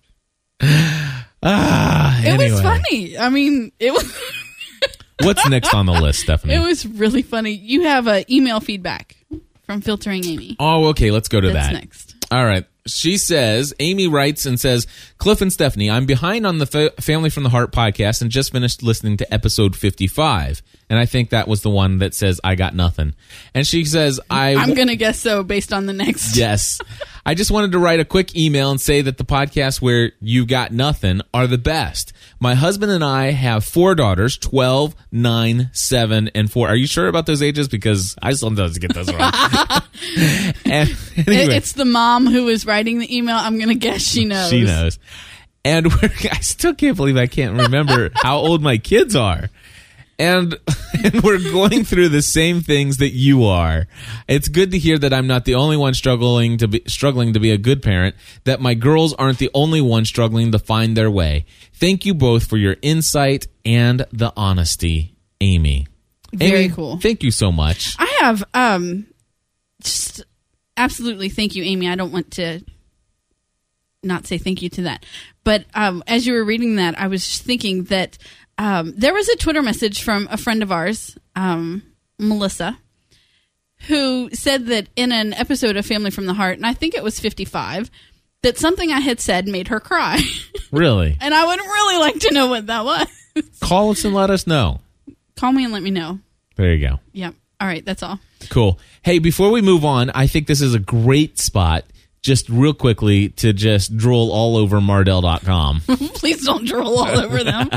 Ah, 1.42 2.20
It 2.22 2.36
was 2.38 2.60
funny. 2.60 3.16
I 3.16 3.30
mean, 3.30 3.72
it 3.80 3.92
was. 3.92 4.14
What's 5.22 5.48
next 5.48 5.74
on 5.74 5.86
the 5.86 5.92
list, 5.92 6.20
Stephanie? 6.20 6.54
It 6.54 6.60
was 6.60 6.86
really 6.86 7.22
funny. 7.22 7.52
You 7.52 7.82
have 7.82 8.06
a 8.06 8.24
email 8.32 8.60
feedback 8.60 9.16
from 9.64 9.80
filtering 9.80 10.24
Amy. 10.26 10.56
oh, 10.58 10.86
okay. 10.88 11.10
Let's 11.10 11.28
go 11.28 11.40
to 11.40 11.50
That's 11.50 11.68
that. 11.68 11.72
next. 11.74 12.16
All 12.30 12.44
right. 12.44 12.64
She 12.86 13.18
says, 13.18 13.74
Amy 13.78 14.08
writes 14.08 14.46
and 14.46 14.58
says, 14.58 14.86
Cliff 15.18 15.42
and 15.42 15.52
Stephanie, 15.52 15.90
I'm 15.90 16.06
behind 16.06 16.46
on 16.46 16.58
the 16.58 16.66
Fa- 16.66 16.92
Family 16.98 17.28
from 17.28 17.42
the 17.42 17.50
Heart 17.50 17.72
podcast 17.72 18.22
and 18.22 18.30
just 18.30 18.52
finished 18.52 18.82
listening 18.82 19.18
to 19.18 19.32
episode 19.34 19.76
55. 19.76 20.62
And 20.88 20.98
I 20.98 21.04
think 21.06 21.30
that 21.30 21.46
was 21.46 21.60
the 21.62 21.70
one 21.70 21.98
that 21.98 22.14
says, 22.14 22.40
I 22.42 22.54
got 22.54 22.74
nothing. 22.74 23.14
And 23.54 23.66
she 23.66 23.84
says, 23.84 24.18
I. 24.30 24.54
I'm 24.56 24.74
gonna 24.74 24.96
guess 24.96 25.20
so 25.20 25.42
based 25.44 25.72
on 25.72 25.86
the 25.86 25.92
next. 25.92 26.36
Yes. 26.36 26.80
I 27.30 27.34
just 27.34 27.52
wanted 27.52 27.70
to 27.70 27.78
write 27.78 28.00
a 28.00 28.04
quick 28.04 28.34
email 28.34 28.72
and 28.72 28.80
say 28.80 29.02
that 29.02 29.16
the 29.16 29.22
podcasts 29.22 29.80
where 29.80 30.10
you 30.20 30.44
got 30.44 30.72
nothing 30.72 31.20
are 31.32 31.46
the 31.46 31.58
best. 31.58 32.12
My 32.40 32.56
husband 32.56 32.90
and 32.90 33.04
I 33.04 33.30
have 33.30 33.64
four 33.64 33.94
daughters 33.94 34.36
12, 34.36 34.96
9, 35.12 35.70
7, 35.72 36.30
and 36.34 36.50
4. 36.50 36.66
Are 36.66 36.74
you 36.74 36.88
sure 36.88 37.06
about 37.06 37.26
those 37.26 37.40
ages? 37.40 37.68
Because 37.68 38.16
I 38.20 38.32
sometimes 38.32 38.78
get 38.78 38.92
those 38.94 39.14
wrong. 39.14 39.20
and 40.64 40.90
anyway, 41.28 41.54
It's 41.54 41.74
the 41.74 41.84
mom 41.84 42.26
who 42.26 42.48
is 42.48 42.66
writing 42.66 42.98
the 42.98 43.16
email. 43.16 43.36
I'm 43.36 43.60
gonna 43.60 43.74
guess 43.74 44.02
she 44.02 44.24
knows. 44.24 44.50
she 44.50 44.64
knows. 44.64 44.98
And 45.64 45.86
we're, 45.86 46.10
I 46.32 46.40
still 46.40 46.74
can't 46.74 46.96
believe 46.96 47.16
I 47.16 47.28
can't 47.28 47.56
remember 47.56 48.10
how 48.16 48.38
old 48.38 48.60
my 48.60 48.76
kids 48.76 49.14
are. 49.14 49.50
And, 50.20 50.58
and 51.04 51.22
we're 51.22 51.38
going 51.50 51.84
through 51.84 52.10
the 52.10 52.20
same 52.20 52.60
things 52.60 52.98
that 52.98 53.10
you 53.10 53.44
are. 53.44 53.86
It's 54.28 54.48
good 54.48 54.70
to 54.72 54.78
hear 54.78 54.98
that 54.98 55.14
I'm 55.14 55.26
not 55.26 55.46
the 55.46 55.54
only 55.54 55.78
one 55.78 55.94
struggling 55.94 56.58
to 56.58 56.68
be 56.68 56.82
struggling 56.86 57.32
to 57.32 57.40
be 57.40 57.50
a 57.50 57.58
good 57.58 57.82
parent, 57.82 58.14
that 58.44 58.60
my 58.60 58.74
girls 58.74 59.14
aren't 59.14 59.38
the 59.38 59.50
only 59.54 59.80
ones 59.80 60.08
struggling 60.08 60.52
to 60.52 60.58
find 60.58 60.94
their 60.94 61.10
way. 61.10 61.46
Thank 61.72 62.04
you 62.04 62.12
both 62.12 62.46
for 62.46 62.58
your 62.58 62.76
insight 62.82 63.48
and 63.64 64.04
the 64.12 64.30
honesty, 64.36 65.16
Amy. 65.40 65.86
Very 66.34 66.64
Amy, 66.64 66.74
cool. 66.74 66.98
Thank 66.98 67.22
you 67.22 67.30
so 67.30 67.50
much. 67.50 67.96
I 67.98 68.18
have 68.20 68.44
um, 68.52 69.06
just 69.82 70.22
absolutely 70.76 71.30
thank 71.30 71.54
you, 71.54 71.64
Amy. 71.64 71.88
I 71.88 71.96
don't 71.96 72.12
want 72.12 72.32
to 72.32 72.60
not 74.02 74.26
say 74.26 74.36
thank 74.36 74.60
you 74.60 74.68
to 74.68 74.82
that, 74.82 75.04
but 75.44 75.64
um, 75.74 76.02
as 76.06 76.26
you 76.26 76.34
were 76.34 76.44
reading 76.44 76.76
that, 76.76 76.98
I 76.98 77.06
was 77.08 77.26
just 77.26 77.42
thinking 77.42 77.84
that 77.84 78.18
um, 78.60 78.92
there 78.96 79.14
was 79.14 79.28
a 79.28 79.36
Twitter 79.36 79.62
message 79.62 80.02
from 80.02 80.28
a 80.30 80.36
friend 80.36 80.62
of 80.62 80.70
ours, 80.70 81.16
um, 81.34 81.82
Melissa, 82.18 82.78
who 83.88 84.28
said 84.32 84.66
that 84.66 84.88
in 84.96 85.12
an 85.12 85.32
episode 85.32 85.76
of 85.76 85.86
Family 85.86 86.10
from 86.10 86.26
the 86.26 86.34
Heart, 86.34 86.58
and 86.58 86.66
I 86.66 86.74
think 86.74 86.94
it 86.94 87.02
was 87.02 87.18
55, 87.18 87.90
that 88.42 88.58
something 88.58 88.92
I 88.92 89.00
had 89.00 89.18
said 89.20 89.48
made 89.48 89.68
her 89.68 89.80
cry, 89.80 90.20
Really. 90.70 91.16
and 91.20 91.32
I 91.34 91.46
would 91.46 91.58
really 91.60 91.98
like 91.98 92.18
to 92.20 92.34
know 92.34 92.48
what 92.48 92.66
that 92.66 92.84
was. 92.84 93.06
Call 93.60 93.90
us 93.90 94.04
and 94.04 94.14
let 94.14 94.28
us 94.30 94.46
know. 94.46 94.80
Call 95.36 95.52
me 95.52 95.64
and 95.64 95.72
let 95.72 95.82
me 95.82 95.90
know. 95.90 96.18
There 96.56 96.74
you 96.74 96.86
go. 96.86 97.00
Yep. 97.12 97.34
All 97.60 97.66
right, 97.68 97.84
that's 97.84 98.02
all. 98.02 98.20
Cool. 98.50 98.78
Hey, 99.02 99.18
before 99.18 99.50
we 99.50 99.62
move 99.62 99.84
on, 99.84 100.10
I 100.10 100.26
think 100.26 100.46
this 100.46 100.60
is 100.60 100.74
a 100.74 100.78
great 100.78 101.38
spot 101.38 101.84
just 102.22 102.48
real 102.48 102.74
quickly 102.74 103.30
to 103.30 103.52
just 103.52 103.96
drool 103.96 104.30
all 104.30 104.56
over 104.56 104.80
Mardel.com. 104.80 105.80
Please 106.14 106.44
don't 106.44 106.66
drool 106.66 106.98
all 106.98 107.18
over 107.18 107.42
them. 107.42 107.70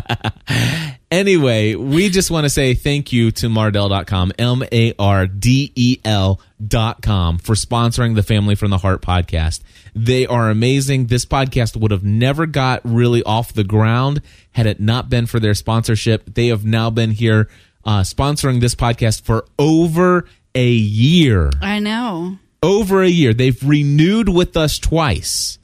anyway, 1.12 1.76
we 1.76 2.10
just 2.10 2.30
want 2.30 2.46
to 2.46 2.50
say 2.50 2.74
thank 2.74 3.14
you 3.14 3.32
to 3.32 3.48
Mardel.com, 3.48 4.34
M 4.38 4.64
A 4.72 4.94
R 5.00 5.28
D 5.28 5.72
E 5.76 6.00
L.com, 6.04 7.38
for 7.38 7.56
sponsoring 7.56 8.16
the 8.16 8.24
Family 8.24 8.56
from 8.56 8.70
the 8.70 8.80
Heart 8.80 9.02
podcast. 9.02 9.62
They 9.96 10.26
are 10.26 10.50
amazing. 10.50 11.08
This 11.08 11.26
podcast 11.26 11.78
would 11.78 11.92
have 11.92 12.04
never 12.04 12.46
got 12.46 12.82
really 12.84 13.24
off 13.24 13.54
the 13.54 13.64
ground 13.64 14.22
had 14.52 14.66
it 14.66 14.80
not 14.80 15.10
been 15.10 15.26
for 15.26 15.40
their 15.40 15.54
sponsorship. 15.54 16.34
They 16.34 16.48
have 16.48 16.66
now 16.66 16.90
been 16.90 17.12
here 17.12 17.50
uh, 17.86 18.02
sponsoring 18.02 18.60
this 18.60 18.76
podcast 18.76 19.24
for 19.24 19.46
over 19.60 20.26
a 20.56 20.70
year 20.70 21.50
I 21.62 21.80
know. 21.80 22.38
Over 22.64 23.04
a 23.04 23.10
year. 23.10 23.34
They've 23.34 23.62
renewed 23.64 24.30
with 24.30 24.58
us 24.58 24.80
twice. 24.80 25.60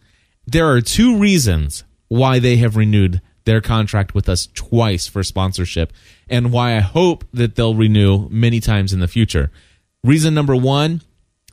There 0.45 0.67
are 0.67 0.81
two 0.81 1.17
reasons 1.17 1.83
why 2.09 2.37
they 2.37 2.57
have 2.57 2.75
renewed 2.75 3.21
their 3.45 3.61
contract 3.61 4.13
with 4.13 4.29
us 4.29 4.47
twice 4.53 5.07
for 5.07 5.23
sponsorship 5.23 5.91
and 6.29 6.51
why 6.51 6.75
I 6.75 6.81
hope 6.81 7.25
that 7.33 7.55
they'll 7.55 7.73
renew 7.73 8.27
many 8.29 8.59
times 8.59 8.93
in 8.93 8.99
the 8.99 9.07
future. 9.07 9.49
Reason 10.03 10.33
number 10.33 10.55
one, 10.55 11.01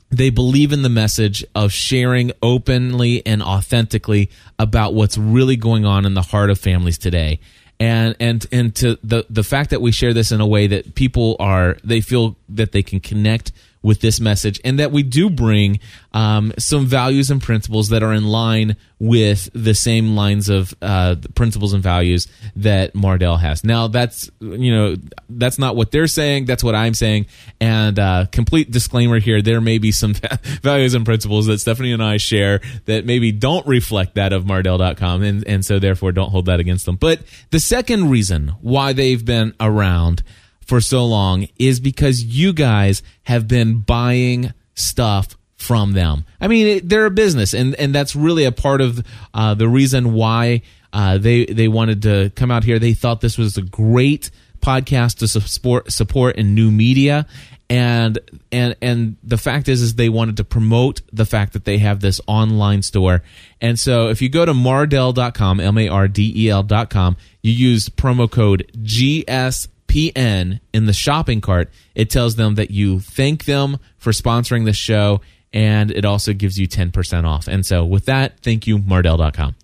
they 0.09 0.29
believe 0.29 0.71
in 0.71 0.83
the 0.83 0.89
message 0.89 1.43
of 1.55 1.71
sharing 1.71 2.31
openly 2.41 3.25
and 3.25 3.41
authentically 3.41 4.29
about 4.59 4.93
what's 4.93 5.17
really 5.17 5.55
going 5.55 5.85
on 5.85 6.05
in 6.05 6.13
the 6.13 6.21
heart 6.21 6.49
of 6.49 6.59
families 6.59 6.97
today 6.97 7.39
and 7.79 8.15
and 8.19 8.45
and 8.51 8.75
to 8.75 8.97
the 9.03 9.25
the 9.29 9.43
fact 9.43 9.69
that 9.69 9.81
we 9.81 9.91
share 9.91 10.13
this 10.13 10.31
in 10.31 10.41
a 10.41 10.47
way 10.47 10.67
that 10.67 10.95
people 10.95 11.35
are 11.39 11.77
they 11.83 12.01
feel 12.01 12.35
that 12.49 12.71
they 12.71 12.81
can 12.81 12.99
connect 12.99 13.51
with 13.81 14.01
this 14.01 14.19
message, 14.19 14.59
and 14.63 14.79
that 14.79 14.91
we 14.91 15.03
do 15.03 15.29
bring 15.29 15.79
um, 16.13 16.53
some 16.57 16.85
values 16.85 17.29
and 17.29 17.41
principles 17.41 17.89
that 17.89 18.03
are 18.03 18.13
in 18.13 18.25
line 18.25 18.75
with 18.99 19.49
the 19.53 19.75
same 19.75 20.15
lines 20.15 20.49
of 20.49 20.73
uh, 20.81 21.15
principles 21.35 21.73
and 21.73 21.83
values 21.83 22.27
that 22.55 22.93
Mardel 22.93 23.39
has. 23.39 23.63
Now, 23.63 23.87
that's 23.87 24.29
you 24.39 24.71
know 24.73 24.95
that's 25.29 25.59
not 25.59 25.75
what 25.75 25.91
they're 25.91 26.07
saying. 26.07 26.45
That's 26.45 26.63
what 26.63 26.75
I'm 26.75 26.93
saying. 26.93 27.27
And 27.59 27.99
uh, 27.99 28.25
complete 28.31 28.71
disclaimer 28.71 29.19
here: 29.19 29.41
there 29.41 29.61
may 29.61 29.77
be 29.77 29.91
some 29.91 30.13
values 30.61 30.93
and 30.93 31.05
principles 31.05 31.45
that 31.45 31.59
Stephanie 31.59 31.91
and 31.91 32.03
I 32.03 32.17
share 32.17 32.61
that 32.85 33.05
maybe 33.05 33.31
don't 33.31 33.65
reflect 33.67 34.15
that 34.15 34.33
of 34.33 34.45
Mardel.com, 34.45 35.23
and 35.23 35.47
and 35.47 35.63
so 35.63 35.79
therefore 35.79 36.11
don't 36.11 36.29
hold 36.29 36.47
that 36.47 36.59
against 36.59 36.85
them. 36.85 36.95
But 36.95 37.21
the 37.51 37.59
second 37.59 38.09
reason 38.09 38.49
why 38.61 38.93
they've 38.93 39.23
been 39.23 39.53
around 39.59 40.23
for 40.67 40.81
so 40.81 41.05
long 41.05 41.47
is 41.57 41.79
because 41.79 42.23
you 42.23 42.53
guys 42.53 43.01
have 43.23 43.47
been 43.47 43.79
buying 43.79 44.53
stuff 44.75 45.37
from 45.55 45.93
them. 45.93 46.25
I 46.39 46.47
mean, 46.47 46.67
it, 46.67 46.89
they're 46.89 47.05
a 47.05 47.11
business, 47.11 47.53
and 47.53 47.73
and 47.75 47.95
that's 47.95 48.15
really 48.15 48.45
a 48.45 48.51
part 48.51 48.81
of 48.81 49.03
uh, 49.33 49.53
the 49.55 49.67
reason 49.67 50.13
why 50.13 50.61
uh, 50.93 51.17
they 51.17 51.45
they 51.45 51.67
wanted 51.67 52.03
to 52.03 52.31
come 52.35 52.51
out 52.51 52.63
here. 52.63 52.79
They 52.79 52.93
thought 52.93 53.21
this 53.21 53.37
was 53.37 53.57
a 53.57 53.61
great 53.63 54.29
podcast 54.59 55.17
to 55.19 55.27
support 55.27 55.91
support 55.91 56.35
in 56.35 56.53
new 56.53 56.69
media. 56.71 57.25
And 57.69 58.17
and 58.49 58.77
and 58.81 59.17
the 59.23 59.37
fact 59.37 59.67
is 59.67 59.81
is 59.81 59.95
they 59.95 60.07
wanted 60.07 60.37
to 60.37 60.45
promote 60.45 61.01
the 61.11 61.25
fact 61.25 61.51
that 61.51 61.65
they 61.65 61.79
have 61.79 61.99
this 61.99 62.21
online 62.25 62.81
store. 62.81 63.23
And 63.59 63.77
so 63.77 64.07
if 64.07 64.21
you 64.21 64.29
go 64.29 64.45
to 64.45 64.53
mardel.com, 64.53 65.59
M 65.59 65.77
A 65.77 65.89
R 65.89 66.07
D 66.07 66.31
E 66.33 66.49
L.com, 66.49 67.17
you 67.41 67.51
use 67.51 67.89
promo 67.89 68.31
code 68.31 68.71
GS 68.81 69.67
PN 69.87 70.59
in 70.73 70.85
the 70.85 70.93
shopping 70.93 71.41
cart, 71.41 71.71
it 71.95 72.09
tells 72.09 72.35
them 72.35 72.55
that 72.55 72.71
you 72.71 72.99
thank 72.99 73.45
them 73.45 73.77
for 73.97 74.11
sponsoring 74.11 74.65
the 74.65 74.73
show 74.73 75.21
and 75.53 75.91
it 75.91 76.03
also 76.05 76.33
gives 76.33 76.59
you 76.59 76.67
10% 76.67 77.23
off. 77.25 77.47
And 77.47 77.65
so 77.65 77.85
with 77.85 78.05
that, 78.05 78.39
thank 78.41 78.67
you, 78.67 78.77
Mardel.com. 78.79 79.55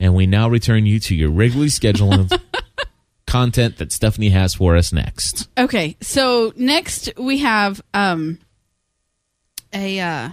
And 0.00 0.14
we 0.14 0.26
now 0.26 0.48
return 0.48 0.86
you 0.86 0.98
to 1.00 1.14
your 1.14 1.30
regularly 1.30 1.68
scheduled 1.68 2.32
content 3.26 3.76
that 3.76 3.92
Stephanie 3.92 4.30
has 4.30 4.54
for 4.54 4.76
us 4.76 4.92
next. 4.92 5.48
Okay, 5.58 5.96
so 6.00 6.52
next 6.56 7.10
we 7.18 7.38
have 7.38 7.80
um 7.92 8.38
a 9.72 10.00
uh 10.00 10.30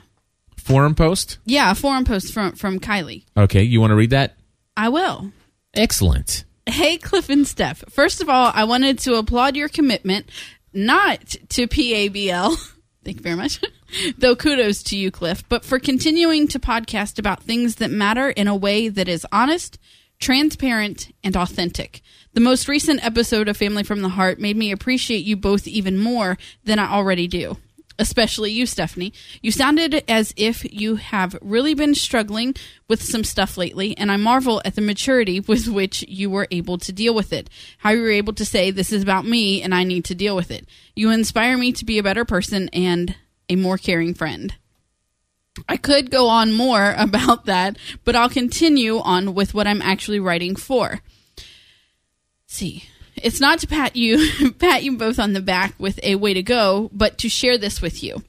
Forum 0.58 0.96
post? 0.96 1.38
yeah, 1.46 1.70
a 1.72 1.76
forum 1.76 2.06
post 2.06 2.34
from 2.34 2.54
from 2.54 2.80
Kylie. 2.80 3.24
Okay, 3.38 3.62
you 3.64 3.80
want 3.82 3.92
to 3.92 3.96
read 3.96 4.10
that? 4.12 4.36
I 4.78 4.90
will. 4.90 5.32
Excellent. 5.76 6.46
Hey, 6.68 6.98
Cliff 6.98 7.30
and 7.30 7.48
Steph. 7.48 7.84
First 7.90 8.22
of 8.22 8.30
all, 8.30 8.52
I 8.54 8.64
wanted 8.64 8.98
to 9.00 9.16
applaud 9.16 9.56
your 9.56 9.70
commitment 9.70 10.30
not 10.74 11.36
to 11.50 11.68
PABL. 11.68 12.58
Thank 13.06 13.18
you 13.18 13.24
very 13.24 13.36
much. 13.36 13.62
Though 14.18 14.36
kudos 14.36 14.82
to 14.84 14.98
you, 14.98 15.12
Cliff, 15.12 15.48
but 15.48 15.64
for 15.64 15.78
continuing 15.78 16.48
to 16.50 16.60
podcast 16.60 17.20
about 17.20 17.44
things 17.44 17.76
that 17.76 17.92
matter 17.92 18.30
in 18.30 18.48
a 18.48 18.56
way 18.56 18.90
that 18.90 19.08
is 19.08 19.28
honest, 19.32 19.78
transparent, 20.20 21.14
and 21.24 21.38
authentic. 21.38 22.02
The 22.34 22.42
most 22.42 22.68
recent 22.68 23.06
episode 23.06 23.48
of 23.48 23.56
Family 23.56 23.84
from 23.84 24.02
the 24.02 24.10
Heart 24.10 24.40
made 24.40 24.58
me 24.58 24.72
appreciate 24.72 25.24
you 25.24 25.38
both 25.38 25.68
even 25.68 26.00
more 26.00 26.38
than 26.64 26.80
I 26.80 26.92
already 26.92 27.28
do 27.28 27.58
especially 27.98 28.52
you, 28.52 28.66
Stephanie. 28.66 29.14
You 29.42 29.52
sounded 29.52 30.04
as 30.08 30.34
if 30.36 30.66
you 30.72 30.96
have 30.96 31.38
really 31.42 31.74
been 31.74 31.96
struggling 31.96 32.56
with 32.88 33.02
some 33.02 33.24
stuff 33.24 33.58
lately, 33.58 33.98
and 33.98 34.12
I 34.12 34.18
marvel 34.18 34.62
at 34.66 34.76
the 34.76 34.82
maturity 34.82 35.40
with 35.40 35.68
which 35.68 36.04
you 36.08 36.30
were 36.30 36.48
able 36.52 36.78
to 36.80 36.92
deal 36.92 37.14
with 37.14 37.34
it. 37.34 37.50
How 37.80 37.92
you 37.92 38.02
were 38.02 38.12
able 38.12 38.34
to 38.34 38.46
say, 38.46 38.72
This 38.72 38.92
is 38.92 39.04
about 39.04 39.26
me, 39.26 39.62
and 39.62 39.74
I 39.74 39.84
need 39.84 40.06
to 40.06 40.16
deal 40.16 40.36
with 40.36 40.52
it. 40.52 40.68
You 40.96 41.12
inspire 41.12 41.58
me 41.58 41.72
to 41.74 41.86
be 41.86 41.98
a 41.98 42.04
better 42.04 42.26
person 42.26 42.70
and 42.70 43.16
a 43.50 43.56
more 43.56 43.78
caring 43.78 44.14
friend. 44.14 44.56
I 45.70 45.78
could 45.78 46.12
go 46.12 46.28
on 46.28 46.52
more 46.52 46.94
about 46.98 47.46
that, 47.46 47.78
but 48.04 48.16
I'll 48.16 48.30
continue 48.30 49.00
on 49.00 49.34
with 49.34 49.54
what 49.54 49.68
I'm 49.68 49.82
actually 49.82 50.20
writing 50.20 50.56
for. 50.56 51.02
Let's 51.38 51.48
see 52.48 52.86
it's 53.26 53.42
not 53.42 53.58
to 53.60 53.68
pat 53.68 53.96
you 53.96 54.52
pat 54.60 54.84
you 54.84 54.96
both 54.98 55.20
on 55.20 55.34
the 55.34 55.42
back 55.42 55.74
with 55.80 56.00
a 56.04 56.16
way 56.16 56.34
to 56.36 56.44
go, 56.44 56.92
but 56.94 57.18
to 57.18 57.28
share 57.28 57.58
this 57.58 57.82
with 57.82 58.04
you. 58.04 58.24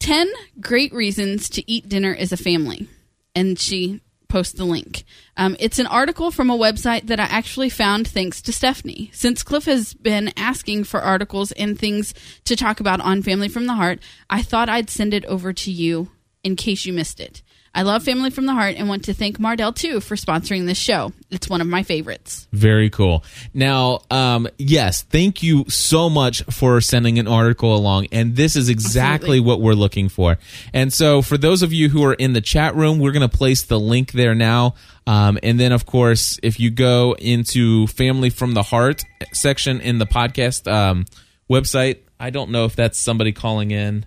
10 0.00 0.28
great 0.60 0.92
reasons 0.92 1.48
to 1.50 1.70
eat 1.70 1.88
dinner 1.88 2.14
as 2.14 2.32
a 2.32 2.36
family. 2.36 2.88
And 3.36 3.56
she 3.58 4.00
posts 4.28 4.54
the 4.54 4.64
link. 4.64 5.04
Um, 5.36 5.56
it's 5.60 5.78
an 5.78 5.86
article 5.86 6.32
from 6.32 6.50
a 6.50 6.58
website 6.58 7.06
that 7.06 7.20
I 7.20 7.24
actually 7.24 7.68
found 7.68 8.08
thanks 8.08 8.42
to 8.42 8.52
Stephanie. 8.52 9.10
Since 9.12 9.44
Cliff 9.44 9.66
has 9.66 9.94
been 9.94 10.32
asking 10.36 10.84
for 10.84 11.00
articles 11.00 11.52
and 11.52 11.78
things 11.78 12.12
to 12.44 12.56
talk 12.56 12.80
about 12.80 13.00
on 13.00 13.22
Family 13.22 13.48
from 13.48 13.66
the 13.66 13.74
Heart, 13.74 14.00
I 14.28 14.42
thought 14.42 14.68
I'd 14.68 14.90
send 14.90 15.14
it 15.14 15.24
over 15.26 15.52
to 15.52 15.70
you 15.70 16.10
in 16.42 16.56
case 16.56 16.84
you 16.84 16.92
missed 16.92 17.20
it. 17.20 17.42
I 17.72 17.82
love 17.82 18.02
Family 18.02 18.30
from 18.30 18.46
the 18.46 18.52
Heart 18.52 18.76
and 18.76 18.88
want 18.88 19.04
to 19.04 19.14
thank 19.14 19.38
Mardel 19.38 19.74
too 19.74 20.00
for 20.00 20.16
sponsoring 20.16 20.66
this 20.66 20.76
show. 20.78 21.12
It's 21.30 21.48
one 21.48 21.60
of 21.60 21.68
my 21.68 21.84
favorites. 21.84 22.48
Very 22.52 22.90
cool. 22.90 23.22
Now, 23.54 24.00
um, 24.10 24.48
yes, 24.58 25.02
thank 25.02 25.44
you 25.44 25.64
so 25.68 26.10
much 26.10 26.42
for 26.50 26.80
sending 26.80 27.20
an 27.20 27.28
article 27.28 27.76
along. 27.76 28.08
And 28.10 28.34
this 28.34 28.56
is 28.56 28.68
exactly 28.68 29.38
Absolutely. 29.38 29.40
what 29.40 29.60
we're 29.60 29.74
looking 29.74 30.08
for. 30.08 30.38
And 30.74 30.92
so, 30.92 31.22
for 31.22 31.38
those 31.38 31.62
of 31.62 31.72
you 31.72 31.88
who 31.88 32.04
are 32.04 32.14
in 32.14 32.32
the 32.32 32.40
chat 32.40 32.74
room, 32.74 32.98
we're 32.98 33.12
going 33.12 33.28
to 33.28 33.36
place 33.36 33.62
the 33.62 33.78
link 33.78 34.12
there 34.12 34.34
now. 34.34 34.74
Um, 35.06 35.38
and 35.42 35.58
then, 35.58 35.70
of 35.70 35.86
course, 35.86 36.40
if 36.42 36.58
you 36.58 36.70
go 36.70 37.14
into 37.18 37.86
Family 37.86 38.30
from 38.30 38.54
the 38.54 38.64
Heart 38.64 39.04
section 39.32 39.80
in 39.80 39.98
the 39.98 40.06
podcast 40.06 40.70
um, 40.70 41.04
website, 41.48 41.98
I 42.18 42.30
don't 42.30 42.50
know 42.50 42.64
if 42.64 42.74
that's 42.74 42.98
somebody 42.98 43.30
calling 43.32 43.70
in. 43.70 44.06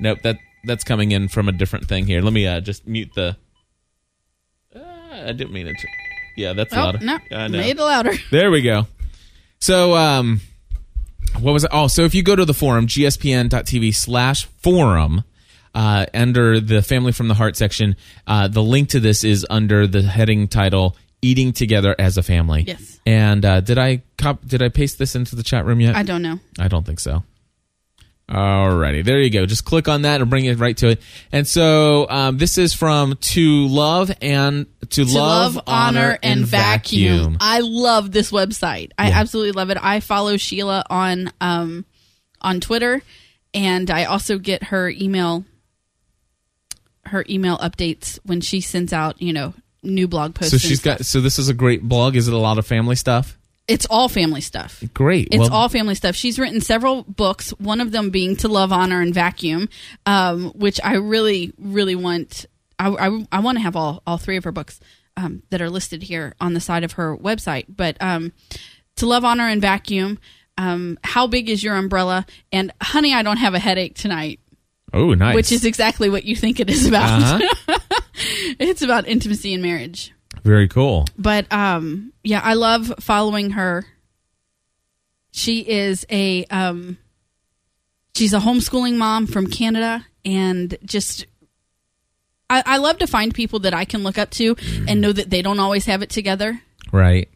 Nope, 0.00 0.22
that 0.22 0.38
that's 0.66 0.84
coming 0.84 1.12
in 1.12 1.28
from 1.28 1.48
a 1.48 1.52
different 1.52 1.88
thing 1.88 2.06
here. 2.06 2.20
Let 2.20 2.32
me 2.32 2.46
uh, 2.46 2.60
just 2.60 2.86
mute 2.86 3.10
the. 3.14 3.36
Uh, 4.74 4.80
I 5.12 5.32
didn't 5.32 5.52
mean 5.52 5.66
it. 5.68 5.78
To. 5.78 5.86
Yeah, 6.36 6.52
that's 6.52 6.74
Oh, 6.74 6.76
louder. 6.76 6.98
no, 6.98 7.18
I 7.32 7.48
know. 7.48 7.58
made 7.58 7.76
it 7.78 7.82
louder. 7.82 8.12
There 8.30 8.50
we 8.50 8.60
go. 8.62 8.86
So, 9.58 9.94
um, 9.96 10.40
what 11.40 11.52
was 11.52 11.64
it? 11.64 11.70
Oh, 11.72 11.86
so 11.88 12.02
if 12.02 12.14
you 12.14 12.22
go 12.22 12.36
to 12.36 12.44
the 12.44 12.52
forum, 12.54 12.86
gspn.tv 12.86 13.94
slash 13.94 14.44
forum, 14.62 15.24
uh, 15.74 16.06
under 16.14 16.60
the 16.60 16.82
Family 16.82 17.12
from 17.12 17.28
the 17.28 17.34
Heart 17.34 17.56
section, 17.56 17.96
uh, 18.26 18.48
the 18.48 18.62
link 18.62 18.90
to 18.90 19.00
this 19.00 19.24
is 19.24 19.46
under 19.48 19.86
the 19.86 20.02
heading 20.02 20.46
title 20.48 20.96
"Eating 21.22 21.52
Together 21.52 21.94
as 21.98 22.16
a 22.18 22.22
Family." 22.22 22.64
Yes. 22.66 23.00
And 23.06 23.44
uh, 23.44 23.60
did 23.60 23.78
I 23.78 24.02
cop- 24.18 24.46
did 24.46 24.62
I 24.62 24.68
paste 24.68 24.98
this 24.98 25.14
into 25.16 25.36
the 25.36 25.42
chat 25.42 25.64
room 25.64 25.80
yet? 25.80 25.94
I 25.96 26.02
don't 26.02 26.22
know. 26.22 26.38
I 26.58 26.68
don't 26.68 26.84
think 26.84 27.00
so. 27.00 27.22
Alrighty, 28.28 29.04
there 29.04 29.20
you 29.20 29.30
go. 29.30 29.46
Just 29.46 29.64
click 29.64 29.86
on 29.86 30.02
that 30.02 30.20
and 30.20 30.28
bring 30.28 30.46
it 30.46 30.58
right 30.58 30.76
to 30.78 30.88
it. 30.88 31.02
And 31.30 31.46
so 31.46 32.08
um, 32.10 32.38
this 32.38 32.58
is 32.58 32.74
from 32.74 33.14
to 33.16 33.68
love 33.68 34.10
and 34.20 34.66
to, 34.90 35.04
To 35.04 35.16
love, 35.16 35.58
honor, 35.66 36.18
and 36.24 36.44
vacuum. 36.44 37.36
I 37.40 37.60
love 37.60 38.10
this 38.10 38.32
website. 38.32 38.90
I 38.98 39.08
Yeah. 39.10 39.20
absolutely 39.20 39.52
love 39.52 39.70
it. 39.70 39.78
I 39.80 40.00
follow 40.00 40.36
Sheila 40.36 40.84
on 40.90 41.30
um 41.40 41.84
on 42.40 42.60
Twitter, 42.60 43.00
and 43.54 43.90
I 43.92 44.04
also 44.06 44.38
get 44.38 44.64
her 44.64 44.88
email 44.88 45.44
her 47.06 47.24
email 47.30 47.56
updates 47.58 48.18
when 48.24 48.40
she 48.40 48.60
sends 48.60 48.92
out 48.92 49.22
you 49.22 49.32
know 49.32 49.54
new 49.84 50.08
blog 50.08 50.34
posts. 50.34 50.50
So 50.50 50.56
and 50.56 50.62
she's 50.62 50.80
got. 50.80 51.06
So 51.06 51.20
this 51.20 51.38
is 51.38 51.48
a 51.48 51.54
great 51.54 51.82
blog. 51.84 52.16
Is 52.16 52.26
it 52.26 52.34
a 52.34 52.38
lot 52.38 52.58
of 52.58 52.66
family 52.66 52.96
stuff? 52.96 53.38
It's 53.68 53.86
all 53.86 54.08
family 54.08 54.40
stuff. 54.40 54.82
Great. 54.94 55.28
It's 55.32 55.50
well, 55.50 55.52
all 55.52 55.68
family 55.68 55.96
stuff. 55.96 56.14
She's 56.14 56.38
written 56.38 56.60
several 56.60 57.02
books, 57.02 57.50
one 57.58 57.80
of 57.80 57.90
them 57.90 58.10
being 58.10 58.36
To 58.36 58.48
Love, 58.48 58.72
Honor, 58.72 59.00
and 59.00 59.12
Vacuum, 59.12 59.68
um, 60.04 60.50
which 60.50 60.80
I 60.84 60.94
really, 60.94 61.52
really 61.58 61.96
want. 61.96 62.46
I, 62.78 62.90
I, 62.90 63.26
I 63.32 63.40
want 63.40 63.58
to 63.58 63.62
have 63.62 63.74
all, 63.74 64.02
all 64.06 64.18
three 64.18 64.36
of 64.36 64.44
her 64.44 64.52
books 64.52 64.78
um, 65.16 65.42
that 65.50 65.60
are 65.60 65.70
listed 65.70 66.04
here 66.04 66.34
on 66.40 66.54
the 66.54 66.60
side 66.60 66.84
of 66.84 66.92
her 66.92 67.16
website. 67.16 67.64
But 67.68 67.96
um, 68.00 68.32
To 68.96 69.06
Love, 69.06 69.24
Honor, 69.24 69.48
and 69.48 69.60
Vacuum, 69.60 70.18
um, 70.58 70.98
How 71.02 71.26
Big 71.26 71.48
is 71.48 71.64
Your 71.64 71.74
Umbrella? 71.74 72.24
And 72.52 72.72
Honey, 72.80 73.14
I 73.14 73.22
Don't 73.22 73.38
Have 73.38 73.54
a 73.54 73.58
Headache 73.58 73.96
Tonight, 73.96 74.38
Oh, 74.92 75.14
nice. 75.14 75.34
which 75.34 75.50
is 75.50 75.64
exactly 75.64 76.08
what 76.08 76.24
you 76.24 76.36
think 76.36 76.60
it 76.60 76.70
is 76.70 76.86
about. 76.86 77.22
Uh-huh. 77.22 77.78
it's 78.60 78.82
about 78.82 79.08
intimacy 79.08 79.54
and 79.54 79.62
marriage 79.62 80.12
very 80.44 80.68
cool. 80.68 81.06
but 81.18 81.50
um 81.52 82.12
yeah 82.22 82.40
i 82.44 82.54
love 82.54 82.92
following 83.00 83.50
her 83.50 83.84
she 85.32 85.60
is 85.60 86.06
a 86.10 86.44
um 86.46 86.98
she's 88.14 88.32
a 88.32 88.38
homeschooling 88.38 88.96
mom 88.96 89.26
from 89.26 89.46
canada 89.46 90.04
and 90.24 90.76
just 90.84 91.26
I, 92.48 92.62
I 92.64 92.76
love 92.78 92.98
to 92.98 93.06
find 93.06 93.34
people 93.34 93.60
that 93.60 93.74
i 93.74 93.84
can 93.84 94.02
look 94.02 94.18
up 94.18 94.30
to 94.32 94.56
and 94.88 95.00
know 95.00 95.12
that 95.12 95.30
they 95.30 95.42
don't 95.42 95.60
always 95.60 95.86
have 95.86 96.02
it 96.02 96.10
together 96.10 96.60
Right. 96.92 97.28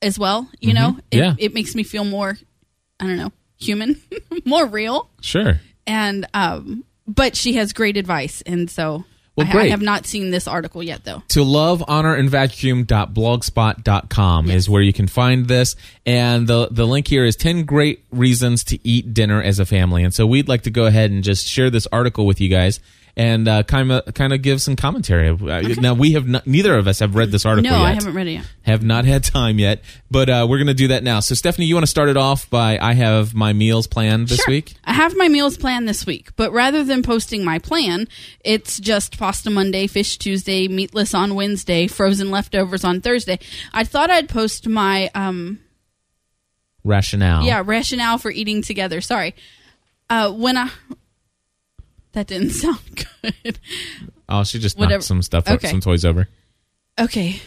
as 0.00 0.18
well 0.18 0.48
you 0.60 0.74
know 0.74 0.98
it, 1.10 1.18
Yeah. 1.18 1.34
it 1.38 1.54
makes 1.54 1.74
me 1.74 1.82
feel 1.84 2.04
more 2.04 2.36
i 3.00 3.06
don't 3.06 3.16
know 3.16 3.32
human 3.58 4.00
more 4.44 4.66
real 4.66 5.08
Sure. 5.20 5.60
and 5.86 6.26
um 6.34 6.84
but 7.06 7.36
she 7.36 7.54
has 7.54 7.72
great 7.72 7.96
advice 7.96 8.42
and 8.42 8.68
so 8.70 9.04
Well, 9.34 9.46
I, 9.50 9.60
I 9.60 9.68
have 9.68 9.80
not 9.80 10.04
seen 10.06 10.30
this 10.30 10.46
article 10.46 10.82
yet, 10.82 11.04
though. 11.04 11.22
to 11.28 11.42
love 11.42 11.82
honor 11.88 12.14
and 12.14 12.28
vacuum.blogspot.com 12.28 14.50
is 14.50 14.68
where 14.68 14.82
you 14.82 14.92
can 14.92 15.08
find 15.08 15.48
this. 15.48 15.74
And 16.04 16.46
the 16.46 16.68
the 16.70 16.86
link 16.86 17.08
here 17.08 17.24
is 17.24 17.34
10 17.36 17.64
great 17.64 18.04
reasons 18.10 18.62
to 18.64 18.78
eat 18.86 19.14
dinner 19.14 19.42
as 19.42 19.58
a 19.58 19.64
family. 19.64 20.04
And 20.04 20.12
so 20.12 20.26
we'd 20.26 20.48
like 20.48 20.62
to 20.62 20.70
go 20.70 20.84
ahead 20.86 21.10
and 21.10 21.24
just 21.24 21.46
share 21.46 21.70
this 21.70 21.86
article 21.92 22.26
with 22.26 22.40
you 22.40 22.48
guys 22.48 22.80
and 23.14 23.46
uh, 23.46 23.62
kind 23.64 23.92
of 23.92 24.14
kind 24.14 24.32
of 24.32 24.40
give 24.40 24.62
some 24.62 24.74
commentary. 24.74 25.28
Uh, 25.28 25.74
Now 25.80 25.92
we 25.92 26.12
have 26.12 26.26
not, 26.26 26.46
neither 26.46 26.76
of 26.78 26.88
us 26.88 27.00
have 27.00 27.14
read 27.14 27.30
this 27.30 27.44
article 27.44 27.70
No, 27.70 27.76
yet. 27.78 27.86
I 27.86 27.92
haven't 27.92 28.14
read 28.14 28.26
it 28.26 28.32
yet. 28.32 28.46
Have 28.62 28.82
not 28.82 29.04
had 29.04 29.22
time 29.22 29.58
yet, 29.58 29.82
but 30.10 30.30
uh, 30.30 30.46
we're 30.48 30.56
going 30.56 30.68
to 30.68 30.74
do 30.74 30.88
that 30.88 31.02
now. 31.04 31.20
So 31.20 31.34
Stephanie, 31.34 31.66
you 31.66 31.74
want 31.74 31.82
to 31.84 31.90
start 31.90 32.08
it 32.08 32.16
off 32.16 32.48
by 32.48 32.78
I 32.78 32.94
have 32.94 33.34
my 33.34 33.52
meals 33.52 33.86
planned 33.86 34.28
this 34.28 34.38
Sure. 34.38 34.46
week. 34.52 34.74
I 34.84 34.94
have 34.94 35.14
my 35.16 35.28
meals 35.28 35.58
planned 35.58 35.86
this 35.86 36.06
week, 36.06 36.34
but 36.36 36.52
rather 36.52 36.84
than 36.84 37.02
posting 37.02 37.44
my 37.44 37.58
plan, 37.58 38.08
it's 38.44 38.80
just 38.80 39.18
pasta 39.18 39.50
Monday, 39.50 39.86
fish 39.86 40.16
Tuesday, 40.16 40.66
meatless 40.68 41.12
on 41.12 41.34
Wednesday, 41.34 41.86
frozen 41.88 42.30
leftovers 42.30 42.82
on 42.82 43.00
Thursday. 43.02 43.38
I 43.74 43.84
thought 43.84 44.08
I'd 44.10 44.28
post 44.30 44.66
my 44.68 45.10
um 45.14 45.58
Rationale. 46.84 47.44
yeah 47.44 47.62
rationale 47.64 48.18
for 48.18 48.30
eating 48.30 48.62
together. 48.62 49.00
Sorry, 49.00 49.34
uh, 50.10 50.32
when 50.32 50.56
I 50.56 50.70
that 52.12 52.26
didn't 52.26 52.50
sound 52.64 52.78
good. 53.22 53.58
Oh, 54.28 54.44
she 54.44 54.58
just 54.58 54.78
Whatever. 54.78 54.94
knocked 54.98 55.04
some 55.04 55.22
stuff, 55.22 55.48
Okay. 55.48 55.68
some 55.68 55.80
toys 55.80 56.04
over. 56.04 56.28
Okay. 56.98 57.40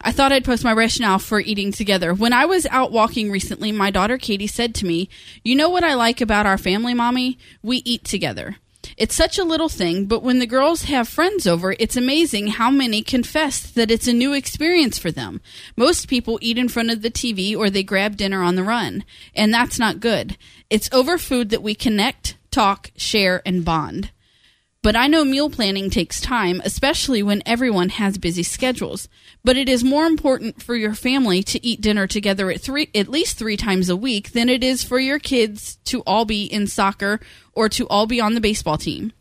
I 0.00 0.12
thought 0.12 0.32
I'd 0.32 0.44
post 0.44 0.64
my 0.64 0.72
rationale 0.72 1.18
for 1.18 1.40
eating 1.40 1.72
together. 1.72 2.12
When 2.12 2.32
I 2.32 2.44
was 2.44 2.66
out 2.66 2.92
walking 2.92 3.30
recently, 3.30 3.72
my 3.72 3.90
daughter 3.90 4.18
Katie 4.18 4.46
said 4.46 4.74
to 4.76 4.86
me, 4.86 5.08
You 5.42 5.54
know 5.56 5.70
what 5.70 5.82
I 5.84 5.94
like 5.94 6.20
about 6.20 6.44
our 6.46 6.58
family, 6.58 6.92
Mommy? 6.92 7.38
We 7.62 7.78
eat 7.86 8.04
together. 8.04 8.56
It's 8.98 9.14
such 9.14 9.38
a 9.38 9.44
little 9.44 9.70
thing, 9.70 10.04
but 10.04 10.22
when 10.22 10.40
the 10.40 10.46
girls 10.46 10.82
have 10.84 11.08
friends 11.08 11.46
over, 11.46 11.74
it's 11.80 11.96
amazing 11.96 12.48
how 12.48 12.70
many 12.70 13.00
confess 13.00 13.62
that 13.70 13.90
it's 13.90 14.06
a 14.06 14.12
new 14.12 14.34
experience 14.34 14.98
for 14.98 15.10
them. 15.10 15.40
Most 15.74 16.06
people 16.06 16.38
eat 16.42 16.58
in 16.58 16.68
front 16.68 16.90
of 16.90 17.00
the 17.00 17.10
TV 17.10 17.56
or 17.56 17.70
they 17.70 17.82
grab 17.82 18.16
dinner 18.18 18.42
on 18.42 18.56
the 18.56 18.62
run, 18.62 19.02
and 19.34 19.54
that's 19.54 19.78
not 19.78 20.00
good. 20.00 20.36
It's 20.68 20.90
over 20.92 21.16
food 21.16 21.48
that 21.48 21.62
we 21.62 21.74
connect, 21.74 22.36
talk, 22.54 22.92
share, 22.96 23.42
and 23.44 23.64
bond. 23.64 24.10
But 24.80 24.96
I 24.96 25.06
know 25.06 25.24
meal 25.24 25.48
planning 25.48 25.88
takes 25.88 26.20
time, 26.20 26.60
especially 26.62 27.22
when 27.22 27.42
everyone 27.46 27.88
has 27.88 28.18
busy 28.18 28.42
schedules. 28.42 29.08
But 29.42 29.56
it 29.56 29.68
is 29.68 29.82
more 29.82 30.04
important 30.04 30.62
for 30.62 30.76
your 30.76 30.94
family 30.94 31.42
to 31.42 31.66
eat 31.66 31.80
dinner 31.80 32.06
together 32.06 32.50
at 32.50 32.60
three 32.60 32.90
at 32.94 33.08
least 33.08 33.38
3 33.38 33.56
times 33.56 33.88
a 33.88 33.96
week 33.96 34.32
than 34.32 34.48
it 34.48 34.62
is 34.62 34.84
for 34.84 35.00
your 35.00 35.18
kids 35.18 35.76
to 35.86 36.02
all 36.02 36.24
be 36.24 36.44
in 36.44 36.66
soccer 36.66 37.18
or 37.54 37.68
to 37.70 37.88
all 37.88 38.06
be 38.06 38.20
on 38.20 38.34
the 38.34 38.40
baseball 38.40 38.76
team. 38.76 39.12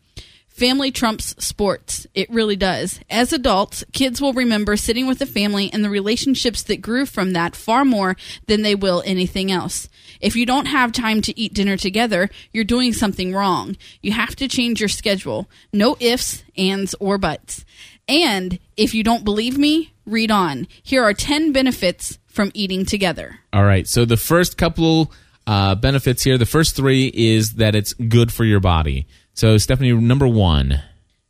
Family 0.54 0.92
trumps 0.92 1.34
sports. 1.44 2.06
It 2.14 2.30
really 2.30 2.56
does. 2.56 3.00
As 3.10 3.34
adults, 3.34 3.84
kids 3.92 4.22
will 4.22 4.34
remember 4.34 4.78
sitting 4.78 5.08
with 5.08 5.18
the 5.18 5.26
family 5.26 5.72
and 5.74 5.84
the 5.84 5.90
relationships 5.90 6.62
that 6.64 6.82
grew 6.82 7.08
from 7.08 7.34
that 7.34 7.56
far 7.56 7.84
more 7.84 8.16
than 8.46 8.62
they 8.62 8.76
will 8.76 9.02
anything 9.04 9.52
else. 9.52 9.90
If 10.24 10.38
you 10.38 10.46
don't 10.46 10.68
have 10.68 10.94
time 10.94 11.22
to 11.24 11.38
eat 11.38 11.54
dinner 11.54 11.76
together, 11.76 12.30
you're 12.54 12.64
doing 12.64 12.94
something 12.94 13.34
wrong. 13.34 13.76
You 14.02 14.14
have 14.14 14.38
to 14.38 14.48
change 14.48 14.80
your 14.80 14.88
schedule. 14.88 15.50
No 15.74 15.98
ifs, 16.00 16.46
ands, 16.58 16.96
or 17.02 17.18
buts. 17.18 17.66
And 18.08 18.58
if 18.78 18.94
you 18.94 19.04
don't 19.04 19.26
believe 19.26 19.58
me, 19.58 19.94
read 20.06 20.32
on. 20.32 20.68
Here 20.82 21.04
are 21.04 21.14
10 21.14 21.52
benefits 21.52 22.20
from 22.26 22.52
eating 22.54 22.86
together. 22.86 23.40
All 23.52 23.66
right. 23.66 23.86
So 23.86 24.06
the 24.06 24.16
first 24.16 24.58
couple 24.58 25.12
uh, 25.46 25.76
benefits 25.76 26.24
here, 26.24 26.38
the 26.38 26.46
first 26.46 26.78
three 26.78 27.12
is 27.14 27.56
that 27.56 27.76
it's 27.76 27.94
good 27.94 28.32
for 28.32 28.46
your 28.46 28.62
body. 28.62 29.08
So 29.34 29.58
Stephanie, 29.58 29.92
number 29.92 30.28
one. 30.28 30.82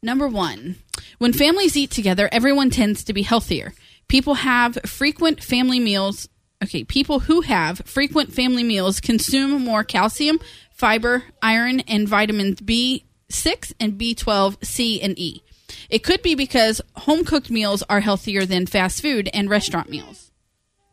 Number 0.03 0.27
one, 0.27 0.75
when 1.17 1.33
families 1.33 1.75
eat 1.75 1.89
together, 1.89 2.29
everyone 2.31 2.69
tends 2.69 3.03
to 3.05 3.13
be 3.13 3.23
healthier. 3.23 3.73
People 4.07 4.35
have 4.35 4.77
frequent 4.85 5.41
family 5.43 5.79
meals. 5.79 6.27
Okay, 6.63 6.85
people 6.85 7.19
who 7.19 7.41
have 7.41 7.81
frequent 7.85 8.31
family 8.31 8.63
meals 8.63 9.01
consume 9.01 9.65
more 9.65 9.83
calcium, 9.83 10.39
fiber, 10.71 11.25
iron, 11.41 11.81
and 11.81 12.07
vitamins 12.07 12.61
B6 12.61 13.73
and 13.81 13.99
B12, 13.99 14.63
C, 14.63 15.01
and 15.01 15.19
E. 15.19 15.43
It 15.89 16.03
could 16.03 16.21
be 16.21 16.35
because 16.35 16.81
home 16.95 17.25
cooked 17.25 17.51
meals 17.51 17.83
are 17.89 17.99
healthier 17.99 18.45
than 18.45 18.65
fast 18.65 19.01
food 19.01 19.29
and 19.33 19.49
restaurant 19.49 19.89
meals. 19.89 20.31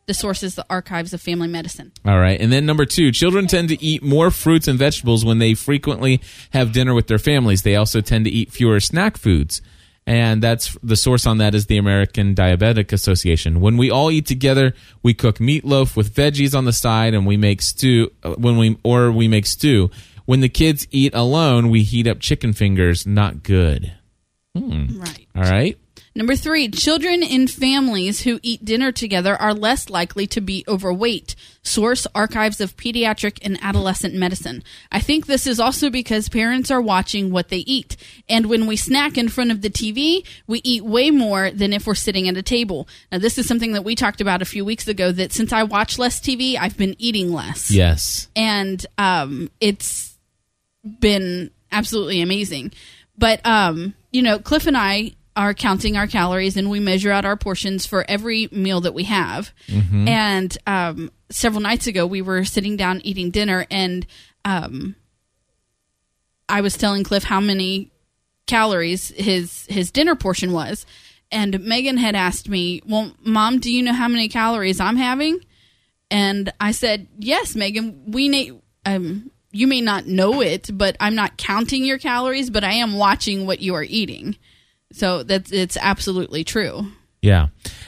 The 0.07 0.13
source 0.13 0.43
is 0.43 0.55
the 0.55 0.65
Archives 0.69 1.13
of 1.13 1.21
Family 1.21 1.47
Medicine. 1.47 1.93
All 2.03 2.19
right. 2.19 2.41
And 2.41 2.51
then 2.51 2.65
number 2.65 2.85
two, 2.85 3.13
children 3.13 3.47
tend 3.47 3.69
to 3.69 3.81
eat 3.81 4.03
more 4.03 4.29
fruits 4.29 4.67
and 4.67 4.77
vegetables 4.77 5.23
when 5.23 5.39
they 5.39 5.53
frequently 5.53 6.19
have 6.51 6.73
dinner 6.73 6.93
with 6.93 7.07
their 7.07 7.19
families. 7.19 7.61
They 7.61 7.77
also 7.77 8.01
tend 8.01 8.25
to 8.25 8.31
eat 8.31 8.51
fewer 8.51 8.81
snack 8.81 9.15
foods. 9.15 9.61
And 10.11 10.43
that's 10.43 10.77
the 10.83 10.97
source 10.97 11.25
on 11.25 11.37
that 11.37 11.55
is 11.55 11.67
the 11.67 11.77
American 11.77 12.35
Diabetic 12.35 12.91
Association. 12.91 13.61
When 13.61 13.77
we 13.77 13.89
all 13.89 14.11
eat 14.11 14.25
together, 14.25 14.73
we 15.01 15.13
cook 15.13 15.37
meatloaf 15.37 15.95
with 15.95 16.13
veggies 16.13 16.53
on 16.53 16.65
the 16.65 16.73
side 16.73 17.13
and 17.13 17.25
we 17.25 17.37
make 17.37 17.61
stew 17.61 18.11
uh, 18.21 18.31
when 18.31 18.57
we 18.57 18.77
or 18.83 19.13
we 19.13 19.29
make 19.29 19.45
stew. 19.45 19.89
When 20.25 20.41
the 20.41 20.49
kids 20.49 20.85
eat 20.91 21.15
alone, 21.15 21.69
we 21.69 21.83
heat 21.83 22.07
up 22.07 22.19
chicken 22.19 22.51
fingers. 22.51 23.07
Not 23.07 23.41
good. 23.41 23.93
Right. 24.99 25.27
All 25.33 25.43
right. 25.43 25.77
Number 26.13 26.35
three, 26.35 26.67
children 26.67 27.23
in 27.23 27.47
families 27.47 28.23
who 28.23 28.39
eat 28.43 28.65
dinner 28.65 28.91
together 28.91 29.33
are 29.35 29.53
less 29.53 29.89
likely 29.89 30.27
to 30.27 30.41
be 30.41 30.65
overweight. 30.67 31.35
Source 31.63 32.05
Archives 32.13 32.59
of 32.59 32.75
Pediatric 32.75 33.39
and 33.41 33.57
Adolescent 33.61 34.13
Medicine. 34.13 34.61
I 34.91 34.99
think 34.99 35.25
this 35.25 35.47
is 35.47 35.57
also 35.59 35.89
because 35.89 36.27
parents 36.27 36.69
are 36.69 36.81
watching 36.81 37.31
what 37.31 37.47
they 37.47 37.59
eat. 37.59 37.95
And 38.27 38.47
when 38.47 38.67
we 38.67 38.75
snack 38.75 39.17
in 39.17 39.29
front 39.29 39.51
of 39.51 39.61
the 39.61 39.69
TV, 39.69 40.25
we 40.47 40.59
eat 40.65 40.83
way 40.83 41.11
more 41.11 41.49
than 41.49 41.71
if 41.71 41.87
we're 41.87 41.95
sitting 41.95 42.27
at 42.27 42.35
a 42.35 42.41
table. 42.43 42.89
Now, 43.09 43.19
this 43.19 43.37
is 43.37 43.47
something 43.47 43.71
that 43.71 43.85
we 43.85 43.95
talked 43.95 44.19
about 44.19 44.41
a 44.41 44.45
few 44.45 44.65
weeks 44.65 44.89
ago 44.89 45.13
that 45.13 45.31
since 45.31 45.53
I 45.53 45.63
watch 45.63 45.97
less 45.97 46.19
TV, 46.19 46.57
I've 46.59 46.77
been 46.77 46.95
eating 46.99 47.31
less 47.31 47.71
Yes. 47.71 48.27
and 48.35 48.85
um, 48.97 49.49
it's 49.61 50.17
been 50.99 51.51
absolutely 51.71 52.21
amazing. 52.21 52.71
But 53.17 53.45
um, 53.45 53.93
you 54.11 54.21
know, 54.21 54.39
Cliff 54.39 54.67
and 54.67 54.75
I 54.75 55.13
are 55.35 55.53
counting 55.53 55.95
our 55.97 56.07
calories, 56.07 56.57
and 56.57 56.69
we 56.69 56.79
measure 56.79 57.11
out 57.11 57.25
our 57.25 57.37
portions 57.37 57.85
for 57.85 58.03
every 58.09 58.49
meal 58.51 58.81
that 58.81 58.93
we 58.93 59.05
have. 59.05 59.51
And 60.07 60.57
um, 60.67 61.11
several 61.29 61.61
nights 61.61 61.87
ago, 61.87 62.05
we 62.05 62.21
were 62.21 62.43
sitting 62.43 62.75
down 62.77 63.01
eating 63.03 63.31
dinner, 63.31 63.65
and 63.71 64.05
um, 64.45 64.95
I 66.49 66.61
was 66.61 66.75
telling 66.77 67.03
Cliff 67.03 67.23
how 67.23 67.39
many 67.39 67.91
calories 68.47 69.09
his 69.09 69.65
his 69.69 69.91
dinner 69.91 70.15
portion 70.15 70.51
was. 70.51 70.85
And 71.31 71.61
Megan 71.61 71.95
had 71.97 72.15
asked 72.15 72.49
me, 72.49 72.81
"Well, 72.85 73.13
Mom, 73.23 73.59
do 73.59 73.71
you 73.71 73.81
know 73.81 73.93
how 73.93 74.09
many 74.09 74.27
calories 74.27 74.81
I'm 74.81 74.97
having?" 74.97 75.39
And 76.09 76.51
I 76.59 76.71
said, 76.71 77.07
"Yes, 77.17 77.55
Megan. 77.55 78.11
We 78.11 78.27
need. 78.27 78.59
Um, 78.85 79.31
you 79.53 79.67
may 79.67 79.81
not 79.81 80.07
know 80.07 80.41
it, 80.41 80.69
but 80.73 80.95
I'm 80.99 81.15
not 81.15 81.37
counting 81.37 81.83
your 81.83 81.97
calories, 81.97 82.49
but 82.49 82.63
I 82.63 82.73
am 82.73 82.93
watching 82.97 83.45
what 83.45 83.61
you 83.61 83.75
are 83.75 83.83
eating. 83.83 84.37
So 84.93 85.23
that's 85.23 85.51
it's 85.51 85.77
absolutely 85.77 86.43
true. 86.43 86.87
Yeah. 87.21 87.47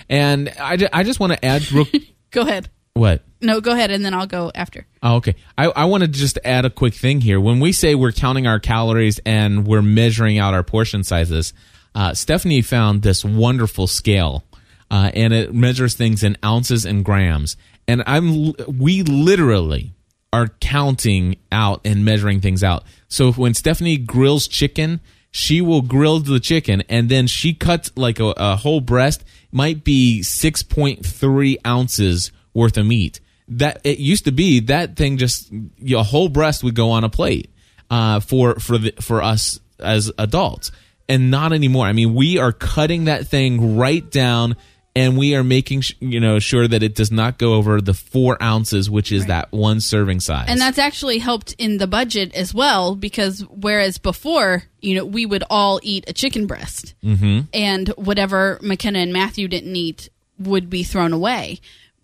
And 0.10 0.49
I, 0.60 0.78
ju- 0.78 0.88
I 0.93 1.04
just 1.04 1.20
want 1.20 1.34
to 1.34 1.43
add 1.43 1.72
real, 1.72 1.86
Go 2.32 2.41
ahead. 2.41 2.70
what? 2.93 3.24
No, 3.41 3.60
go 3.62 3.72
ahead, 3.72 3.91
and 3.91 4.06
then 4.06 4.14
I'll 4.14 4.28
go 4.28 4.51
after. 4.56 4.86
Oh, 5.01 5.16
okay. 5.18 5.36
I, 5.58 5.66
I 5.66 5.86
want 5.86 6.04
to 6.04 6.08
just 6.08 6.39
add 6.45 6.64
a 6.66 6.70
quick 6.70 6.93
thing 6.93 7.20
here. 7.20 7.41
When 7.41 7.60
we 7.60 7.72
say 7.74 7.93
we're 7.95 8.12
counting 8.14 8.47
our 8.47 8.60
calories 8.60 9.20
and 9.26 9.68
we're 9.68 9.82
measuring 9.82 10.38
out 10.38 10.54
our 10.54 10.64
portion 10.64 11.04
sizes, 11.04 11.51
uh, 11.95 12.14
Stephanie 12.14 12.62
found 12.62 13.01
this 13.01 13.26
wonderful 13.26 13.88
scale, 13.88 14.43
uh, 14.89 15.12
and 15.14 15.34
it 15.34 15.54
measures 15.54 15.93
things 15.95 16.24
in 16.24 16.38
ounces 16.45 16.86
and 16.86 17.04
grams. 17.04 17.58
And 17.88 18.01
I'm 18.08 18.54
we 18.68 19.04
literally 19.04 19.93
are 20.32 20.47
counting 20.62 21.36
out 21.51 21.82
and 21.86 22.06
measuring 22.06 22.39
things 22.39 22.64
out. 22.64 22.84
So 23.10 23.34
when 23.34 23.54
Stephanie 23.54 23.97
grills 23.97 24.47
chicken, 24.47 25.01
she 25.36 25.61
will 25.61 25.81
grill 25.81 26.19
the 26.19 26.39
chicken 26.39 26.84
and 26.88 27.09
then 27.09 27.25
she 27.25 27.55
cuts 27.55 27.91
like 27.95 28.19
a, 28.19 28.34
a 28.38 28.55
whole 28.55 28.81
breast 28.81 29.25
might 29.51 29.84
be 29.84 30.21
6.3 30.23 31.57
ounces 31.65 32.31
worth 32.53 32.77
of 32.77 32.86
meat. 32.86 33.19
That 33.47 33.81
it 33.84 33.97
used 33.97 34.25
to 34.25 34.31
be 34.31 34.59
that 34.61 34.95
thing 34.95 35.17
just 35.17 35.51
a 35.51 36.03
whole 36.03 36.29
breast 36.29 36.63
would 36.63 36.75
go 36.75 36.91
on 36.91 37.03
a 37.03 37.09
plate 37.09 37.49
uh, 37.89 38.19
for 38.19 38.59
for 38.59 38.77
the, 38.77 38.93
for 39.01 39.23
us 39.23 39.59
as 39.79 40.11
adults. 40.19 40.71
And 41.09 41.31
not 41.31 41.51
anymore. 41.51 41.88
I 41.88 41.93
mean 41.93 42.13
we 42.13 42.38
are 42.38 42.51
cutting 42.51 43.05
that 43.05 43.27
thing 43.27 43.75
right 43.75 44.09
down 44.09 44.55
and 44.95 45.17
we 45.17 45.35
are 45.35 45.43
making 45.43 45.81
sh- 45.81 45.93
you 45.99 46.19
know 46.19 46.39
sure 46.39 46.67
that 46.67 46.83
it 46.83 46.95
does 46.95 47.11
not 47.11 47.37
go 47.37 47.53
over 47.53 47.81
the 47.81 47.93
four 47.93 48.41
ounces 48.41 48.89
which 48.89 49.11
is 49.11 49.25
that 49.25 49.51
one 49.51 49.79
serving 49.79 50.19
size 50.19 50.47
And 50.47 50.59
that's 50.59 50.77
actually 50.77 51.19
helped 51.19 51.53
in 51.57 51.77
the 51.77 51.87
budget 51.87 52.33
as 52.35 52.53
well 52.53 52.95
because 52.95 53.41
whereas 53.49 53.97
before, 53.97 54.63
you 54.81 54.95
know, 54.95 55.05
we 55.05 55.25
would 55.25 55.43
all 55.49 55.79
eat 55.83 56.05
a 56.07 56.13
chicken 56.13 56.45
breast, 56.45 56.93
mm-hmm. 57.03 57.41
and 57.53 57.89
whatever 57.89 58.59
McKenna 58.61 58.99
and 58.99 59.13
Matthew 59.13 59.47
didn't 59.47 59.75
eat 59.75 60.09
would 60.39 60.69
be 60.69 60.83
thrown 60.83 61.13
away. 61.13 61.59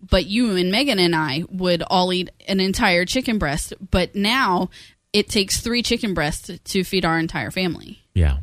But 0.08 0.26
you 0.26 0.56
and 0.56 0.70
Megan 0.70 0.98
and 0.98 1.14
I 1.14 1.44
would 1.50 1.82
all 1.82 2.12
eat 2.12 2.30
an 2.48 2.58
entire 2.58 3.04
chicken 3.04 3.38
breast. 3.38 3.74
But 3.90 4.14
now 4.14 4.70
it 5.12 5.28
takes 5.28 5.60
three 5.60 5.82
chicken 5.82 6.14
breasts 6.14 6.50
to 6.58 6.84
feed 6.84 7.04
our 7.04 7.18
entire 7.18 7.50
family. 7.50 8.02
yeah 8.14 8.38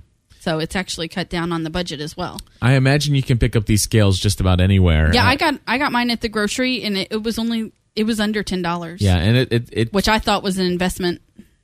So 0.47 0.59
it's 0.59 0.77
actually 0.77 1.09
cut 1.09 1.29
down 1.29 1.51
on 1.51 1.63
the 1.63 1.69
budget 1.69 1.99
as 1.99 2.15
well. 2.15 2.39
I 2.61 2.75
imagine 2.75 3.13
you 3.15 3.21
can 3.21 3.37
pick 3.37 3.57
up 3.57 3.65
these 3.65 3.81
scales 3.81 4.17
just 4.17 4.39
about 4.39 4.61
anywhere. 4.61 5.11
Yeah, 5.13 5.25
Uh, 5.25 5.31
I 5.31 5.35
got 5.35 5.59
I 5.67 5.77
got 5.77 5.91
mine 5.91 6.09
at 6.09 6.21
the 6.21 6.29
grocery 6.29 6.83
and 6.83 6.95
it, 6.97 7.09
it 7.11 7.21
was 7.21 7.37
only 7.37 7.73
it 7.97 8.05
was 8.05 8.21
under 8.21 8.43
ten 8.43 8.61
dollars. 8.61 9.01
yeah, 9.01 9.17
and 9.17 9.35
it 9.35 9.51
it, 9.51 9.69
it 9.73 9.93
Which 9.93 10.07
I 10.07 10.19
thought 10.19 10.43
was 10.43 10.57
an 10.57 10.65
investment. 10.65 11.21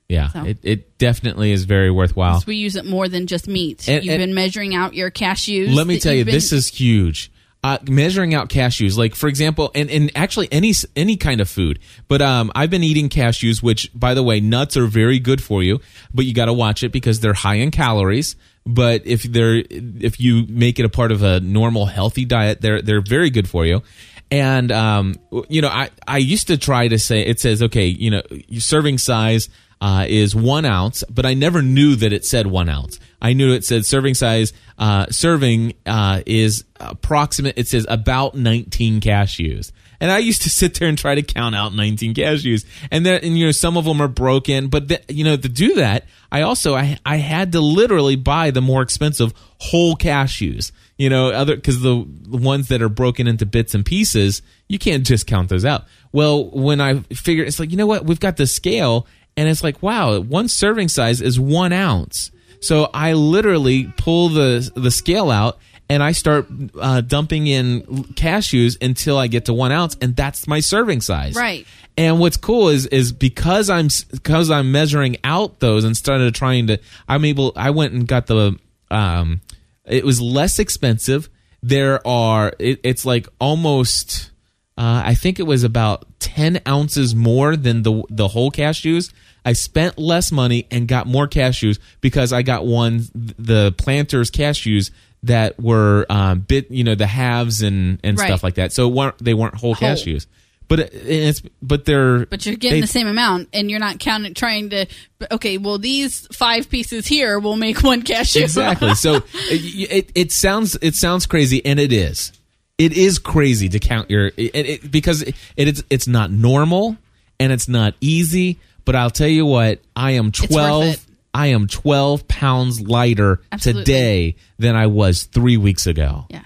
yeah, 0.10 0.28
so. 0.28 0.44
it, 0.44 0.58
it 0.64 0.98
definitely 0.98 1.54
is 1.54 1.64
very 1.64 1.92
worthwhile. 1.92 2.44
We 2.46 2.58
use 2.58 2.76
it 2.76 2.86
more 2.86 3.08
than 3.08 3.26
just 3.26 3.48
meat. 3.48 3.88
And- 3.88 4.04
you've 4.04 4.16
and- 4.16 4.22
been 4.22 4.34
measuring 4.34 4.76
out 4.76 4.96
your 4.96 5.10
cashews. 5.10 5.74
Let 5.74 5.88
me 5.88 5.98
tell 5.98 6.14
you, 6.14 6.26
been- 6.26 6.34
this 6.34 6.52
is 6.52 6.68
huge. 6.68 7.32
Uh, 7.64 7.78
measuring 7.88 8.34
out 8.34 8.50
cashews, 8.50 8.98
like 8.98 9.16
for 9.16 9.30
example, 9.30 9.72
and, 9.74 9.90
and 9.90 10.12
actually 10.16 10.50
any 10.52 10.74
any 10.98 11.16
kind 11.16 11.40
of 11.40 11.50
food. 11.50 11.80
But 12.10 12.22
um, 12.22 12.52
I've 12.54 12.70
been 12.70 12.84
eating 12.84 13.08
cashews, 13.08 13.64
which 13.64 13.90
by 13.96 14.14
the 14.14 14.22
way, 14.22 14.42
nuts 14.42 14.76
are 14.76 14.86
very 14.86 15.18
good 15.18 15.42
for 15.42 15.64
you, 15.64 15.80
but 16.14 16.26
you 16.26 16.34
got 16.34 16.48
to 16.48 16.54
watch 16.54 16.84
it 16.84 16.92
because 16.92 17.22
they're 17.22 17.34
high 17.34 17.56
in 17.56 17.72
calories. 17.72 18.36
But 18.66 19.08
if 19.08 19.24
they're 19.24 19.64
if 19.70 20.20
you 20.20 20.46
make 20.48 20.78
it 20.78 20.84
a 20.84 20.90
part 20.90 21.14
of 21.14 21.24
a 21.24 21.40
normal 21.40 21.86
healthy 21.86 22.26
diet, 22.26 22.60
they're 22.60 22.82
they're 22.82 23.02
very 23.02 23.30
good 23.30 23.48
for 23.48 23.66
you. 23.66 23.82
And 24.30 24.72
um, 24.72 25.16
you 25.48 25.62
know, 25.62 25.70
I 25.70 25.90
I 26.06 26.18
used 26.18 26.48
to 26.48 26.58
try 26.58 26.88
to 26.90 27.00
say 27.00 27.22
it 27.22 27.40
says 27.40 27.64
okay, 27.64 27.88
you 27.88 28.12
know, 28.12 28.24
serving 28.58 28.98
size 28.98 29.48
uh, 29.84 30.06
is 30.08 30.34
one 30.34 30.64
ounce, 30.64 31.04
but 31.10 31.26
I 31.26 31.34
never 31.34 31.62
knew 31.62 31.96
that 31.98 32.14
it 32.14 32.24
said 32.24 32.48
one 32.48 32.70
ounce. 32.70 33.00
I 33.24 33.32
knew 33.34 33.54
it 33.54 33.64
said 33.64 33.86
serving 33.86 34.16
size. 34.16 34.52
Uh, 34.78 35.08
serving 35.10 35.74
uh, 35.86 36.22
is 36.26 36.66
approximate. 36.80 37.58
It 37.58 37.70
says 37.70 37.86
about 37.90 38.36
19 38.36 39.00
cashews. 39.00 39.72
And 40.02 40.12
I 40.12 40.18
used 40.18 40.42
to 40.42 40.50
sit 40.50 40.78
there 40.78 40.90
and 40.90 40.98
try 40.98 41.16
to 41.16 41.22
count 41.22 41.56
out 41.56 41.74
19 41.74 42.14
cashews, 42.14 42.66
and 42.92 43.06
then 43.06 43.24
and, 43.24 43.38
you 43.38 43.46
know 43.46 43.52
some 43.54 43.78
of 43.78 43.86
them 43.86 44.02
are 44.02 44.10
broken. 44.10 44.68
But 44.68 44.90
the, 44.90 45.02
you 45.08 45.24
know 45.24 45.38
to 45.38 45.48
do 45.48 45.76
that, 45.76 46.08
I 46.30 46.42
also 46.42 46.76
I 46.76 47.00
I 47.06 47.16
had 47.16 47.54
to 47.54 47.62
literally 47.62 48.18
buy 48.18 48.52
the 48.52 48.60
more 48.60 48.82
expensive 48.82 49.34
whole 49.60 49.96
cashews. 49.96 50.74
You 50.98 51.10
know 51.10 51.30
other 51.30 51.56
because 51.56 51.80
the, 51.80 52.06
the 52.06 52.36
ones 52.36 52.68
that 52.68 52.82
are 52.82 52.90
broken 52.90 53.28
into 53.28 53.46
bits 53.46 53.74
and 53.74 53.86
pieces, 53.86 54.42
you 54.68 54.78
can't 54.78 55.06
just 55.06 55.26
count 55.26 55.48
those 55.48 55.64
out. 55.64 55.86
Well, 56.12 56.50
when 56.50 56.82
I 56.82 57.00
figured 57.14 57.48
it's 57.48 57.62
like 57.62 57.72
you 57.72 57.78
know 57.78 57.88
what 57.88 58.04
we've 58.04 58.20
got 58.20 58.36
the 58.36 58.46
scale, 58.46 59.08
and 59.38 59.48
it's 59.48 59.64
like 59.64 59.82
wow, 59.82 60.20
one 60.20 60.50
serving 60.50 60.90
size 60.90 61.22
is 61.22 61.40
one 61.40 61.72
ounce. 61.72 62.30
So 62.64 62.90
I 62.94 63.14
literally 63.14 63.92
pull 63.98 64.30
the 64.30 64.72
the 64.76 64.92
scale 64.92 65.30
out 65.30 65.60
and 65.90 66.02
I 66.02 66.14
start 66.14 66.48
uh, 66.80 67.02
dumping 67.02 67.48
in 67.48 67.82
cashews 68.16 68.82
until 68.82 69.18
I 69.18 69.28
get 69.28 69.46
to 69.46 69.54
one 69.54 69.72
ounce, 69.72 69.98
and 70.02 70.16
that's 70.16 70.48
my 70.48 70.60
serving 70.60 71.02
size. 71.02 71.36
Right. 71.36 71.68
And 71.98 72.20
what's 72.20 72.38
cool 72.38 72.70
is 72.70 72.88
is 72.88 73.12
because 73.12 73.70
I'm 73.70 73.90
because 74.12 74.50
I'm 74.50 74.72
measuring 74.72 75.18
out 75.24 75.60
those 75.60 75.84
instead 75.84 76.22
of 76.22 76.34
trying 76.34 76.68
to, 76.68 76.80
I'm 77.08 77.26
able. 77.26 77.54
I 77.56 77.70
went 77.72 77.94
and 77.94 78.08
got 78.08 78.28
the. 78.28 78.58
Um, 78.90 79.42
it 79.86 80.06
was 80.06 80.22
less 80.22 80.58
expensive. 80.58 81.30
There 81.62 82.06
are. 82.08 82.54
It, 82.60 82.80
it's 82.84 83.06
like 83.06 83.28
almost. 83.40 84.32
Uh, 84.76 85.04
I 85.06 85.14
think 85.14 85.40
it 85.40 85.44
was 85.44 85.64
about 85.64 86.06
ten 86.20 86.62
ounces 86.68 87.14
more 87.14 87.56
than 87.56 87.84
the 87.84 88.04
the 88.10 88.30
whole 88.30 88.52
cashews. 88.52 89.14
I 89.46 89.54
spent 89.54 89.98
less 89.98 90.32
money 90.32 90.68
and 90.72 90.88
got 90.88 91.06
more 91.08 91.28
cashews 91.28 91.80
because 92.02 92.32
I 92.32 92.42
got 92.44 92.66
one 92.66 93.06
the 93.14 93.74
planters 93.78 94.32
cashews 94.32 94.92
that 95.24 95.60
were 95.60 96.06
um, 96.10 96.40
bit 96.40 96.70
you 96.72 96.84
know 96.84 96.96
the 96.96 97.08
halves 97.08 97.62
and 97.62 98.00
and 98.04 98.18
Right. 98.18 98.28
stuff 98.28 98.44
like 98.44 98.56
that. 98.56 98.72
So 98.74 98.88
it 98.90 98.94
weren't, 98.94 99.18
they 99.24 99.34
weren't 99.34 99.56
whole, 99.56 99.74
Whole. 99.74 99.90
cashews, 99.90 100.28
but 100.68 100.80
it, 100.80 100.94
it's 100.94 101.42
but 101.62 101.86
they're 101.86 102.26
But 102.26 102.46
you're 102.46 102.56
getting 102.56 102.78
they- 102.78 102.82
the 102.82 102.88
same 102.88 103.08
amount, 103.08 103.50
and 103.54 103.70
you're 103.70 103.80
not 103.80 104.00
counting, 104.00 104.34
trying 104.34 104.70
to. 104.72 104.86
Okay, 105.32 105.58
well, 105.58 105.78
these 105.78 106.28
five 106.34 106.70
pieces 106.70 107.06
here 107.08 107.40
will 107.40 107.56
make 107.58 107.84
one 107.84 108.02
cashew. 108.02 108.42
exactly. 108.42 108.96
So 108.96 109.16
it, 109.34 109.92
it 109.92 110.12
it 110.16 110.32
sounds 110.32 110.78
it 110.82 110.96
sounds 110.96 111.26
crazy, 111.26 111.66
and 111.66 111.80
it 111.80 111.92
is. 111.94 112.32
It 112.78 112.94
is 112.94 113.20
crazy 113.20 113.70
to 113.70 113.80
count 113.80 114.10
your 114.10 114.32
it, 114.36 114.90
because 114.92 115.22
it, 115.22 115.36
it's 115.56 115.84
it's 115.90 116.08
not 116.08 116.32
normal 116.32 116.98
and 117.40 117.52
it's 117.52 117.68
not 117.70 117.94
easy. 118.02 118.60
But 118.86 118.96
I'll 118.96 119.10
tell 119.10 119.28
you 119.28 119.46
what, 119.46 119.82
I 119.96 120.12
am 120.12 120.32
twelve. 120.32 121.06
I 121.34 121.48
am 121.48 121.68
twelve 121.68 122.28
pounds 122.28 122.82
lighter 122.82 123.42
Absolutely. 123.52 123.84
today 123.84 124.36
than 124.60 124.76
I 124.76 124.88
was 124.88 125.24
three 125.24 125.58
weeks 125.58 125.88
ago. 125.88 126.26
Yeah. 126.30 126.44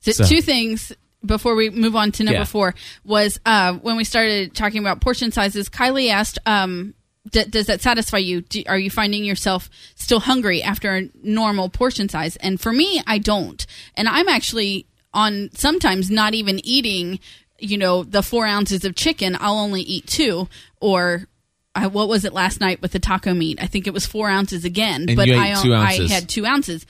So, 0.00 0.12
So- 0.12 0.24
two 0.26 0.42
things 0.42 0.92
before 1.24 1.54
we 1.54 1.70
move 1.70 1.96
on 1.96 2.12
to 2.12 2.24
number 2.24 2.40
Yeah. 2.40 2.44
four 2.44 2.74
was 3.04 3.40
uh, 3.46 3.74
when 3.74 3.96
we 3.96 4.04
started 4.04 4.54
talking 4.54 4.80
about 4.80 5.00
portion 5.00 5.32
sizes. 5.32 5.70
Kylie 5.70 6.10
asked, 6.10 6.38
um, 6.44 6.92
d- 7.30 7.44
"Does 7.44 7.66
that 7.66 7.80
satisfy 7.80 8.18
you? 8.18 8.42
Do, 8.42 8.62
are 8.66 8.76
you 8.78 8.90
finding 8.90 9.24
yourself 9.24 9.70
still 9.94 10.20
hungry 10.20 10.62
after 10.62 10.94
a 10.94 11.08
normal 11.22 11.70
portion 11.70 12.10
size?" 12.10 12.36
And 12.36 12.60
for 12.60 12.72
me, 12.72 13.00
I 13.06 13.16
don't. 13.18 13.64
And 13.96 14.06
I'm 14.06 14.28
actually 14.28 14.86
on 15.14 15.48
sometimes 15.54 16.10
not 16.10 16.34
even 16.34 16.60
eating. 16.66 17.20
You 17.58 17.78
know, 17.78 18.02
the 18.02 18.22
four 18.22 18.44
ounces 18.44 18.84
of 18.84 18.94
chicken, 18.96 19.34
I'll 19.40 19.56
only 19.58 19.80
eat 19.80 20.06
two. 20.06 20.48
Or 20.80 21.26
I, 21.74 21.88
what 21.88 22.08
was 22.08 22.24
it 22.24 22.32
last 22.32 22.60
night 22.60 22.80
with 22.80 22.92
the 22.92 22.98
taco 22.98 23.34
meat? 23.34 23.58
I 23.60 23.66
think 23.66 23.86
it 23.86 23.92
was 23.92 24.06
four 24.06 24.28
ounces 24.28 24.64
again, 24.64 25.06
And 25.08 25.16
but 25.16 25.28
I, 25.28 25.52
I 25.52 26.08
had 26.08 26.28
two 26.28 26.46
ounces. 26.46 26.86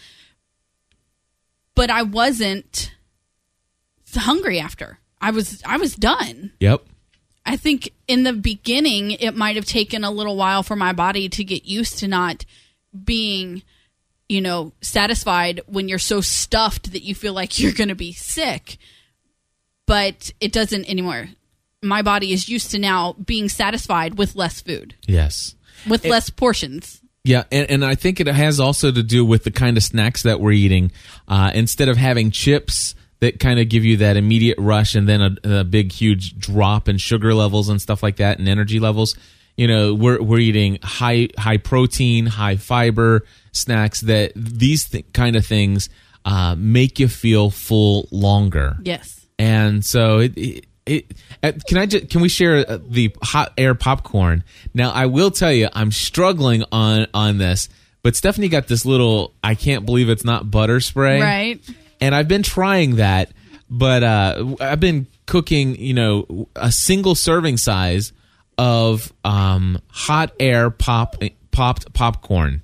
But 1.74 1.90
I 1.90 2.02
wasn't 2.02 2.92
hungry 4.14 4.60
after. 4.60 4.98
I 5.20 5.30
was 5.30 5.62
I 5.64 5.76
was 5.76 5.94
done. 5.94 6.52
Yep. 6.60 6.82
I 7.46 7.56
think 7.56 7.90
in 8.08 8.22
the 8.22 8.32
beginning 8.32 9.12
it 9.12 9.36
might 9.36 9.56
have 9.56 9.64
taken 9.64 10.04
a 10.04 10.10
little 10.10 10.36
while 10.36 10.62
for 10.62 10.76
my 10.76 10.92
body 10.92 11.28
to 11.30 11.44
get 11.44 11.64
used 11.64 11.98
to 11.98 12.08
not 12.08 12.44
being 13.04 13.62
you 14.28 14.40
know 14.40 14.72
satisfied 14.80 15.60
when 15.66 15.88
you're 15.88 15.98
so 15.98 16.20
stuffed 16.20 16.92
that 16.92 17.02
you 17.02 17.14
feel 17.14 17.32
like 17.32 17.58
you're 17.58 17.72
going 17.72 17.88
to 17.88 17.94
be 17.94 18.12
sick. 18.12 18.78
But 19.86 20.32
it 20.40 20.52
doesn't 20.52 20.88
anymore. 20.88 21.28
My 21.84 22.02
body 22.02 22.32
is 22.32 22.48
used 22.48 22.70
to 22.72 22.78
now 22.78 23.12
being 23.12 23.48
satisfied 23.48 24.16
with 24.18 24.34
less 24.34 24.60
food, 24.60 24.94
Yes. 25.06 25.54
with 25.88 26.04
less 26.04 26.30
portions. 26.30 27.00
Yeah, 27.24 27.44
and, 27.52 27.70
and 27.70 27.84
I 27.84 27.94
think 27.94 28.20
it 28.20 28.26
has 28.26 28.60
also 28.60 28.90
to 28.92 29.02
do 29.02 29.24
with 29.24 29.44
the 29.44 29.50
kind 29.50 29.76
of 29.76 29.82
snacks 29.82 30.24
that 30.24 30.40
we're 30.40 30.52
eating. 30.52 30.92
Uh, 31.26 31.50
instead 31.54 31.88
of 31.88 31.96
having 31.96 32.30
chips 32.30 32.94
that 33.20 33.40
kind 33.40 33.58
of 33.58 33.68
give 33.70 33.82
you 33.84 33.96
that 33.98 34.16
immediate 34.18 34.58
rush 34.58 34.94
and 34.94 35.08
then 35.08 35.22
a, 35.22 35.60
a 35.60 35.64
big, 35.64 35.90
huge 35.92 36.36
drop 36.38 36.86
in 36.88 36.98
sugar 36.98 37.32
levels 37.32 37.68
and 37.70 37.80
stuff 37.80 38.02
like 38.02 38.16
that 38.16 38.38
and 38.38 38.46
energy 38.48 38.78
levels, 38.78 39.14
you 39.56 39.66
know, 39.68 39.94
we're 39.94 40.20
we're 40.20 40.38
eating 40.40 40.78
high 40.82 41.28
high 41.38 41.56
protein, 41.56 42.26
high 42.26 42.56
fiber 42.56 43.24
snacks 43.52 44.00
that 44.02 44.32
these 44.36 44.88
th- 44.90 45.06
kind 45.14 45.36
of 45.36 45.46
things 45.46 45.88
uh, 46.26 46.54
make 46.58 46.98
you 46.98 47.08
feel 47.08 47.48
full 47.50 48.06
longer 48.10 48.76
Yes. 48.82 49.24
and 49.38 49.84
so 49.84 50.18
it. 50.18 50.36
it 50.36 50.66
it, 50.86 51.12
uh, 51.42 51.52
can 51.66 51.78
I 51.78 51.86
just, 51.86 52.10
can 52.10 52.20
we 52.20 52.28
share 52.28 52.68
uh, 52.68 52.78
the 52.86 53.14
hot 53.22 53.52
air 53.56 53.74
popcorn? 53.74 54.44
Now 54.74 54.90
I 54.90 55.06
will 55.06 55.30
tell 55.30 55.52
you 55.52 55.68
I'm 55.72 55.92
struggling 55.92 56.64
on 56.72 57.06
on 57.14 57.38
this, 57.38 57.68
but 58.02 58.16
Stephanie 58.16 58.48
got 58.48 58.66
this 58.66 58.84
little 58.84 59.32
I 59.42 59.54
can't 59.54 59.86
believe 59.86 60.08
it's 60.08 60.24
not 60.24 60.50
butter 60.50 60.80
spray, 60.80 61.20
Right. 61.20 61.60
And 62.00 62.14
I've 62.14 62.28
been 62.28 62.42
trying 62.42 62.96
that, 62.96 63.30
but 63.70 64.02
uh, 64.02 64.56
I've 64.60 64.80
been 64.80 65.06
cooking, 65.26 65.76
you 65.76 65.94
know, 65.94 66.48
a 66.54 66.70
single 66.70 67.14
serving 67.14 67.56
size 67.56 68.12
of 68.58 69.12
um, 69.24 69.78
hot 69.88 70.32
air 70.38 70.70
pop 70.70 71.22
popped 71.50 71.92
popcorn. 71.94 72.62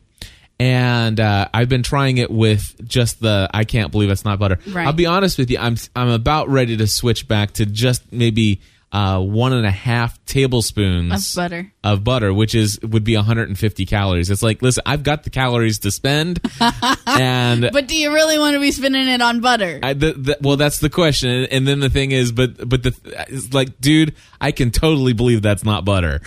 And 0.61 1.19
uh, 1.19 1.49
I've 1.55 1.71
been 1.71 1.83
trying 1.83 2.19
it 2.19 2.31
with 2.31 2.77
just 2.87 3.19
the 3.19 3.49
I 3.53 3.65
can't 3.65 3.91
believe 3.91 4.11
it's 4.11 4.27
not 4.27 4.39
butter. 4.39 4.59
Right. 4.69 4.87
I'll 4.87 4.93
be 4.93 5.07
honest 5.07 5.39
with 5.39 5.51
you, 5.51 5.57
I'm 5.59 5.77
I'm 5.97 6.11
about 6.11 6.51
ready 6.51 6.77
to 6.77 6.87
switch 6.87 7.27
back 7.27 7.53
to 7.53 7.65
just 7.65 8.13
maybe 8.13 8.61
uh, 8.93 9.21
one 9.21 9.53
and 9.53 9.65
a 9.65 9.71
half 9.71 10.19
tablespoons 10.25 11.13
Of 11.13 11.37
butter. 11.37 11.73
of 11.85 12.03
butter, 12.03 12.35
which 12.35 12.55
is 12.57 12.81
would 12.83 13.05
be 13.05 13.15
150 13.17 13.87
calories. 13.87 14.31
It's 14.31 14.43
like, 14.43 14.63
listen, 14.63 14.83
I've 14.85 15.03
got 15.05 15.23
the 15.23 15.31
calories 15.31 15.79
to 15.81 15.91
spend, 15.93 16.41
and 17.07 17.71
But 17.73 17.87
do 17.87 17.97
you 17.97 18.13
really 18.13 18.39
want 18.39 18.55
to 18.55 18.61
be 18.61 18.73
spending 18.73 19.07
it 19.07 19.23
on 19.23 19.41
butter? 19.41 19.79
I, 19.83 19.93
the, 19.93 20.13
the, 20.15 20.39
well, 20.41 20.57
that's 20.57 20.81
the 20.81 20.91
question, 20.91 21.31
and, 21.31 21.53
and 21.53 21.69
then 21.69 21.79
the 21.81 21.89
thing 21.91 22.11
is, 22.11 22.33
but 22.33 22.69
but 22.69 22.83
the 22.83 22.95
it's 23.29 23.53
like, 23.55 23.81
dude, 23.81 24.15
I 24.41 24.51
can 24.53 24.71
totally 24.73 25.13
believe 25.13 25.43
that's 25.43 25.65
not 25.65 25.85
butter. 25.85 26.21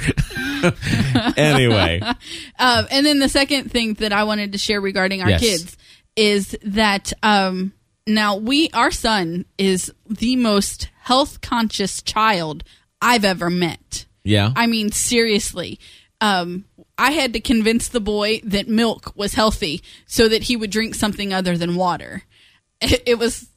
anyway, 1.37 2.01
Um, 2.59 2.87
and 2.91 3.05
then 3.05 3.19
the 3.19 3.29
second 3.29 3.71
thing 3.71 3.95
that 3.95 4.13
I 4.13 4.23
wanted 4.23 4.53
to 4.53 4.57
share 4.57 4.79
regarding 4.79 5.21
our 5.21 5.29
Yes. 5.31 5.41
kids 5.41 5.77
is 6.15 6.57
that 6.63 7.11
um, 7.23 7.73
now 8.07 8.37
we, 8.37 8.69
our 8.73 8.91
son, 8.91 9.45
is 9.57 9.91
the 10.07 10.35
most 10.35 10.89
health 11.03 11.41
conscious 11.41 12.01
child 12.01 12.63
I've 13.01 13.25
ever 13.25 13.49
met. 13.49 14.05
yeah, 14.23 14.51
I 14.55 14.67
mean, 14.67 14.91
seriously. 14.91 15.79
Um, 16.21 16.65
I 16.97 17.11
had 17.11 17.33
to 17.33 17.41
convince 17.41 17.89
the 17.89 17.99
boy 17.99 18.39
that 18.45 18.67
milk 18.67 19.11
was 19.15 19.33
healthy 19.33 19.83
so 20.05 20.29
that 20.29 20.43
he 20.43 20.55
would 20.55 20.71
drink 20.71 20.95
something 20.95 21.33
other 21.33 21.57
than 21.57 21.75
water. 21.75 22.23
It, 22.81 23.03
it 23.05 23.19
was 23.19 23.47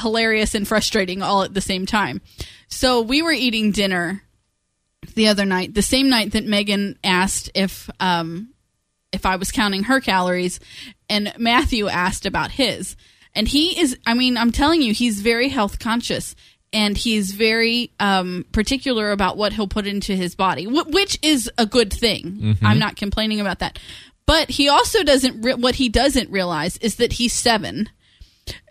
hilarious 0.00 0.54
and 0.54 0.66
frustrating 0.66 1.22
all 1.22 1.42
at 1.42 1.52
the 1.52 1.60
same 1.60 1.84
time. 1.84 2.22
So 2.68 3.02
we 3.02 3.22
were 3.22 3.32
eating 3.32 3.70
dinner 3.70 4.22
the 5.14 5.28
other 5.28 5.44
night, 5.44 5.74
the 5.74 5.82
same 5.82 6.08
night 6.08 6.32
that 6.32 6.44
Megan 6.44 6.98
asked 7.04 7.50
if 7.54 7.90
um, 8.00 8.54
if 9.12 9.24
I 9.26 9.36
was 9.36 9.50
counting 9.50 9.84
her 9.84 10.00
calories, 10.00 10.60
and 11.08 11.32
Matthew 11.38 11.88
asked 11.88 12.26
about 12.26 12.52
his. 12.52 12.96
And 13.38 13.46
he 13.48 13.78
is, 13.80 13.96
I 14.06 14.14
mean, 14.14 14.36
I'm 14.36 14.50
telling 14.52 14.82
you, 14.82 14.92
he's 14.92 15.20
very 15.20 15.48
health 15.48 15.78
conscious 15.78 16.34
and 16.72 16.98
he's 16.98 17.30
very 17.32 17.92
um, 18.00 18.44
particular 18.52 19.12
about 19.12 19.36
what 19.38 19.52
he'll 19.54 19.68
put 19.68 19.86
into 19.86 20.14
his 20.14 20.34
body, 20.34 20.64
wh- 20.64 20.88
which 20.88 21.18
is 21.22 21.50
a 21.56 21.64
good 21.64 21.92
thing. 21.92 22.58
I'm 22.62 22.78
not 22.78 22.96
complaining 22.96 23.40
about 23.40 23.60
that. 23.60 23.78
But 24.26 24.50
he 24.50 24.68
also 24.68 25.02
doesn't, 25.04 25.40
re- 25.40 25.54
what 25.54 25.76
he 25.76 25.88
doesn't 25.88 26.30
realize 26.30 26.76
is 26.78 26.96
that 26.96 27.14
he's 27.14 27.32
seven. 27.32 27.88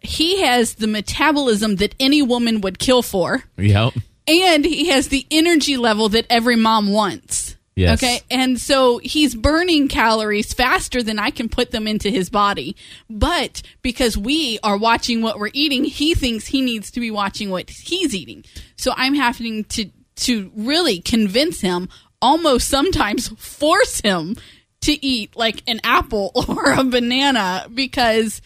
He 0.04 0.42
has 0.42 0.76
the 0.76 0.88
metabolism 0.88 1.78
that 1.78 1.96
any 2.00 2.22
woman 2.22 2.62
would 2.62 2.78
kill 2.78 3.02
for 3.02 3.44
Yep. 3.58 3.94
and 4.28 4.66
he 4.66 4.90
has 4.90 5.08
the 5.08 5.26
energy 5.32 5.78
level 5.78 6.10
that 6.10 6.28
every 6.30 6.56
mom 6.56 6.92
wants. 6.92 7.56
Yes. 7.78 8.02
Okay. 8.02 8.22
And 8.32 8.60
so 8.60 8.98
he's 8.98 9.36
burning 9.36 9.88
calories 9.88 10.52
faster 10.52 11.04
than 11.04 11.20
I 11.20 11.30
can 11.30 11.48
put 11.48 11.70
them 11.70 11.86
into 11.86 12.10
his 12.10 12.28
body. 12.28 12.76
But 13.08 13.62
because 13.84 14.18
we 14.18 14.58
are 14.64 14.78
watching 14.78 15.22
what 15.22 15.38
we're 15.38 15.52
eating, 15.54 15.84
he 15.84 16.16
thinks 16.16 16.48
he 16.48 16.62
needs 16.62 16.90
to 16.92 17.00
be 17.00 17.12
watching 17.12 17.52
what 17.52 17.70
he's 17.70 18.16
eating. 18.16 18.44
So 18.78 18.94
I'm 18.98 19.14
having 19.14 19.64
to, 19.66 19.92
to 20.16 20.52
really 20.56 21.02
convince 21.02 21.62
him, 21.62 21.88
almost 22.20 22.68
sometimes 22.68 23.28
force 23.28 24.02
him 24.02 24.38
to 24.82 25.06
eat 25.06 25.38
like 25.38 25.62
an 25.68 25.80
apple 25.84 26.32
or 26.48 26.72
a 26.72 26.84
banana 26.84 27.68
because 27.72 28.42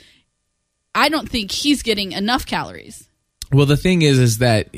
I 0.94 1.08
don't 1.08 1.30
think 1.30 1.54
he's 1.54 1.84
getting 1.84 2.12
enough 2.12 2.46
calories. 2.46 3.08
Well, 3.52 3.66
the 3.66 3.78
thing 3.78 4.02
is, 4.02 4.18
is 4.18 4.38
that 4.38 4.70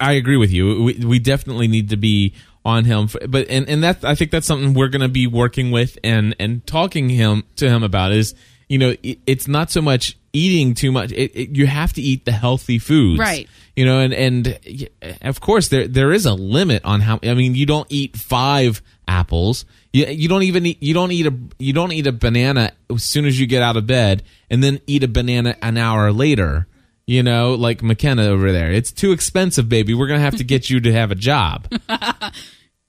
I 0.00 0.12
agree 0.12 0.36
with 0.36 0.50
you. 0.50 0.82
We, 0.82 0.94
we 1.04 1.18
definitely 1.18 1.68
need 1.68 1.90
to 1.90 1.96
be 1.96 2.34
on 2.64 2.84
him, 2.84 3.08
for, 3.08 3.26
but 3.26 3.48
and 3.48 3.68
and 3.68 3.84
that 3.84 4.04
I 4.04 4.14
think 4.14 4.30
that's 4.30 4.46
something 4.46 4.74
we're 4.74 4.88
going 4.88 5.02
to 5.02 5.08
be 5.08 5.26
working 5.26 5.70
with 5.70 5.98
and 6.02 6.34
and 6.38 6.66
talking 6.66 7.08
him 7.08 7.44
to 7.56 7.68
him 7.68 7.82
about 7.82 8.12
is 8.12 8.34
you 8.68 8.78
know 8.78 8.94
it, 9.02 9.20
it's 9.26 9.48
not 9.48 9.70
so 9.70 9.80
much 9.80 10.18
eating 10.32 10.74
too 10.74 10.92
much. 10.92 11.12
It, 11.12 11.32
it, 11.34 11.56
you 11.56 11.66
have 11.66 11.92
to 11.94 12.02
eat 12.02 12.24
the 12.24 12.32
healthy 12.32 12.78
foods, 12.78 13.20
Right. 13.20 13.48
You 13.76 13.86
know, 13.86 14.00
and 14.00 14.12
and 14.12 14.88
of 15.22 15.40
course 15.40 15.68
there 15.68 15.86
there 15.86 16.12
is 16.12 16.26
a 16.26 16.34
limit 16.34 16.84
on 16.84 17.00
how. 17.00 17.20
I 17.22 17.34
mean, 17.34 17.54
you 17.54 17.64
don't 17.64 17.86
eat 17.90 18.16
five 18.16 18.82
apples. 19.06 19.64
You, 19.92 20.06
you 20.06 20.28
don't 20.28 20.42
even 20.42 20.66
eat, 20.66 20.82
you 20.82 20.94
don't 20.94 21.12
eat 21.12 21.26
a 21.26 21.34
you 21.58 21.72
don't 21.72 21.92
eat 21.92 22.08
a 22.08 22.12
banana 22.12 22.72
as 22.90 23.04
soon 23.04 23.24
as 23.24 23.38
you 23.38 23.46
get 23.46 23.62
out 23.62 23.76
of 23.76 23.86
bed, 23.86 24.24
and 24.50 24.62
then 24.62 24.80
eat 24.88 25.04
a 25.04 25.08
banana 25.08 25.56
an 25.62 25.76
hour 25.76 26.10
later. 26.12 26.66
You 27.08 27.22
know, 27.22 27.54
like 27.54 27.82
McKenna 27.82 28.24
over 28.26 28.52
there. 28.52 28.70
It's 28.70 28.92
too 28.92 29.12
expensive, 29.12 29.66
baby. 29.66 29.94
We're 29.94 30.08
gonna 30.08 30.20
have 30.20 30.36
to 30.36 30.44
get 30.44 30.68
you 30.68 30.78
to 30.80 30.92
have 30.92 31.10
a 31.10 31.14
job. 31.14 31.66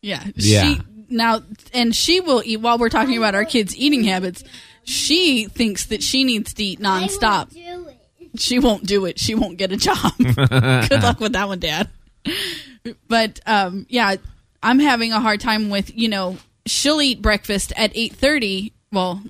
Yeah. 0.01 0.23
Yeah. 0.35 0.63
She 0.63 0.81
now 1.09 1.41
and 1.73 1.95
she 1.95 2.19
will 2.19 2.41
eat 2.45 2.57
while 2.57 2.77
we're 2.77 2.89
talking 2.89 3.17
about 3.17 3.33
our 3.33 3.45
kids' 3.45 3.75
eating 3.77 4.03
habits. 4.03 4.43
She 4.83 5.45
thinks 5.45 5.85
that 5.87 6.03
she 6.03 6.23
needs 6.25 6.53
to 6.53 6.63
eat 6.63 6.79
nonstop. 6.79 7.53
Do 7.53 7.87
it. 7.87 8.39
She 8.39 8.59
won't 8.59 8.85
do 8.85 9.05
it. 9.05 9.19
She 9.19 9.35
won't 9.35 9.57
get 9.57 9.71
a 9.71 9.77
job. 9.77 10.13
Good 10.17 11.01
luck 11.03 11.19
with 11.19 11.33
that 11.33 11.47
one, 11.47 11.59
Dad. 11.59 11.89
But 13.07 13.39
um, 13.45 13.85
yeah, 13.89 14.15
I'm 14.61 14.79
having 14.79 15.13
a 15.13 15.19
hard 15.19 15.39
time 15.39 15.69
with 15.69 15.95
you 15.97 16.09
know 16.09 16.37
she'll 16.65 17.01
eat 17.01 17.21
breakfast 17.21 17.71
at 17.77 17.91
eight 17.95 18.13
thirty. 18.15 18.73
Well, 18.91 19.21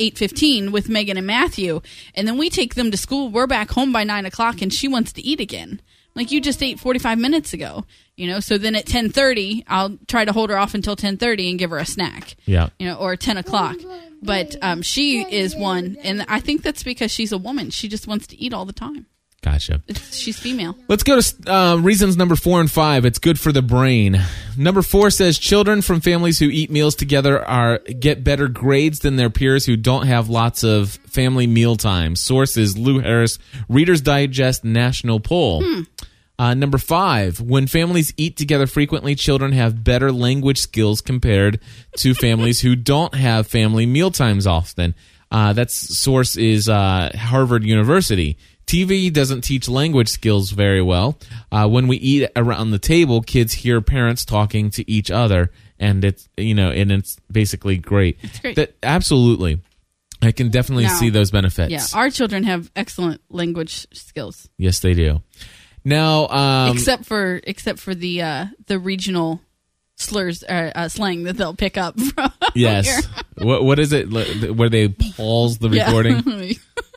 eight 0.00 0.18
fifteen 0.18 0.72
with 0.72 0.88
Megan 0.88 1.16
and 1.16 1.26
Matthew, 1.26 1.80
and 2.14 2.26
then 2.26 2.38
we 2.38 2.50
take 2.50 2.74
them 2.74 2.90
to 2.90 2.96
school. 2.96 3.28
We're 3.30 3.46
back 3.46 3.70
home 3.70 3.92
by 3.92 4.02
nine 4.04 4.26
o'clock, 4.26 4.60
and 4.62 4.72
she 4.72 4.88
wants 4.88 5.12
to 5.14 5.22
eat 5.22 5.40
again. 5.40 5.80
Like 6.16 6.32
you 6.32 6.40
just 6.40 6.62
ate 6.62 6.80
forty 6.80 6.98
five 6.98 7.18
minutes 7.18 7.52
ago, 7.52 7.84
you 8.16 8.26
know. 8.26 8.40
So 8.40 8.58
then 8.58 8.74
at 8.74 8.86
ten 8.86 9.10
thirty, 9.10 9.62
I'll 9.68 9.96
try 10.08 10.24
to 10.24 10.32
hold 10.32 10.50
her 10.50 10.58
off 10.58 10.74
until 10.74 10.96
ten 10.96 11.16
thirty 11.16 11.48
and 11.48 11.58
give 11.58 11.70
her 11.70 11.78
a 11.78 11.86
snack 11.86 12.34
Yeah. 12.46 12.70
you 12.80 12.86
know, 12.88 12.96
or 12.96 13.14
10 13.16 13.36
o'clock. 13.36 13.76
But 14.22 14.56
um, 14.60 14.82
she 14.82 15.22
is 15.22 15.54
one, 15.56 15.96
and 16.02 16.26
I 16.28 16.40
think 16.40 16.62
that's 16.62 16.82
because 16.82 17.10
she's 17.10 17.32
a 17.32 17.38
woman. 17.38 17.70
She 17.70 17.88
just 17.88 18.06
wants 18.06 18.26
to 18.26 18.36
eat 18.38 18.52
all 18.52 18.64
the 18.66 18.72
time. 18.72 19.06
Gotcha. 19.42 19.82
It's, 19.86 20.14
she's 20.16 20.38
female. 20.38 20.76
Let's 20.88 21.02
go 21.02 21.20
to 21.20 21.52
uh, 21.52 21.76
reasons 21.76 22.16
number 22.16 22.36
four 22.36 22.60
and 22.60 22.70
five. 22.70 23.04
It's 23.04 23.18
good 23.18 23.40
for 23.40 23.52
the 23.52 23.62
brain. 23.62 24.20
Number 24.56 24.82
four 24.82 25.10
says 25.10 25.38
children 25.38 25.80
from 25.80 26.00
families 26.00 26.38
who 26.38 26.46
eat 26.46 26.70
meals 26.70 26.94
together 26.94 27.42
are 27.42 27.78
get 27.78 28.22
better 28.22 28.48
grades 28.48 28.98
than 29.00 29.16
their 29.16 29.30
peers 29.30 29.64
who 29.64 29.76
don't 29.76 30.06
have 30.06 30.28
lots 30.28 30.62
of 30.62 30.90
family 31.06 31.46
meal 31.46 31.76
time. 31.76 32.16
Source 32.16 32.56
is 32.56 32.76
Lou 32.76 33.00
Harris, 33.00 33.38
Reader's 33.68 34.02
Digest 34.02 34.64
National 34.64 35.20
Poll. 35.20 35.84
Uh, 36.38 36.54
number 36.54 36.78
five, 36.78 37.38
when 37.38 37.66
families 37.66 38.14
eat 38.16 38.34
together 38.36 38.66
frequently, 38.66 39.14
children 39.14 39.52
have 39.52 39.84
better 39.84 40.10
language 40.10 40.58
skills 40.58 41.02
compared 41.02 41.60
to 41.98 42.14
families 42.20 42.60
who 42.60 42.74
don't 42.74 43.14
have 43.14 43.46
family 43.46 43.84
meal 43.84 44.10
times 44.10 44.46
often. 44.46 44.94
Uh, 45.30 45.52
that's 45.52 45.74
source 45.98 46.36
is 46.36 46.66
uh, 46.68 47.10
Harvard 47.14 47.62
University. 47.62 48.38
TV 48.70 49.12
doesn't 49.12 49.42
teach 49.42 49.68
language 49.68 50.08
skills 50.08 50.50
very 50.50 50.80
well. 50.82 51.18
Uh, 51.50 51.68
when 51.68 51.88
we 51.88 51.96
eat 51.96 52.28
around 52.36 52.70
the 52.70 52.78
table, 52.78 53.20
kids 53.22 53.52
hear 53.52 53.80
parents 53.80 54.24
talking 54.24 54.70
to 54.70 54.88
each 54.90 55.10
other, 55.10 55.50
and 55.78 56.04
it's 56.04 56.28
you 56.36 56.54
know, 56.54 56.70
and 56.70 56.92
it's 56.92 57.16
basically 57.30 57.76
great. 57.78 58.18
It's 58.22 58.38
great. 58.38 58.56
That 58.56 58.74
absolutely, 58.82 59.60
I 60.22 60.32
can 60.32 60.50
definitely 60.50 60.84
Now- 60.84 60.94
see 60.98 61.10
those 61.10 61.30
benefits. 61.30 61.70
Yeah, 61.72 61.84
our 61.98 62.10
children 62.10 62.44
have 62.44 62.70
excellent 62.76 63.20
language 63.28 63.86
skills, 63.92 64.48
yes, 64.56 64.78
they 64.80 64.94
do. 64.94 65.20
Now, 65.84 66.28
um, 66.28 66.76
except 66.76 67.06
for 67.06 67.40
except 67.44 67.78
for 67.80 67.94
the 67.94 68.22
uh, 68.22 68.46
the 68.66 68.78
regional 68.78 69.40
slurs 69.96 70.42
uh, 70.44 70.70
uh, 70.74 70.88
slang 70.88 71.24
that 71.24 71.36
they'll 71.36 71.54
pick 71.56 71.76
up 71.76 71.98
from. 72.14 72.32
Yes. 72.54 73.06
what 73.38 73.64
what 73.64 73.78
is 73.78 73.92
it 73.92 74.10
where 74.54 74.68
they 74.68 74.88
pause 74.88 75.58
the 75.58 75.68
Yeah. 75.70 75.86
recording? 75.86 76.54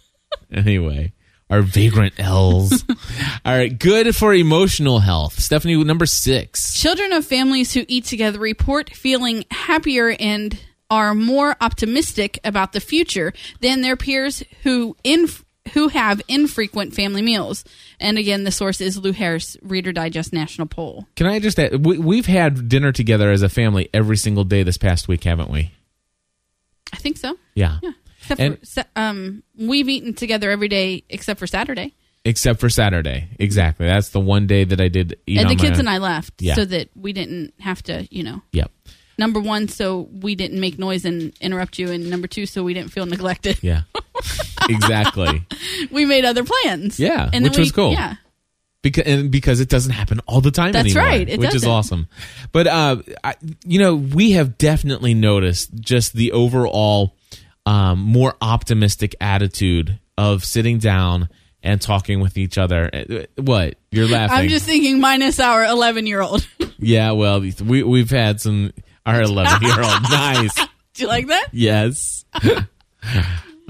anyway, 0.51 1.13
our 1.49 1.61
vagrant 1.61 2.13
elves 2.17 2.83
All 3.45 3.55
right, 3.55 3.77
good 3.77 4.15
for 4.15 4.33
emotional 4.33 4.99
health. 4.99 5.39
Stephanie, 5.39 5.81
number 5.83 6.05
six. 6.05 6.73
Children 6.73 7.13
of 7.13 7.25
families 7.25 7.73
who 7.73 7.85
eat 7.87 8.05
together 8.05 8.39
report 8.39 8.89
feeling 8.91 9.45
happier 9.51 10.15
and 10.19 10.57
are 10.89 11.13
more 11.13 11.55
optimistic 11.59 12.39
about 12.43 12.73
the 12.73 12.79
future 12.79 13.33
than 13.61 13.81
their 13.81 13.97
peers 13.97 14.43
who 14.63 14.95
in 15.03 15.27
who 15.73 15.87
have 15.87 16.21
infrequent 16.27 16.93
family 16.93 17.21
meals. 17.21 17.63
And 17.99 18.17
again, 18.17 18.43
the 18.43 18.51
source 18.51 18.81
is 18.81 18.97
Lou 18.97 19.13
Harris 19.13 19.55
Reader 19.61 19.93
Digest 19.93 20.33
National 20.33 20.67
Poll. 20.67 21.07
Can 21.15 21.25
I 21.25 21.39
just 21.39 21.57
add, 21.57 21.85
we, 21.85 21.97
we've 21.97 22.25
had 22.25 22.67
dinner 22.67 22.91
together 22.91 23.31
as 23.31 23.41
a 23.43 23.49
family 23.49 23.89
every 23.93 24.17
single 24.17 24.43
day 24.43 24.63
this 24.63 24.77
past 24.77 25.07
week, 25.07 25.23
haven't 25.23 25.49
we? 25.49 25.71
I 26.91 26.97
think 26.97 27.17
so. 27.17 27.37
Yeah. 27.55 27.79
Yeah. 27.81 27.91
Except 28.31 28.39
And- 28.41 28.67
for 28.67 28.83
um, 28.95 29.43
we've 29.57 29.89
eaten 29.89 30.13
together 30.13 30.49
every 30.51 30.67
day 30.67 31.03
except 31.09 31.39
for 31.39 31.47
Saturday, 31.47 31.93
Except 32.25 32.59
for 32.61 32.69
Saturday. 32.69 33.27
Exactly. 33.37 33.85
That's 33.85 34.09
the 34.09 34.19
one 34.21 34.47
day 34.47 34.63
that 34.63 34.79
I 34.79 34.87
did 34.87 35.19
eat 35.27 35.39
and 35.39 35.49
the 35.49 35.55
kids 35.55 35.73
my 35.73 35.79
and 35.79 35.89
I 35.89 35.97
left 35.97 36.41
Yeah. 36.41 36.55
so 36.55 36.63
that 36.63 36.89
we 36.95 37.11
didn't 37.11 37.53
have 37.59 37.83
to, 37.83 38.07
you 38.09 38.23
know, 38.23 38.41
Yep. 38.53 38.71
number 39.17 39.41
one, 39.41 39.67
so 39.67 40.07
we 40.21 40.33
didn't 40.35 40.59
make 40.61 40.79
noise 40.79 41.03
and 41.03 41.33
interrupt 41.41 41.77
you, 41.77 41.91
and 41.91 42.09
number 42.09 42.27
two, 42.27 42.45
so 42.45 42.63
we 42.63 42.73
didn't 42.73 42.93
feel 42.93 43.05
neglected. 43.05 43.59
Yeah. 43.61 43.81
exactly. 44.69 45.45
we 45.91 46.05
made 46.05 46.25
other 46.25 46.43
plans. 46.45 46.99
Yeah, 46.99 47.29
and 47.33 47.43
which 47.43 47.57
we, 47.57 47.61
was 47.63 47.71
cool. 47.73 47.91
Yeah, 47.91 48.15
because 48.81 49.03
and 49.05 49.31
because 49.31 49.59
it 49.59 49.69
doesn't 49.69 49.91
happen 49.91 50.19
all 50.25 50.41
the 50.41 50.51
time 50.51 50.71
That's 50.71 50.85
anymore, 50.95 51.03
right, 51.03 51.27
it 51.27 51.39
which 51.39 51.49
is 51.49 51.55
doesn't. 51.63 51.69
awesome. 51.69 52.07
But 52.51 52.67
uh, 52.67 53.01
I, 53.23 53.35
you 53.65 53.79
know, 53.79 53.95
we 53.95 54.31
have 54.31 54.57
definitely 54.57 55.13
noticed 55.13 55.73
just 55.75 56.13
the 56.13 56.31
overall 56.31 57.15
um, 57.65 57.99
more 57.99 58.35
optimistic 58.41 59.15
attitude 59.21 59.99
of 60.17 60.43
sitting 60.43 60.77
down 60.79 61.29
and 61.61 61.81
talking 61.81 62.19
with 62.19 62.37
each 62.37 62.57
other. 62.57 62.89
Uh, 62.93 63.23
What 63.41 63.75
you're 63.91 64.07
laughing? 64.07 64.37
I'm 64.37 64.49
just 64.49 64.65
thinking 64.65 64.99
minus 64.99 65.39
our 65.39 65.63
11 65.65 66.07
year 66.07 66.21
old. 66.21 66.45
Yeah. 66.79 67.11
Well, 67.11 67.39
we 67.39 67.81
we've 67.83 68.09
had 68.09 68.41
some 68.41 68.73
our 69.05 69.21
11 69.21 69.61
year 69.63 69.79
old. 69.81 70.01
nice. 70.11 70.53
Do 70.55 71.03
you 71.03 71.07
like 71.07 71.27
that? 71.27 71.47
Yes, 71.53 72.25
I 72.33 72.65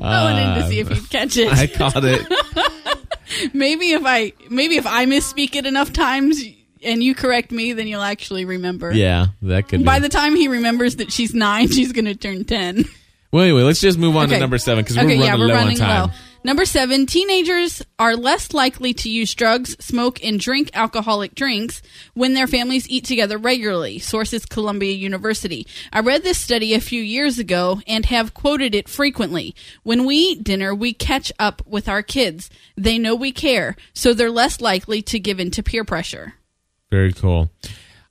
wanted 0.02 0.62
to 0.62 0.68
see 0.68 0.80
if 0.80 0.90
you'd 0.90 1.10
catch 1.12 1.38
it. 1.38 1.48
Uh, 1.48 1.56
I 1.56 1.68
caught 1.68 2.04
it. 2.04 3.54
maybe 3.54 3.92
if 3.92 4.02
I 4.06 4.34
maybe 4.50 4.78
if 4.78 4.88
I 4.88 5.06
misspeak 5.06 5.56
it 5.56 5.66
enough 5.68 5.94
times 5.94 6.44
and 6.84 7.04
you 7.04 7.14
correct 7.16 7.52
me, 7.52 7.74
then 7.74 7.88
you'll 7.88 8.02
actually 8.02 8.46
remember. 8.46 8.92
Yeah, 8.92 9.28
that 9.44 9.68
could. 9.70 9.86
By 9.86 10.00
be. 10.00 10.04
the 10.04 10.10
time 10.10 10.36
he 10.36 10.48
remembers 10.48 10.96
that 10.98 11.12
she's 11.12 11.34
nine, 11.36 11.68
she's 11.70 11.92
going 11.92 12.06
to 12.06 12.16
turn 12.16 12.46
10. 12.46 12.86
Well, 13.34 13.44
anyway, 13.44 13.64
let's 13.64 13.82
just 13.82 13.98
move 13.98 14.16
on 14.16 14.30
to 14.30 14.38
number 14.40 14.60
seven 14.60 14.84
because 14.84 14.96
we're 14.96 15.06
running 15.06 15.22
yeah, 15.22 15.36
we're 15.36 15.48
low 15.48 15.56
running 15.56 15.82
on 15.82 15.88
time. 15.88 16.10
low. 16.10 16.14
Number 16.46 16.66
seven, 16.66 17.08
teenagers 17.08 17.82
are 17.98 18.16
less 18.16 18.54
likely 18.54 18.94
to 18.94 19.10
use 19.10 19.34
drugs, 19.34 19.76
smoke, 19.84 20.24
and 20.24 20.40
drink 20.40 20.70
alcoholic 20.76 21.34
drinks 21.34 21.82
when 22.14 22.36
their 22.36 22.46
families 22.46 22.88
eat 22.90 23.06
together 23.06 23.40
regularly. 23.40 23.98
Sources 23.98 24.46
Columbia 24.46 24.92
University. 24.92 25.66
I 25.92 26.02
read 26.02 26.22
this 26.22 26.40
study 26.40 26.76
a 26.76 26.80
few 26.80 27.02
years 27.02 27.40
ago 27.40 27.82
and 27.88 28.06
have 28.06 28.36
quoted 28.36 28.76
it 28.76 28.88
frequently. 28.88 29.56
When 29.82 30.06
we 30.06 30.16
eat 30.16 30.44
dinner, 30.44 30.76
we 30.76 30.94
catch 30.94 31.32
up 31.40 31.66
with 31.66 31.90
our 31.90 32.04
kids. 32.04 32.52
They 32.78 33.00
know 33.00 33.16
we 33.16 33.32
care, 33.32 33.76
so 33.94 34.14
they're 34.14 34.30
less 34.30 34.62
likely 34.62 35.02
to 35.02 35.18
give 35.18 35.40
in 35.40 35.50
to 35.52 35.64
peer 35.64 35.84
pressure. 35.84 36.36
Very 36.92 37.14
cool. 37.14 37.50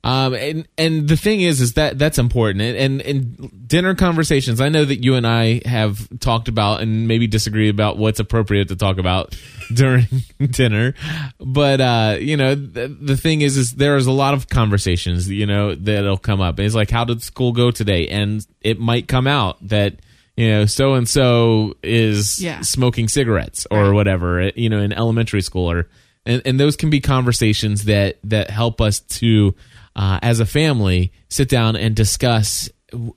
Um, 0.05 0.33
and 0.33 0.67
and 0.77 1.07
the 1.07 1.15
thing 1.15 1.39
is, 1.39 1.61
is 1.61 1.73
that 1.75 1.97
that's 1.97 2.17
important. 2.17 2.61
And, 2.61 2.77
and 2.77 3.01
and 3.01 3.67
dinner 3.67 3.95
conversations. 3.95 4.59
I 4.59 4.67
know 4.67 4.83
that 4.83 5.01
you 5.01 5.15
and 5.15 5.25
I 5.25 5.61
have 5.65 6.07
talked 6.19 6.49
about 6.49 6.81
and 6.81 7.07
maybe 7.07 7.25
disagree 7.25 7.69
about 7.69 7.97
what's 7.97 8.19
appropriate 8.19 8.67
to 8.67 8.75
talk 8.75 8.97
about 8.97 9.33
during 9.73 10.07
dinner. 10.51 10.93
But 11.39 11.79
uh, 11.79 12.17
you 12.19 12.35
know, 12.35 12.53
the, 12.53 12.87
the 12.89 13.15
thing 13.15 13.41
is, 13.41 13.55
is 13.55 13.71
there's 13.75 14.05
a 14.05 14.11
lot 14.11 14.33
of 14.33 14.49
conversations. 14.49 15.29
You 15.29 15.45
know, 15.45 15.73
that'll 15.73 16.17
come 16.17 16.41
up. 16.41 16.59
It's 16.59 16.75
like, 16.75 16.89
how 16.91 17.05
did 17.05 17.21
school 17.23 17.53
go 17.53 17.71
today? 17.71 18.09
And 18.09 18.45
it 18.59 18.79
might 18.79 19.07
come 19.07 19.25
out 19.25 19.65
that 19.69 19.95
you 20.35 20.49
know 20.49 20.65
so 20.65 20.95
and 20.95 21.07
so 21.07 21.75
is 21.81 22.41
Yeah. 22.41 22.59
smoking 22.61 23.07
cigarettes 23.07 23.65
or 23.71 23.85
Right. 23.85 23.93
whatever. 23.93 24.49
You 24.55 24.67
know, 24.69 24.79
in 24.81 24.91
elementary 24.91 25.41
school 25.41 25.71
or 25.71 25.87
and, 26.25 26.41
and 26.45 26.59
those 26.59 26.75
can 26.75 26.89
be 26.89 26.99
conversations 26.99 27.85
that 27.85 28.17
that 28.25 28.49
help 28.49 28.81
us 28.81 28.99
to 28.99 29.55
uh, 29.95 30.19
as 30.21 30.39
a 30.39 30.45
family 30.45 31.11
sit 31.29 31.49
down 31.49 31.75
and 31.75 31.95
discuss 31.95 32.69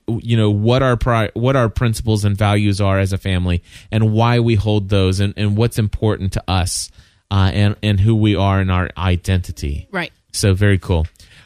you 0.07 0.35
know 0.37 0.49
what 0.49 0.81
our 0.81 0.97
pri- 0.97 1.29
what 1.35 1.55
our 1.55 1.69
principles 1.69 2.25
and 2.25 2.35
values 2.35 2.81
are 2.81 2.97
as 2.99 3.13
a 3.13 3.17
family 3.17 3.61
and 3.91 4.11
why 4.11 4.39
we 4.39 4.55
hold 4.55 4.89
those 4.89 5.19
and, 5.19 5.33
and 5.37 5.55
what's 5.55 5.77
important 5.77 6.33
to 6.33 6.43
us 6.47 6.89
uh, 7.29 7.51
and 7.53 7.75
and 7.83 7.99
who 7.99 8.15
we 8.15 8.35
are 8.35 8.59
in 8.59 8.69
our 8.71 8.89
identity 8.97 9.87
Right. 9.91 10.11
so 10.31 10.53
very 10.53 10.79
cool. 10.79 11.05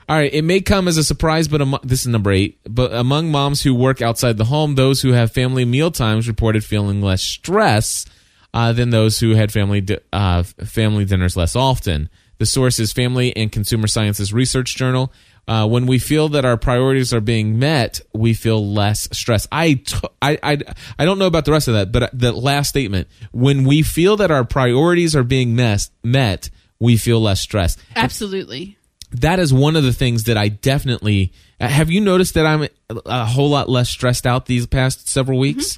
All 0.10 0.18
right, 0.18 0.34
it 0.34 0.44
may 0.44 0.60
come 0.60 0.90
as 0.90 0.98
a 0.98 1.04
surprise, 1.06 1.48
but 1.48 1.62
this 1.84 2.02
is 2.02 2.08
number 2.08 2.32
eight. 2.34 2.60
But 2.70 2.92
among 2.92 3.32
moms 3.32 3.62
who 3.64 3.74
work 3.74 4.02
outside 4.02 4.36
the 4.38 4.44
home, 4.46 4.76
those 4.76 5.02
who 5.02 5.14
have 5.14 5.32
family 5.32 5.64
meal 5.64 5.90
times 5.90 6.28
reported 6.28 6.66
feeling 6.66 7.02
less 7.02 7.22
stress 7.22 8.06
uh, 8.54 8.74
than 8.74 8.90
those 8.90 9.20
who 9.22 9.36
had 9.36 9.54
family 9.54 9.80
di- 9.80 10.00
uh, 10.12 10.44
family 10.44 11.06
dinners 11.06 11.38
less 11.38 11.56
often. 11.56 12.10
The 12.42 12.48
source 12.48 12.80
is 12.80 12.92
Family 12.92 13.38
and 13.38 13.52
Consumer 13.52 13.86
Sciences 13.86 14.34
Research 14.34 14.76
Journal. 14.76 15.14
Uh, 15.48 15.68
when 15.68 15.86
we 15.86 16.00
feel 16.00 16.28
that 16.30 16.44
our 16.44 16.58
priorities 16.58 17.14
are 17.14 17.22
being 17.22 17.60
met, 17.60 18.02
we 18.16 18.34
feel 18.34 18.68
less 18.68 19.08
stress. 19.12 19.48
I, 19.52 19.76
t- 19.76 19.96
I, 20.24 20.40
I, 20.42 20.58
I 20.98 21.06
don't 21.06 21.20
know 21.20 21.28
about 21.28 21.46
the 21.46 21.52
rest 21.52 21.68
of 21.68 21.76
that, 21.76 21.92
but 21.92 22.02
uh, 22.02 22.10
the 22.14 22.32
last 22.32 22.70
statement: 22.70 23.10
when 23.32 23.64
we 23.64 23.84
feel 23.84 24.18
that 24.18 24.32
our 24.32 24.44
priorities 24.44 25.16
are 25.16 25.24
being 25.24 25.56
mes- 25.56 25.92
met, 26.04 26.50
we 26.80 26.98
feel 26.98 27.22
less 27.22 27.42
stress. 27.42 27.78
Absolutely. 27.96 28.76
that 29.12 29.38
is 29.38 29.54
one 29.54 29.76
of 29.76 29.84
the 29.84 29.94
things 29.94 30.24
that 30.24 30.36
I 30.36 30.48
definitely 30.48 31.34
uh, 31.60 31.68
have 31.68 31.92
you 31.92 32.02
noticed 32.02 32.34
that 32.34 32.48
I'm 32.48 32.68
a 33.06 33.26
whole 33.28 33.52
lot 33.52 33.70
less 33.70 33.92
stressed 33.92 34.26
out 34.26 34.48
these 34.48 34.66
past 34.66 35.08
several 35.08 35.36
mm-hmm. 35.36 35.58
weeks. 35.58 35.78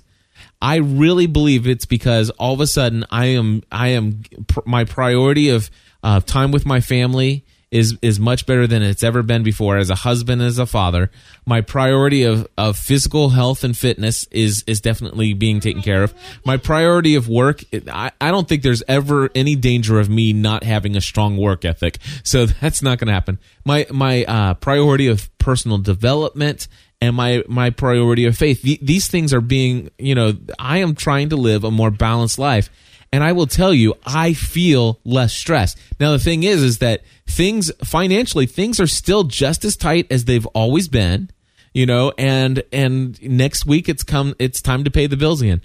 I 0.62 0.78
really 0.78 1.28
believe 1.28 1.68
it's 1.68 1.86
because 1.86 2.30
all 2.30 2.54
of 2.54 2.62
a 2.62 2.68
sudden 2.68 3.04
I 3.12 3.26
am 3.26 3.64
I 3.70 3.90
am 3.90 4.24
pr- 4.48 4.62
my 4.66 4.86
priority 4.86 5.50
of 5.50 5.70
uh, 6.04 6.20
time 6.20 6.52
with 6.52 6.66
my 6.66 6.82
family 6.82 7.46
is 7.72 7.98
is 8.04 8.20
much 8.20 8.46
better 8.46 8.68
than 8.68 8.84
it's 8.84 9.04
ever 9.04 9.24
been 9.24 9.42
before 9.42 9.78
as 9.78 9.90
a 9.90 9.96
husband 9.96 10.44
as 10.44 10.60
a 10.60 10.66
father. 10.68 11.10
My 11.44 11.62
priority 11.62 12.22
of, 12.24 12.48
of 12.56 12.78
physical 12.78 13.30
health 13.30 13.64
and 13.64 13.76
fitness 13.76 14.28
is 14.30 14.64
is 14.68 14.80
definitely 14.80 15.34
being 15.34 15.60
taken 15.60 15.82
care 15.82 16.04
of. 16.04 16.14
My 16.46 16.58
priority 16.58 17.16
of 17.16 17.28
work 17.28 17.64
I, 17.92 18.12
I 18.22 18.30
don't 18.30 18.48
think 18.48 18.62
there's 18.62 18.84
ever 18.88 19.32
any 19.34 19.56
danger 19.56 20.00
of 20.00 20.08
me 20.08 20.34
not 20.34 20.64
having 20.64 20.96
a 20.96 21.02
strong 21.02 21.36
work 21.36 21.66
ethic. 21.66 21.98
So 22.24 22.46
that's 22.62 22.84
not 22.84 23.00
going 23.00 23.08
to 23.08 23.14
happen. 23.14 23.40
My 23.66 23.88
my 23.90 24.24
uh, 24.26 24.54
priority 24.54 25.08
of 25.08 25.36
personal 25.40 25.80
development 25.80 26.68
and 27.02 27.16
my 27.16 27.44
my 27.48 27.72
priority 27.72 28.26
of 28.26 28.38
faith. 28.38 28.62
The- 28.62 28.80
these 28.84 29.08
things 29.08 29.34
are 29.34 29.42
being, 29.42 29.90
you 29.98 30.14
know, 30.14 30.34
I 30.60 30.78
am 30.78 30.94
trying 30.94 31.30
to 31.30 31.38
live 31.38 31.64
a 31.64 31.72
more 31.72 31.90
balanced 31.90 32.38
life. 32.38 32.70
And 33.14 33.24
I 33.24 33.32
will 33.32 33.46
tell 33.46 33.76
you, 33.76 33.94
I 34.08 34.34
feel 34.34 35.00
less 35.06 35.36
stressed. 35.36 35.78
Now 36.00 36.14
the 36.14 36.20
thing 36.20 36.42
is 36.42 36.64
is 36.64 36.80
that 36.80 37.04
things 37.28 37.72
financially 37.84 38.48
things 38.48 38.80
are 38.80 38.88
still 38.88 39.24
just 39.24 39.64
as 39.64 39.78
tight 39.78 40.08
as 40.10 40.26
they've 40.26 40.48
always 40.48 40.88
been, 40.88 41.30
you 41.76 41.86
know, 41.86 42.12
and 42.18 42.64
and 42.74 43.22
next 43.22 43.68
week 43.68 43.88
it's 43.88 44.02
come 44.02 44.34
it's 44.40 44.64
time 44.64 44.84
to 44.84 44.90
pay 44.90 45.06
the 45.06 45.16
bills 45.16 45.44
again. 45.44 45.62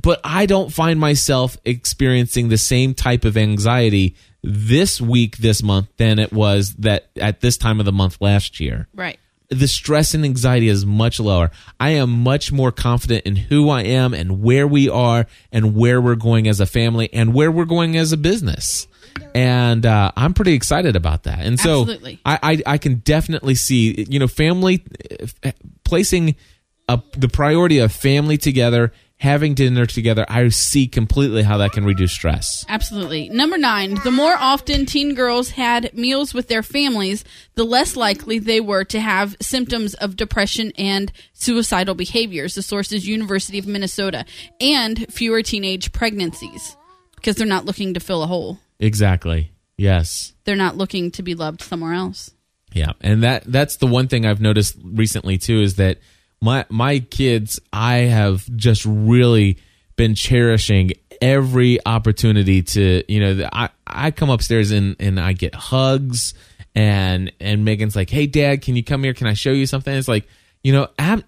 But 0.00 0.20
I 0.22 0.46
don't 0.46 0.72
find 0.72 1.00
myself 1.00 1.58
experiencing 1.64 2.50
the 2.50 2.58
same 2.58 2.94
type 2.94 3.24
of 3.24 3.36
anxiety 3.36 4.14
this 4.44 5.00
week 5.00 5.38
this 5.38 5.64
month 5.64 5.88
than 5.96 6.20
it 6.20 6.32
was 6.32 6.72
that 6.76 7.10
at 7.16 7.40
this 7.40 7.56
time 7.56 7.80
of 7.80 7.86
the 7.86 7.92
month 7.92 8.18
last 8.20 8.60
year 8.60 8.86
Right. 8.94 9.18
The 9.48 9.68
stress 9.68 10.14
and 10.14 10.24
anxiety 10.24 10.68
is 10.68 10.84
much 10.84 11.20
lower. 11.20 11.50
I 11.78 11.90
am 11.90 12.10
much 12.10 12.50
more 12.50 12.72
confident 12.72 13.26
in 13.26 13.36
who 13.36 13.68
I 13.70 13.82
am 13.82 14.14
and 14.14 14.42
where 14.42 14.66
we 14.66 14.88
are 14.88 15.26
and 15.52 15.76
where 15.76 16.00
we're 16.00 16.16
going 16.16 16.48
as 16.48 16.60
a 16.60 16.66
family 16.66 17.12
and 17.12 17.32
where 17.32 17.50
we're 17.50 17.64
going 17.64 17.96
as 17.96 18.12
a 18.12 18.16
business. 18.16 18.88
And 19.34 19.86
uh, 19.86 20.12
I'm 20.16 20.34
pretty 20.34 20.52
excited 20.52 20.96
about 20.96 21.22
that. 21.24 21.40
And 21.40 21.58
so 21.58 21.86
I, 22.24 22.38
I, 22.42 22.62
I 22.66 22.78
can 22.78 22.96
definitely 22.96 23.54
see, 23.54 24.04
you 24.08 24.18
know, 24.18 24.28
family 24.28 24.84
uh, 25.44 25.52
placing 25.84 26.36
a, 26.88 27.00
the 27.16 27.28
priority 27.28 27.78
of 27.78 27.92
family 27.92 28.36
together, 28.36 28.92
having 29.18 29.54
dinner 29.54 29.86
together. 29.86 30.26
I 30.28 30.48
see 30.48 30.86
completely 30.86 31.42
how 31.42 31.58
that 31.58 31.72
can 31.72 31.84
reduce 31.84 32.12
stress. 32.12 32.64
Absolutely. 32.68 33.28
Number 33.28 33.56
nine, 33.56 33.94
the 34.04 34.10
more 34.10 34.34
often 34.34 34.84
teen 34.86 35.14
girls 35.14 35.50
had 35.50 35.92
meals 35.94 36.34
with 36.34 36.48
their 36.48 36.62
families, 36.62 37.24
the 37.54 37.64
less 37.64 37.96
likely 37.96 38.38
they 38.38 38.60
were 38.60 38.84
to 38.84 39.00
have 39.00 39.36
symptoms 39.40 39.94
of 39.94 40.16
depression 40.16 40.72
and 40.76 41.12
suicidal 41.32 41.94
behaviors. 41.94 42.54
The 42.54 42.62
source 42.62 42.92
is 42.92 43.08
University 43.08 43.58
of 43.58 43.66
Minnesota. 43.66 44.24
And 44.60 45.06
fewer 45.12 45.42
teenage 45.42 45.92
pregnancies 45.92 46.76
because 47.16 47.36
they're 47.36 47.46
not 47.46 47.64
looking 47.64 47.94
to 47.94 48.00
fill 48.00 48.22
a 48.22 48.26
hole. 48.26 48.58
Exactly. 48.78 49.52
Yes. 49.78 50.34
They're 50.44 50.56
not 50.56 50.76
looking 50.76 51.10
to 51.12 51.22
be 51.22 51.34
loved 51.34 51.62
somewhere 51.62 51.94
else. 51.94 52.30
Yeah, 52.72 52.92
and 53.00 53.22
that 53.22 53.44
that's 53.46 53.76
the 53.76 53.86
one 53.86 54.06
thing 54.06 54.26
I've 54.26 54.40
noticed 54.40 54.76
recently 54.84 55.38
too 55.38 55.62
is 55.62 55.76
that 55.76 55.98
my 56.40 56.66
my 56.68 57.00
kids 57.00 57.60
I 57.72 57.96
have 57.96 58.48
just 58.56 58.84
really 58.84 59.58
been 59.96 60.14
cherishing 60.14 60.92
every 61.20 61.78
opportunity 61.86 62.62
to 62.62 63.02
you 63.08 63.20
know 63.20 63.48
I 63.52 63.70
I 63.86 64.10
come 64.10 64.30
upstairs 64.30 64.70
and 64.70 64.96
and 65.00 65.18
I 65.18 65.32
get 65.32 65.54
hugs 65.54 66.34
and 66.74 67.32
and 67.40 67.64
Megan's 67.64 67.96
like 67.96 68.10
hey 68.10 68.26
dad 68.26 68.62
can 68.62 68.76
you 68.76 68.84
come 68.84 69.02
here? 69.02 69.14
Can 69.14 69.26
I 69.26 69.34
show 69.34 69.52
you 69.52 69.66
something? 69.66 69.94
It's 69.94 70.08
like 70.08 70.28
you 70.62 70.72
know 70.72 70.88
ab- 70.98 71.24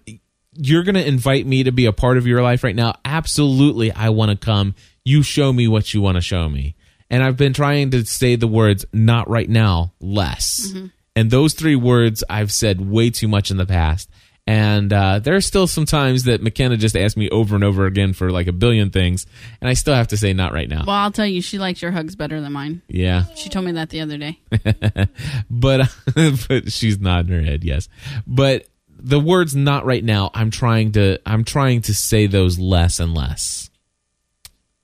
you're 0.53 0.83
going 0.83 0.95
to 0.95 1.07
invite 1.07 1.45
me 1.45 1.63
to 1.63 1.71
be 1.71 1.85
a 1.85 1.93
part 1.93 2.17
of 2.17 2.27
your 2.27 2.41
life 2.41 2.63
right 2.63 2.75
now? 2.75 2.95
Absolutely 3.05 3.91
I 3.91 4.09
want 4.09 4.31
to 4.31 4.37
come. 4.37 4.75
You 5.05 5.23
show 5.23 5.53
me 5.53 5.67
what 5.67 5.93
you 5.93 6.01
want 6.01 6.15
to 6.15 6.21
show 6.21 6.49
me. 6.49 6.75
And 7.09 7.23
I've 7.23 7.37
been 7.37 7.53
trying 7.53 7.91
to 7.91 8.05
say 8.05 8.35
the 8.35 8.47
words 8.47 8.85
not 8.91 9.29
right 9.29 9.49
now 9.49 9.93
less. 9.99 10.67
Mm-hmm. 10.67 10.87
And 11.15 11.31
those 11.31 11.53
three 11.53 11.75
words 11.75 12.23
I've 12.29 12.51
said 12.51 12.81
way 12.81 13.09
too 13.09 13.27
much 13.27 13.51
in 13.51 13.57
the 13.57 13.65
past. 13.65 14.09
And 14.49 14.91
uh, 14.91 15.19
there 15.19 15.35
are 15.35 15.41
still 15.41 15.67
some 15.67 15.85
times 15.85 16.23
that 16.23 16.41
McKenna 16.41 16.75
just 16.75 16.97
asks 16.97 17.15
me 17.15 17.29
over 17.29 17.53
and 17.53 17.63
over 17.63 17.85
again 17.85 18.13
for 18.13 18.31
like 18.31 18.47
a 18.47 18.51
billion 18.51 18.89
things, 18.89 19.27
and 19.61 19.69
I 19.69 19.73
still 19.73 19.93
have 19.93 20.07
to 20.07 20.17
say 20.17 20.33
not 20.33 20.53
right 20.53 20.67
now. 20.67 20.85
Well, 20.87 20.95
I'll 20.95 21.11
tell 21.11 21.27
you, 21.27 21.39
she 21.39 21.59
likes 21.59 21.83
your 21.83 21.91
hugs 21.91 22.15
better 22.15 22.41
than 22.41 22.51
mine. 22.51 22.81
Yeah, 22.87 23.25
She 23.35 23.49
told 23.49 23.65
me 23.65 23.73
that 23.73 23.91
the 23.91 24.01
other 24.01 24.17
day. 24.17 24.39
but 25.51 25.95
but 26.47 26.71
she's 26.71 26.99
nodding 26.99 27.31
her 27.31 27.43
head 27.43 27.63
yes. 27.63 27.89
But 28.25 28.65
the 28.87 29.19
words 29.19 29.55
not 29.55 29.85
right 29.85 30.03
now, 30.03 30.31
I'm 30.33 30.49
trying 30.49 30.93
to 30.93 31.19
I'm 31.27 31.43
trying 31.43 31.83
to 31.83 31.93
say 31.93 32.25
those 32.25 32.57
less 32.57 32.99
and 32.99 33.13
less. 33.13 33.69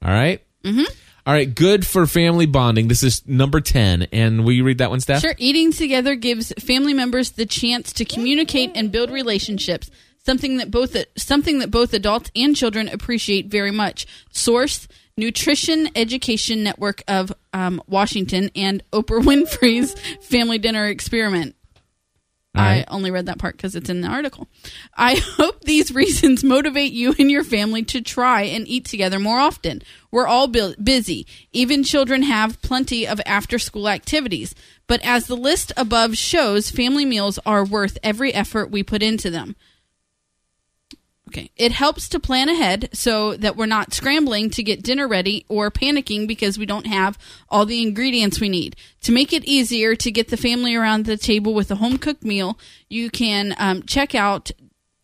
All 0.04 0.12
right? 0.12 0.44
Mm-hmm. 0.64 0.94
All 1.28 1.34
right, 1.34 1.54
good 1.54 1.88
for 1.88 2.06
family 2.06 2.46
bonding. 2.46 2.88
This 2.88 3.02
is 3.02 3.28
number 3.28 3.60
10. 3.60 4.04
And 4.12 4.46
will 4.46 4.52
you 4.52 4.64
read 4.64 4.78
that 4.78 4.92
one, 4.92 5.00
Steph? 5.00 5.22
Sure. 5.22 5.34
Eating 5.40 5.72
together 5.72 6.14
gives 6.14 6.54
family 6.60 6.94
members 6.94 7.32
the 7.32 7.48
chance 7.48 7.94
to 7.94 8.06
communicate 8.06 8.72
and 8.76 8.92
build 8.92 9.10
relationships. 9.10 9.90
Something 10.24 10.58
that 10.58 10.70
both 10.70 10.96
something 11.18 11.60
that 11.60 11.72
both 11.72 11.94
adults 11.94 12.30
and 12.36 12.56
children 12.56 12.88
appreciate 12.88 13.48
very 13.48 13.72
much. 13.72 14.06
Source: 14.32 14.88
Nutrition 15.18 15.90
Education 15.96 16.64
Network 16.64 17.04
of 17.08 17.32
um, 17.54 17.82
Washington 17.88 18.50
and 18.56 18.84
Oprah 18.92 19.22
Winfrey's 19.24 19.96
Family 20.28 20.58
Dinner 20.58 20.88
Experiment. 20.88 21.55
I 22.58 22.86
only 22.88 23.12
read 23.12 23.26
that 23.28 23.38
part 23.38 23.58
because 23.58 23.76
it's 23.76 23.90
in 23.90 24.02
the 24.02 24.08
article. 24.08 24.48
I 24.96 25.16
hope 25.38 25.62
these 25.62 25.94
reasons 25.94 26.44
motivate 26.44 26.92
you 26.92 27.14
and 27.18 27.30
your 27.30 27.44
family 27.44 27.84
to 27.84 28.02
try 28.02 28.44
and 28.44 28.68
eat 28.68 28.86
together 28.86 29.20
more 29.20 29.40
often. 29.40 29.82
We're 30.12 30.28
all 30.28 30.48
bu- 30.48 30.76
busy. 30.82 31.28
Even 31.52 31.84
children 31.84 32.24
have 32.24 32.62
plenty 32.62 33.08
of 33.08 33.22
after 33.26 33.60
school 33.60 33.90
activities. 33.90 34.56
But 34.88 35.02
as 35.04 35.28
the 35.28 35.38
list 35.38 35.72
above 35.76 36.18
shows, 36.18 36.70
family 36.70 37.06
meals 37.06 37.40
are 37.46 37.66
worth 37.66 37.98
every 38.04 38.34
effort 38.34 38.72
we 38.72 38.84
put 38.84 39.04
into 39.04 39.30
them. 39.30 39.56
Okay. 41.36 41.52
It 41.58 41.74
helps 41.74 42.08
to 42.10 42.20
plan 42.20 42.48
ahead 42.48 42.88
so 42.94 43.36
that 43.36 43.58
we're 43.58 43.66
not 43.66 43.94
scrambling 43.94 44.50
to 44.52 44.64
get 44.64 44.82
dinner 44.82 45.06
ready 45.06 45.46
or 45.50 45.70
panicking 45.70 46.30
because 46.30 46.58
we 46.58 46.66
don't 46.66 46.88
have 46.88 47.18
all 47.50 47.66
the 47.66 47.82
ingredients 47.82 48.40
we 48.40 48.48
need. 48.48 48.78
To 49.02 49.12
make 49.12 49.34
it 49.34 49.44
easier 49.44 49.98
to 49.98 50.12
get 50.12 50.30
the 50.30 50.38
family 50.38 50.76
around 50.76 51.04
the 51.04 51.18
table 51.18 51.54
with 51.54 51.70
a 51.72 51.76
home 51.76 51.98
cooked 51.98 52.24
meal, 52.24 52.58
you 52.88 53.10
can 53.10 53.54
um, 53.58 53.84
check 53.84 54.16
out, 54.16 54.52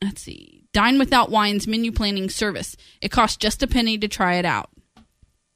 let's 0.02 0.22
see, 0.22 0.64
Dine 0.72 0.98
Without 0.98 1.32
Whine's 1.32 1.68
menu 1.68 1.92
planning 1.92 2.30
service. 2.30 2.78
It 3.02 3.12
costs 3.12 3.36
just 3.36 3.62
a 3.62 3.68
penny 3.68 3.98
to 3.98 4.08
try 4.08 4.36
it 4.36 4.46
out. 4.46 4.70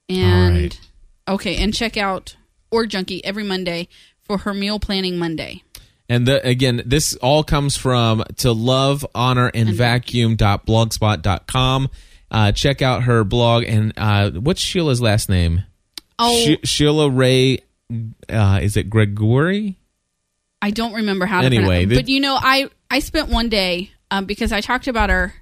And, 0.09 0.57
right. 0.57 0.81
okay, 1.29 1.55
and 1.55 1.73
check 1.73 1.95
out 1.95 2.35
OrgJunkie 2.73 3.21
every 3.23 3.45
Monday 3.45 3.87
for 4.19 4.39
her 4.39 4.53
meal 4.53 4.79
planning 4.79 5.17
Monday. 5.17 5.63
And 6.07 6.27
the, 6.27 6.45
again, 6.47 6.83
this 6.85 7.15
all 7.15 7.43
comes 7.43 7.75
from 7.75 8.23
to 8.37 8.51
love, 8.51 9.03
honor, 9.15 9.49
and 9.53 9.69
vacuum.blogspot.com. 9.69 11.89
Uh, 12.31 12.51
check 12.51 12.81
out 12.81 13.03
her 13.03 13.23
blog. 13.23 13.63
And 13.63 13.93
uh, 13.97 14.31
what's 14.31 14.61
Sheila's 14.61 15.01
last 15.01 15.29
name? 15.29 15.63
Oh, 16.19 16.35
She- 16.45 16.59
Sheila 16.63 17.09
Wray, 17.09 17.59
uh, 18.29 18.59
is 18.61 18.77
it 18.77 18.89
Gregory? 18.89 19.77
I 20.61 20.71
don't 20.71 20.93
remember 20.93 21.25
how 21.25 21.41
to 21.41 21.45
Anyway, 21.45 21.85
pronounce 21.85 21.89
the- 21.89 21.95
But 21.95 22.09
you 22.09 22.19
know, 22.19 22.37
I 22.39 22.69
I 22.89 22.99
spent 22.99 23.29
one 23.29 23.49
day 23.49 23.91
um, 24.11 24.25
because 24.25 24.51
I 24.51 24.61
talked 24.61 24.87
about 24.87 25.09
her 25.09 25.33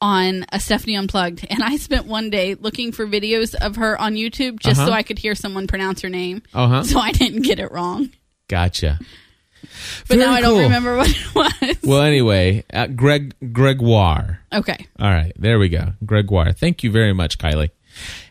on 0.00 0.44
a 0.52 0.60
Stephanie 0.60 0.96
Unplugged, 0.96 1.46
and 1.48 1.62
I 1.62 1.76
spent 1.76 2.06
one 2.06 2.28
day 2.30 2.54
looking 2.56 2.92
for 2.92 3.06
videos 3.06 3.54
of 3.54 3.76
her 3.76 3.98
on 4.00 4.14
YouTube 4.14 4.60
just 4.60 4.78
Uh-huh. 4.80 4.88
so 4.88 4.92
I 4.92 5.02
could 5.02 5.18
hear 5.18 5.34
someone 5.34 5.66
pronounce 5.66 6.02
her 6.02 6.10
name, 6.10 6.42
Uh-huh. 6.52 6.82
so 6.82 6.98
I 6.98 7.12
didn't 7.12 7.42
get 7.42 7.58
it 7.58 7.70
wrong. 7.72 8.10
Gotcha. 8.48 8.98
But 10.08 10.18
now 10.18 10.26
Very 10.26 10.36
I 10.36 10.40
don't 10.40 10.50
cool. 10.52 10.62
remember 10.62 10.96
what 10.98 11.08
it 11.08 11.34
was. 11.34 11.76
Well, 11.82 12.02
anyway, 12.02 12.64
uh, 12.72 12.86
Greg 12.88 13.34
Gregoire. 13.52 14.40
okay, 14.52 14.86
All 14.98 15.10
right, 15.10 15.32
there 15.36 15.58
we 15.58 15.68
go. 15.68 15.92
Gregoire. 16.04 16.52
Thank 16.52 16.82
you 16.82 16.90
very 16.90 17.12
much, 17.12 17.38
Kylie. 17.38 17.70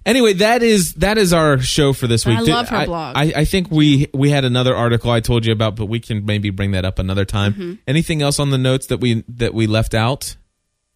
Anyway, 0.05 0.33
that 0.33 0.61
is 0.61 0.93
that 0.95 1.17
is 1.17 1.31
our 1.31 1.57
show 1.59 1.93
for 1.93 2.07
this 2.07 2.25
week. 2.25 2.37
I 2.37 2.41
love 2.41 2.69
her 2.69 2.75
I, 2.75 2.85
blog. 2.85 3.15
I, 3.17 3.33
I 3.37 3.45
think 3.45 3.71
we 3.71 4.07
we 4.13 4.29
had 4.29 4.43
another 4.43 4.75
article 4.75 5.09
I 5.11 5.21
told 5.21 5.45
you 5.45 5.53
about, 5.53 5.75
but 5.77 5.85
we 5.85 5.99
can 6.01 6.25
maybe 6.25 6.49
bring 6.49 6.71
that 6.71 6.83
up 6.83 6.99
another 6.99 7.23
time. 7.23 7.53
Mm-hmm. 7.53 7.73
Anything 7.87 8.21
else 8.21 8.39
on 8.39 8.49
the 8.49 8.57
notes 8.57 8.87
that 8.87 8.99
we 8.99 9.23
that 9.29 9.53
we 9.53 9.67
left 9.67 9.93
out 9.93 10.35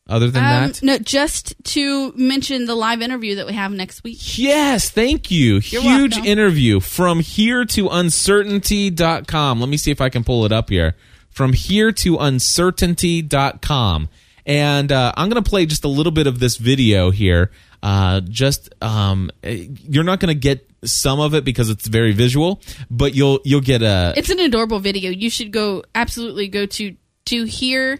other 0.09 0.29
than 0.29 0.43
um, 0.43 0.71
that? 0.71 0.83
no, 0.83 0.97
just 0.97 1.53
to 1.63 2.11
mention 2.13 2.65
the 2.65 2.75
live 2.75 3.01
interview 3.01 3.35
that 3.35 3.47
we 3.47 3.53
have 3.53 3.71
next 3.71 4.03
week. 4.03 4.37
Yes, 4.37 4.89
thank 4.89 5.29
you. 5.31 5.55
You're 5.55 5.81
Huge 5.81 6.15
welcome. 6.15 6.25
interview 6.25 6.79
from 6.79 7.19
here 7.19 7.65
to 7.65 7.89
uncertainty.com. 7.89 9.59
Let 9.59 9.69
me 9.69 9.77
see 9.77 9.91
if 9.91 10.01
I 10.01 10.09
can 10.09 10.23
pull 10.23 10.45
it 10.45 10.51
up 10.51 10.69
here. 10.69 10.95
From 11.29 11.53
here 11.53 11.91
to 11.91 12.17
uncertainty.com. 12.17 14.09
And 14.45 14.91
uh, 14.91 15.11
I'm 15.17 15.29
going 15.29 15.43
to 15.43 15.47
play 15.47 15.65
just 15.65 15.83
a 15.83 15.89
little 15.89 16.13
bit 16.13 16.25
of 16.25 16.39
this 16.39 16.55
video 16.55 17.11
here. 17.11 17.51
Uh, 17.83 18.21
just 18.21 18.73
um, 18.81 19.29
you're 19.43 20.03
not 20.03 20.19
going 20.19 20.33
to 20.33 20.39
get 20.39 20.67
some 20.83 21.19
of 21.19 21.33
it 21.33 21.43
because 21.43 21.69
it's 21.69 21.87
very 21.87 22.13
visual, 22.13 22.61
but 22.89 23.13
you'll 23.13 23.39
you'll 23.43 23.61
get 23.61 23.81
a 23.81 24.13
It's 24.15 24.29
an 24.29 24.39
adorable 24.39 24.79
video. 24.79 25.11
You 25.11 25.29
should 25.29 25.51
go 25.51 25.83
absolutely 25.93 26.47
go 26.47 26.65
to 26.65 26.95
to 27.25 27.43
here 27.43 27.99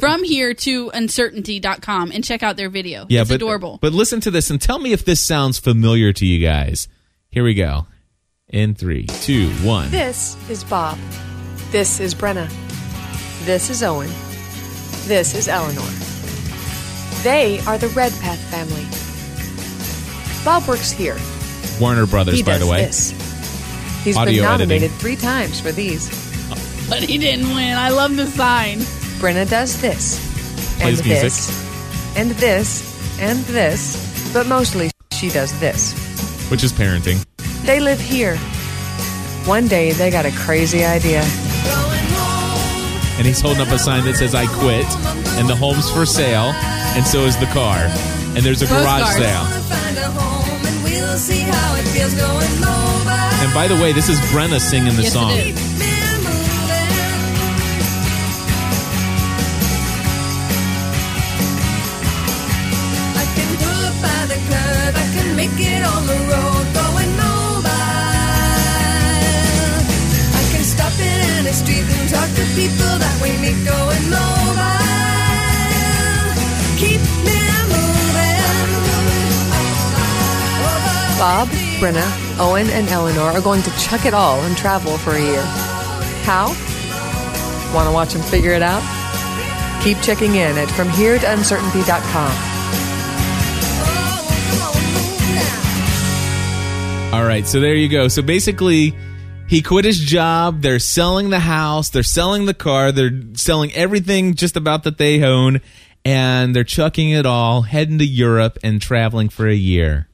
from 0.00 0.24
here 0.24 0.54
to 0.54 0.90
uncertainty.com 0.90 2.10
and 2.12 2.24
check 2.24 2.42
out 2.42 2.56
their 2.56 2.70
video. 2.70 3.06
yeah, 3.08 3.20
it's 3.22 3.30
but 3.30 3.36
adorable. 3.36 3.78
But 3.80 3.92
listen 3.92 4.20
to 4.22 4.30
this 4.30 4.50
and 4.50 4.60
tell 4.60 4.78
me 4.78 4.92
if 4.92 5.04
this 5.04 5.20
sounds 5.20 5.58
familiar 5.58 6.12
to 6.14 6.26
you 6.26 6.44
guys. 6.44 6.88
Here 7.30 7.44
we 7.44 7.54
go. 7.54 7.86
In 8.48 8.74
three, 8.74 9.06
two, 9.06 9.50
one. 9.62 9.90
This 9.90 10.36
is 10.50 10.64
Bob. 10.64 10.98
This 11.70 12.00
is 12.00 12.14
Brenna. 12.14 12.50
This 13.44 13.70
is 13.70 13.82
Owen. 13.84 14.10
This 15.06 15.34
is 15.36 15.46
Eleanor. 15.46 15.86
They 17.22 17.60
are 17.66 17.78
the 17.78 17.88
Redpath 17.88 18.40
family. 18.50 18.84
Bob 20.44 20.66
works 20.66 20.90
here. 20.90 21.16
Warner 21.80 22.06
Brothers, 22.06 22.34
he 22.36 22.42
by 22.42 22.52
does 22.52 22.60
the 22.60 22.66
way. 22.66 22.84
this. 22.86 23.10
He's 24.02 24.16
Audio 24.16 24.42
been 24.42 24.50
nominated 24.50 24.84
editing. 24.84 24.98
three 24.98 25.16
times 25.16 25.60
for 25.60 25.70
these. 25.72 26.08
but 26.88 27.02
he 27.02 27.18
didn't 27.18 27.48
win. 27.54 27.76
I 27.76 27.90
love 27.90 28.16
the 28.16 28.26
sign. 28.26 28.80
Brenna 29.20 29.48
does 29.48 29.80
this. 29.80 30.18
Plays 30.80 30.98
and 31.00 31.08
music. 31.08 31.22
this. 31.22 32.16
And 32.16 32.30
this. 32.32 33.20
And 33.20 33.38
this. 33.44 34.32
But 34.32 34.46
mostly 34.46 34.90
she 35.12 35.28
does 35.28 35.52
this. 35.60 35.92
which 36.50 36.64
is 36.64 36.72
parenting. 36.72 37.22
They 37.64 37.78
live 37.80 38.00
here. 38.00 38.36
One 39.46 39.68
day 39.68 39.92
they 39.92 40.10
got 40.10 40.24
a 40.26 40.32
crazy 40.32 40.84
idea. 40.84 41.20
And 43.18 43.26
he's 43.26 43.40
holding 43.40 43.60
up 43.60 43.68
a 43.68 43.78
sign 43.78 44.04
that 44.06 44.16
says 44.16 44.34
"I 44.34 44.46
quit," 44.46 44.86
and 45.38 45.46
the 45.48 45.54
home's 45.54 45.90
for 45.90 46.06
sale, 46.06 46.52
and 46.96 47.06
so 47.06 47.26
is 47.26 47.36
the 47.36 47.46
car. 47.52 47.76
And 48.34 48.38
there's 48.38 48.62
a 48.62 48.66
Both 48.66 48.80
garage 48.82 49.02
cars. 49.02 49.16
sale. 49.16 49.44
Find 49.44 49.98
a 49.98 50.08
and 50.66 50.82
we'll 50.84 51.18
see 51.18 51.40
how 51.40 51.74
it 51.76 51.84
feels 51.92 52.14
going 52.14 52.64
over. 52.64 53.10
And 53.44 53.52
by 53.52 53.68
the 53.68 53.76
way, 53.82 53.92
this 53.92 54.08
is 54.08 54.18
Brenna 54.32 54.58
singing 54.58 54.96
the 54.96 55.02
Yes, 55.02 55.10
it 55.12 55.18
song. 55.18 55.32
is. 55.32 55.69
People 72.54 72.98
that 72.98 73.16
way 73.22 73.32
me 73.38 73.52
going 73.64 74.04
mobile. 74.10 74.80
Keep 76.80 77.00
me 77.26 77.38
moving. 77.70 78.40
Bob, 81.18 81.48
Brenna, 81.78 82.06
Owen, 82.40 82.68
and 82.70 82.88
Eleanor 82.88 83.30
are 83.30 83.40
going 83.40 83.62
to 83.62 83.70
chuck 83.78 84.06
it 84.06 84.14
all 84.14 84.40
and 84.40 84.56
travel 84.56 84.96
for 84.98 85.12
a 85.12 85.20
year. 85.20 85.42
How? 86.24 86.48
Want 87.74 87.88
to 87.88 87.92
watch 87.92 88.12
them 88.14 88.22
figure 88.22 88.52
it 88.52 88.62
out? 88.62 88.82
Keep 89.82 90.00
checking 90.00 90.34
in 90.34 90.58
at 90.58 90.68
FromHereToUncertainty.com. 90.68 92.50
All 97.12 97.24
right, 97.24 97.46
so 97.46 97.58
there 97.58 97.74
you 97.74 97.88
go. 97.88 98.08
So 98.08 98.22
basically, 98.22 98.94
he 99.50 99.62
quit 99.62 99.84
his 99.84 99.98
job. 99.98 100.62
They're 100.62 100.78
selling 100.78 101.30
the 101.30 101.40
house. 101.40 101.90
They're 101.90 102.04
selling 102.04 102.46
the 102.46 102.54
car. 102.54 102.92
They're 102.92 103.20
selling 103.34 103.72
everything 103.74 104.34
just 104.34 104.56
about 104.56 104.84
that 104.84 104.96
they 104.96 105.24
own, 105.24 105.60
and 106.04 106.54
they're 106.54 106.62
chucking 106.62 107.10
it 107.10 107.26
all, 107.26 107.62
heading 107.62 107.98
to 107.98 108.06
Europe 108.06 108.58
and 108.62 108.80
traveling 108.80 109.28
for 109.28 109.48
a 109.48 109.54
year. 109.54 110.06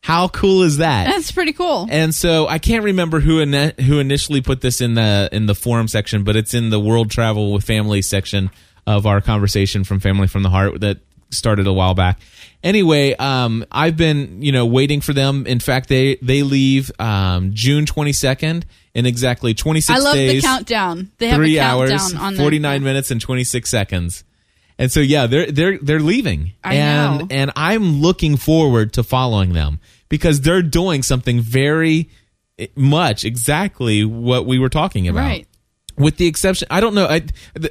How 0.00 0.28
cool 0.28 0.62
is 0.62 0.78
that? 0.78 1.08
That's 1.08 1.30
pretty 1.30 1.52
cool. 1.52 1.86
And 1.90 2.14
so 2.14 2.48
I 2.48 2.58
can't 2.58 2.84
remember 2.84 3.20
who 3.20 3.44
ini- 3.44 3.78
who 3.78 3.98
initially 3.98 4.40
put 4.40 4.62
this 4.62 4.80
in 4.80 4.94
the 4.94 5.28
in 5.30 5.44
the 5.44 5.54
forum 5.54 5.86
section, 5.86 6.24
but 6.24 6.34
it's 6.34 6.54
in 6.54 6.70
the 6.70 6.80
World 6.80 7.10
Travel 7.10 7.52
with 7.52 7.64
Family 7.64 8.00
section 8.00 8.50
of 8.86 9.06
our 9.06 9.20
conversation 9.20 9.84
from 9.84 10.00
Family 10.00 10.26
from 10.26 10.42
the 10.42 10.50
Heart 10.50 10.80
that 10.80 11.00
started 11.30 11.66
a 11.66 11.72
while 11.72 11.92
back. 11.92 12.18
Anyway, 12.62 13.14
um, 13.14 13.64
I've 13.72 13.96
been 13.96 14.42
you 14.42 14.52
know 14.52 14.66
waiting 14.66 15.00
for 15.00 15.12
them. 15.12 15.46
In 15.46 15.60
fact, 15.60 15.88
they 15.88 16.16
they 16.22 16.42
leave 16.42 16.92
um, 16.98 17.50
June 17.54 17.86
twenty 17.86 18.12
second 18.12 18.66
in 18.94 19.06
exactly 19.06 19.54
twenty 19.54 19.80
six 19.80 19.98
I 19.98 20.02
love 20.02 20.14
days, 20.14 20.42
the 20.42 20.46
countdown. 20.46 21.10
They 21.18 21.28
have 21.28 21.36
three 21.36 21.58
a 21.58 21.62
hours, 21.62 22.14
on 22.14 22.36
forty 22.36 22.58
nine 22.58 22.82
minutes, 22.82 23.10
and 23.10 23.20
twenty 23.20 23.44
six 23.44 23.70
seconds. 23.70 24.24
And 24.78 24.90
so 24.90 25.00
yeah, 25.00 25.26
they're 25.26 25.50
they're 25.50 25.78
they're 25.78 26.00
leaving, 26.00 26.52
I 26.62 26.74
and 26.74 27.18
know. 27.20 27.26
and 27.30 27.52
I'm 27.56 28.00
looking 28.00 28.36
forward 28.36 28.92
to 28.94 29.02
following 29.02 29.52
them 29.52 29.80
because 30.08 30.40
they're 30.40 30.62
doing 30.62 31.02
something 31.02 31.40
very 31.40 32.10
eh, 32.58 32.68
much 32.76 33.24
exactly 33.24 34.04
what 34.04 34.46
we 34.46 34.58
were 34.58 34.68
talking 34.68 35.08
about. 35.08 35.26
Right. 35.26 35.46
With 35.96 36.16
the 36.16 36.26
exception, 36.26 36.68
I 36.70 36.80
don't 36.80 36.94
know. 36.94 37.06
I, 37.06 37.22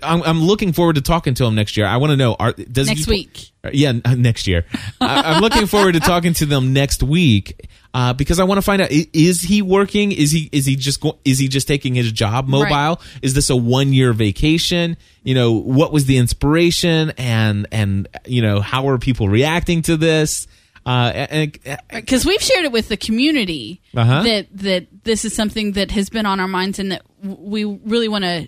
I'm, 0.03 0.21
I'm 0.23 0.41
looking 0.41 0.73
forward 0.73 0.95
to 0.95 1.01
talking 1.01 1.33
to 1.35 1.45
him 1.45 1.55
next 1.55 1.75
year. 1.75 1.85
I 1.87 1.97
want 1.97 2.11
to 2.11 2.17
know. 2.17 2.35
Are, 2.35 2.53
does 2.53 2.87
Next 2.87 3.05
he- 3.05 3.11
week. 3.11 3.51
yeah, 3.73 3.91
next 4.15 4.47
year. 4.47 4.65
I, 4.99 5.21
I'm 5.33 5.41
looking 5.41 5.65
forward 5.67 5.93
to 5.93 5.99
talking 5.99 6.33
to 6.35 6.45
them 6.45 6.71
next 6.73 7.01
week 7.03 7.69
uh, 7.93 8.13
because 8.13 8.39
I 8.39 8.43
want 8.43 8.57
to 8.59 8.61
find 8.61 8.81
out: 8.81 8.89
is 8.91 9.41
he 9.41 9.61
working? 9.61 10.11
Is 10.11 10.31
he 10.31 10.49
is 10.51 10.65
he 10.65 10.75
just 10.75 11.01
go, 11.01 11.17
is 11.25 11.39
he 11.39 11.47
just 11.47 11.67
taking 11.67 11.95
his 11.95 12.11
job 12.11 12.47
mobile? 12.47 12.65
Right. 12.69 12.97
Is 13.21 13.33
this 13.33 13.49
a 13.49 13.55
one 13.55 13.91
year 13.93 14.13
vacation? 14.13 14.97
You 15.23 15.35
know, 15.35 15.51
what 15.53 15.91
was 15.91 16.05
the 16.05 16.17
inspiration 16.17 17.11
and 17.17 17.67
and 17.71 18.07
you 18.25 18.41
know 18.41 18.61
how 18.61 18.87
are 18.89 18.97
people 18.97 19.29
reacting 19.29 19.81
to 19.83 19.97
this? 19.97 20.47
Uh, 20.85 21.45
because 21.93 22.25
we've 22.25 22.41
shared 22.41 22.65
it 22.65 22.71
with 22.71 22.87
the 22.89 22.97
community 22.97 23.81
Uh-huh. 23.95 24.23
that 24.23 24.47
that 24.57 24.87
this 25.03 25.25
is 25.25 25.35
something 25.35 25.73
that 25.73 25.91
has 25.91 26.09
been 26.09 26.25
on 26.25 26.39
our 26.39 26.47
minds 26.47 26.79
and 26.79 26.91
that 26.91 27.03
we 27.23 27.63
really 27.65 28.07
want 28.07 28.23
to 28.23 28.47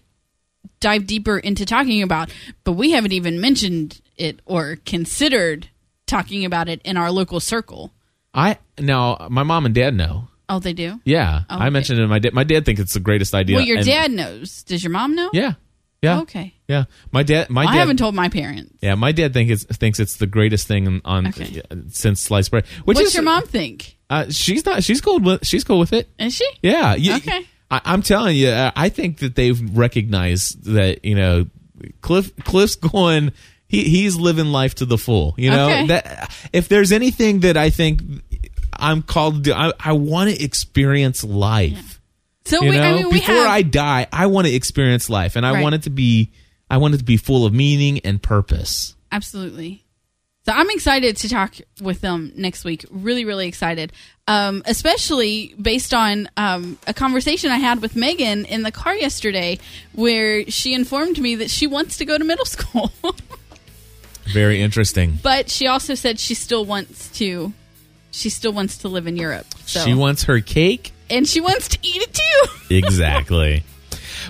dive 0.79 1.05
deeper 1.05 1.37
into 1.37 1.65
talking 1.65 2.01
about 2.01 2.29
but 2.63 2.73
we 2.73 2.91
haven't 2.91 3.13
even 3.13 3.39
mentioned 3.39 4.01
it 4.17 4.41
or 4.45 4.77
considered 4.85 5.69
talking 6.07 6.43
about 6.45 6.67
it 6.69 6.81
in 6.83 6.97
our 6.97 7.11
local 7.11 7.39
circle 7.39 7.91
I 8.33 8.57
now 8.79 9.27
my 9.29 9.43
mom 9.43 9.65
and 9.65 9.75
dad 9.75 9.93
know. 9.95 10.27
oh 10.49 10.59
they 10.59 10.73
do 10.73 10.99
Yeah, 11.05 11.41
Oh, 11.49 11.55
I 11.57 11.61
okay. 11.67 11.69
mentioned 11.69 11.99
it. 11.99 12.07
My 12.07 12.19
dad, 12.19 12.33
my 12.33 12.43
dad 12.43 12.65
thinks 12.65 12.81
it's 12.81 12.93
the 12.93 12.99
greatest 12.99 13.33
idea. 13.35 13.57
well 13.57 13.65
your 13.65 13.77
and- 13.77 13.85
dad 13.85 14.11
knows 14.11 14.63
does 14.63 14.83
your 14.83 14.91
mom 14.91 15.13
know 15.15 15.29
Yeah, 15.33 15.53
yeah, 16.03 16.19
okay 16.21 16.53
yeah. 16.67 16.85
My 17.11 17.23
dad, 17.23 17.49
my 17.49 17.65
Well, 17.65 17.73
i 17.73 17.77
haven't 17.77 17.97
told 17.97 18.15
my 18.15 18.29
parents 18.29 18.73
Yeah, 18.81 18.95
my 18.95 19.11
dad 19.11 19.33
think 19.33 19.49
it's, 19.51 19.63
thinks 19.65 19.99
it's 19.99 20.17
the 20.17 20.25
greatest 20.27 20.67
thing 20.67 21.01
on 21.05 21.27
Okay. 21.27 21.61
uh, 21.69 21.75
since 21.89 22.21
sliced 22.21 22.51
bread. 22.51 22.65
Which 22.85 22.95
what's 22.95 23.09
is, 23.09 23.13
your 23.15 23.23
mom 23.23 23.45
think 23.45 23.97
Uh, 24.09 24.25
she's 24.29 24.65
not. 24.65 24.83
She's 24.83 25.01
cool 25.01 25.19
with. 25.19 25.45
She's 25.45 25.63
cool 25.63 25.79
with 25.79 25.93
it. 25.93 26.07
is 26.19 26.33
she 26.35 26.45
Yeah. 26.61 26.95
you- 26.95 27.15
Okay. 27.15 27.45
I, 27.71 27.81
I'm 27.85 28.01
telling 28.01 28.35
you, 28.37 28.49
uh, 28.49 28.71
I 28.75 28.89
think 28.89 29.17
that 29.19 29.35
they've 29.35 29.59
recognized 29.77 30.63
that 30.65 31.03
you 31.05 31.15
know, 31.15 31.47
Cliff. 32.01 32.31
Cliff's 32.43 32.75
going. 32.75 33.31
He 33.67 33.83
he's 33.85 34.15
living 34.15 34.47
life 34.51 34.75
to 34.75 34.85
the 34.85 34.97
full. 34.97 35.33
You 35.37 35.49
know 35.51 35.65
Okay. 35.69 35.87
that 35.87 36.31
if 36.53 36.69
there's 36.69 36.91
anything 36.91 37.39
that 37.41 37.57
I 37.57 37.69
think 37.71 38.01
I'm 38.77 39.01
called 39.01 39.35
to 39.35 39.41
do, 39.41 39.53
I, 39.53 39.71
I 39.79 39.93
want 39.93 40.29
to 40.29 40.43
experience 40.43 41.23
life. 41.23 41.99
So 42.45 42.61
You 42.61 42.69
we, 42.71 42.75
know, 42.77 42.83
I 42.83 42.93
mean, 42.95 43.05
we 43.09 43.19
before 43.19 43.35
have 43.35 43.47
I 43.47 43.61
die, 43.61 44.07
I 44.11 44.25
want 44.25 44.47
to 44.47 44.53
experience 44.53 45.09
life, 45.09 45.35
and 45.35 45.45
I 45.45 45.53
Right. 45.53 45.63
want 45.63 45.75
it 45.75 45.83
to 45.83 45.89
be, 45.89 46.31
I 46.69 46.77
want 46.77 46.93
it 46.95 46.97
to 46.97 47.03
be 47.03 47.17
full 47.17 47.45
of 47.45 47.53
meaning 47.53 47.99
and 47.99 48.21
purpose. 48.21 48.95
absolutely. 49.11 49.79
So 50.45 50.51
I'm 50.51 50.69
excited 50.71 51.15
to 51.17 51.29
talk 51.29 51.55
with 51.81 52.01
them 52.01 52.33
next 52.35 52.65
week. 52.65 52.85
Really, 52.91 53.23
really 53.23 53.47
excited. 53.47 53.93
Um, 54.27 54.61
especially 54.65 55.55
based 55.61 55.93
on 55.93 56.27
um, 56.35 56.77
a 56.85 56.93
conversation 56.93 57.49
I 57.49 57.59
had 57.59 57.81
with 57.81 57.95
Megan 57.95 58.43
in 58.43 58.63
the 58.63 58.71
car 58.71 58.93
yesterday, 58.93 59.57
where 59.93 60.45
she 60.51 60.73
informed 60.73 61.17
me 61.17 61.35
that 61.35 61.49
she 61.49 61.65
wants 61.65 61.95
to 61.99 62.03
go 62.05 62.17
to 62.17 62.25
middle 62.25 62.43
school, 62.57 62.91
Very 64.33 64.61
interesting. 64.61 65.17
but 65.21 65.49
she 65.49 65.67
also 65.67 65.95
said 65.95 66.19
she 66.19 66.33
still 66.33 66.65
wants 66.65 67.07
to. 67.19 67.53
She 68.11 68.29
still 68.29 68.51
wants 68.53 68.77
to 68.79 68.89
live 68.89 69.07
in 69.07 69.15
Europe. 69.15 69.45
So. 69.65 69.79
She 69.79 69.93
wants 69.93 70.23
her 70.23 70.39
cake. 70.41 70.91
And 71.13 71.27
she 71.27 71.39
wants 71.41 71.67
to 71.69 71.77
eat 71.83 72.01
it 72.01 72.13
too. 72.13 72.49
Exactly. 72.75 73.63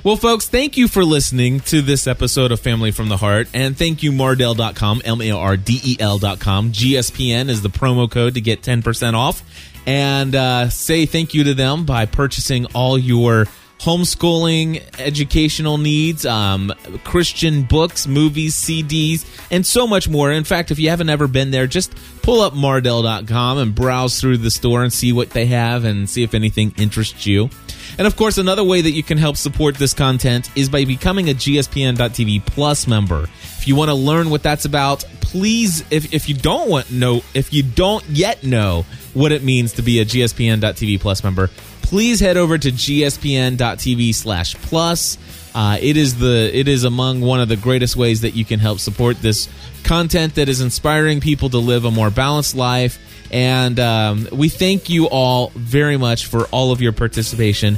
Well, 0.04 0.18
folks, 0.18 0.50
thank 0.50 0.76
you 0.76 0.90
for 0.90 1.06
listening 1.06 1.62
to 1.62 1.82
this 1.82 2.08
episode 2.08 2.52
of 2.52 2.60
Family 2.60 2.92
from 2.92 3.08
the 3.08 3.16
Heart. 3.16 3.48
And 3.54 3.78
thank 3.78 4.04
you, 4.04 4.12
Mardel.com, 4.12 5.02
M 5.06 5.22
A 5.22 5.32
R 5.32 5.56
D 5.56 5.80
E 5.82 5.98
L.com. 5.98 6.74
GSPN 6.74 7.48
is 7.48 7.62
the 7.62 7.70
promo 7.70 8.12
code 8.12 8.34
to 8.34 8.42
get 8.42 8.64
10% 8.64 9.14
off. 9.14 9.44
And 9.86 10.36
uh, 10.36 10.70
say 10.70 11.06
thank 11.06 11.34
you 11.34 11.46
to 11.46 11.54
them 11.54 11.86
by 11.86 12.06
purchasing 12.06 12.66
all 12.74 12.98
your 12.98 13.48
homeschooling, 13.84 14.82
educational 14.98 15.78
needs, 15.78 16.26
um, 16.26 16.72
Christian 17.04 17.64
books, 17.64 18.08
movies, 18.08 18.56
CDs, 18.56 19.26
and 19.52 19.66
so 19.66 19.86
much 19.86 20.08
more. 20.08 20.32
In 20.32 20.46
fact, 20.46 20.72
if 20.72 20.80
you 20.80 20.90
haven't 20.90 21.10
ever 21.10 21.28
been 21.28 21.52
there, 21.52 21.68
just 21.68 21.94
pull 22.22 22.40
up 22.40 22.54
Mardel.com 22.54 23.58
and 23.58 23.76
browse 23.76 24.22
through 24.22 24.38
the 24.38 24.50
store 24.50 24.84
and 24.84 24.94
see 24.94 25.12
what 25.12 25.32
they 25.32 25.48
have 25.48 25.84
and 25.84 26.10
see 26.10 26.24
if 26.24 26.34
anything 26.34 26.74
interests 26.78 27.26
you. 27.26 27.50
And 27.98 28.08
of 28.08 28.16
course, 28.16 28.38
another 28.38 28.64
way 28.64 28.82
that 28.82 28.92
you 28.92 29.04
can 29.04 29.18
help 29.18 29.36
support 29.36 29.76
this 29.76 29.94
content 29.94 30.50
is 30.56 30.70
by 30.70 30.86
becoming 30.86 31.30
a 31.30 31.34
GSPN.TV 31.34 32.46
Plus 32.46 32.88
member. 32.88 33.24
If 33.24 33.68
you 33.68 33.76
want 33.76 33.90
to 33.90 33.96
learn 33.96 34.30
what 34.30 34.44
that's 34.44 34.64
about, 34.64 35.04
please, 35.20 35.84
if, 35.92 36.14
if 36.14 36.30
you 36.30 36.36
don't 36.36 36.70
want 36.70 36.90
know, 36.90 37.22
if 37.34 37.52
you 37.52 37.64
don't 37.64 38.04
yet 38.10 38.44
know 38.44 38.86
what 39.14 39.34
it 39.34 39.44
means 39.44 39.74
to 39.74 39.82
be 39.82 40.00
a 40.00 40.06
GSPN.TV 40.06 41.00
Plus 41.02 41.24
member, 41.24 41.50
please 41.94 42.20
head 42.20 42.38
over 42.38 42.58
to 42.58 42.72
gspn.tv 42.72 44.16
slash 44.16 44.56
plus. 44.56 45.16
Uh, 45.54 45.78
it 45.80 45.96
is 45.96 46.18
the 46.18 46.50
it 46.52 46.68
is 46.68 46.86
among 46.86 47.22
one 47.22 47.40
of 47.40 47.48
the 47.48 47.56
greatest 47.56 47.96
ways 47.96 48.22
that 48.22 48.32
you 48.32 48.44
can 48.44 48.60
help 48.60 48.80
support 48.80 49.22
this 49.22 49.48
content 49.84 50.34
that 50.34 50.50
is 50.50 50.60
inspiring 50.60 51.20
people 51.20 51.52
to 51.52 51.60
live 51.60 51.86
a 51.86 51.92
more 51.92 52.10
balanced 52.10 52.56
life. 52.56 52.98
And 53.32 53.80
um, 53.80 54.28
we 54.32 54.50
thank 54.50 54.90
you 54.90 55.06
all 55.06 55.52
very 55.54 55.98
much 55.98 56.26
for 56.26 56.46
all 56.46 56.72
of 56.72 56.82
your 56.82 56.94
participation. 56.94 57.78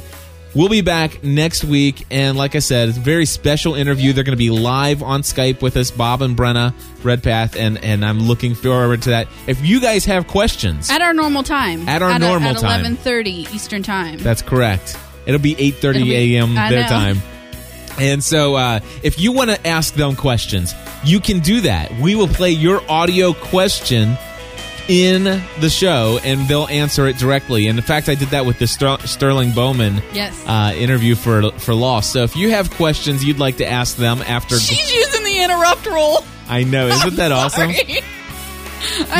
We'll 0.56 0.70
be 0.70 0.80
back 0.80 1.22
next 1.22 1.64
week, 1.64 2.06
and 2.10 2.38
like 2.38 2.54
I 2.54 2.60
said, 2.60 2.88
it's 2.88 2.96
a 2.96 3.00
very 3.02 3.26
special 3.26 3.74
interview. 3.74 4.14
They're 4.14 4.24
going 4.24 4.38
to 4.38 4.38
be 4.38 4.48
live 4.48 5.02
on 5.02 5.20
Skype 5.20 5.60
with 5.60 5.76
us, 5.76 5.90
Bob 5.90 6.22
and 6.22 6.34
Brenna 6.34 6.72
Redpath, 7.04 7.56
and 7.56 7.76
and 7.84 8.02
I'm 8.02 8.20
looking 8.20 8.54
forward 8.54 9.02
to 9.02 9.10
that. 9.10 9.28
If 9.46 9.62
you 9.62 9.82
guys 9.82 10.06
have 10.06 10.26
questions, 10.26 10.90
At 10.90 11.02
our 11.02 11.12
normal 11.12 11.42
time. 11.42 11.86
At 11.86 12.00
our 12.00 12.18
normal 12.18 12.52
at 12.52 12.56
time. 12.56 12.86
11:30 12.86 13.54
Eastern 13.54 13.82
time. 13.82 14.16
That's 14.16 14.40
correct. 14.40 14.96
It'll 15.26 15.38
be 15.38 15.54
8:30 15.56 15.96
It'll 15.96 16.12
a.m. 16.12 16.54
Their 16.54 16.84
know. 16.84 16.88
time. 16.88 17.18
And 17.98 18.24
so 18.24 18.54
uh, 18.54 18.80
if 19.02 19.20
you 19.20 19.32
want 19.32 19.50
to 19.50 19.66
ask 19.66 19.92
them 19.92 20.16
questions, 20.16 20.74
you 21.04 21.20
can 21.20 21.40
do 21.40 21.60
that. 21.62 21.94
We 22.00 22.14
will 22.14 22.28
play 22.28 22.52
your 22.52 22.80
audio 22.90 23.34
question 23.34 24.16
in 24.88 25.24
the 25.60 25.68
show 25.70 26.18
and 26.24 26.46
they'll 26.48 26.66
answer 26.68 27.06
it 27.08 27.18
directly. 27.18 27.66
And 27.66 27.78
in 27.78 27.84
fact, 27.84 28.08
I 28.08 28.14
did 28.14 28.28
that 28.28 28.46
with 28.46 28.58
the 28.58 28.66
Ster- 28.66 28.98
Sterling 29.06 29.52
Bowman 29.52 30.02
Yes. 30.12 30.42
uh, 30.46 30.72
interview 30.76 31.14
for 31.16 31.50
for 31.52 31.74
Lost. 31.74 32.12
So 32.12 32.22
if 32.24 32.36
you 32.36 32.50
have 32.50 32.70
questions 32.72 33.24
you'd 33.24 33.38
like 33.38 33.56
to 33.58 33.66
ask 33.66 33.96
them 33.96 34.20
after 34.22 34.58
She's 34.58 34.92
using 34.94 35.24
the 35.24 35.38
interrupt 35.42 35.86
rule. 35.86 36.24
I 36.48 36.62
know, 36.64 36.86
isn't 36.88 37.16
that 37.16 37.32
awesome? 37.32 37.70
I 37.70 38.02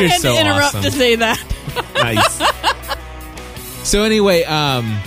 You're 0.01 0.09
had 0.11 0.21
so 0.21 0.33
to 0.35 0.41
interrupt 0.41 0.75
awesome. 0.77 0.83
to 0.83 0.91
say 0.93 1.17
that. 1.17 1.41
nice. 1.97 2.39
so 3.89 4.03
anyway, 4.05 4.45
um, 4.45 4.99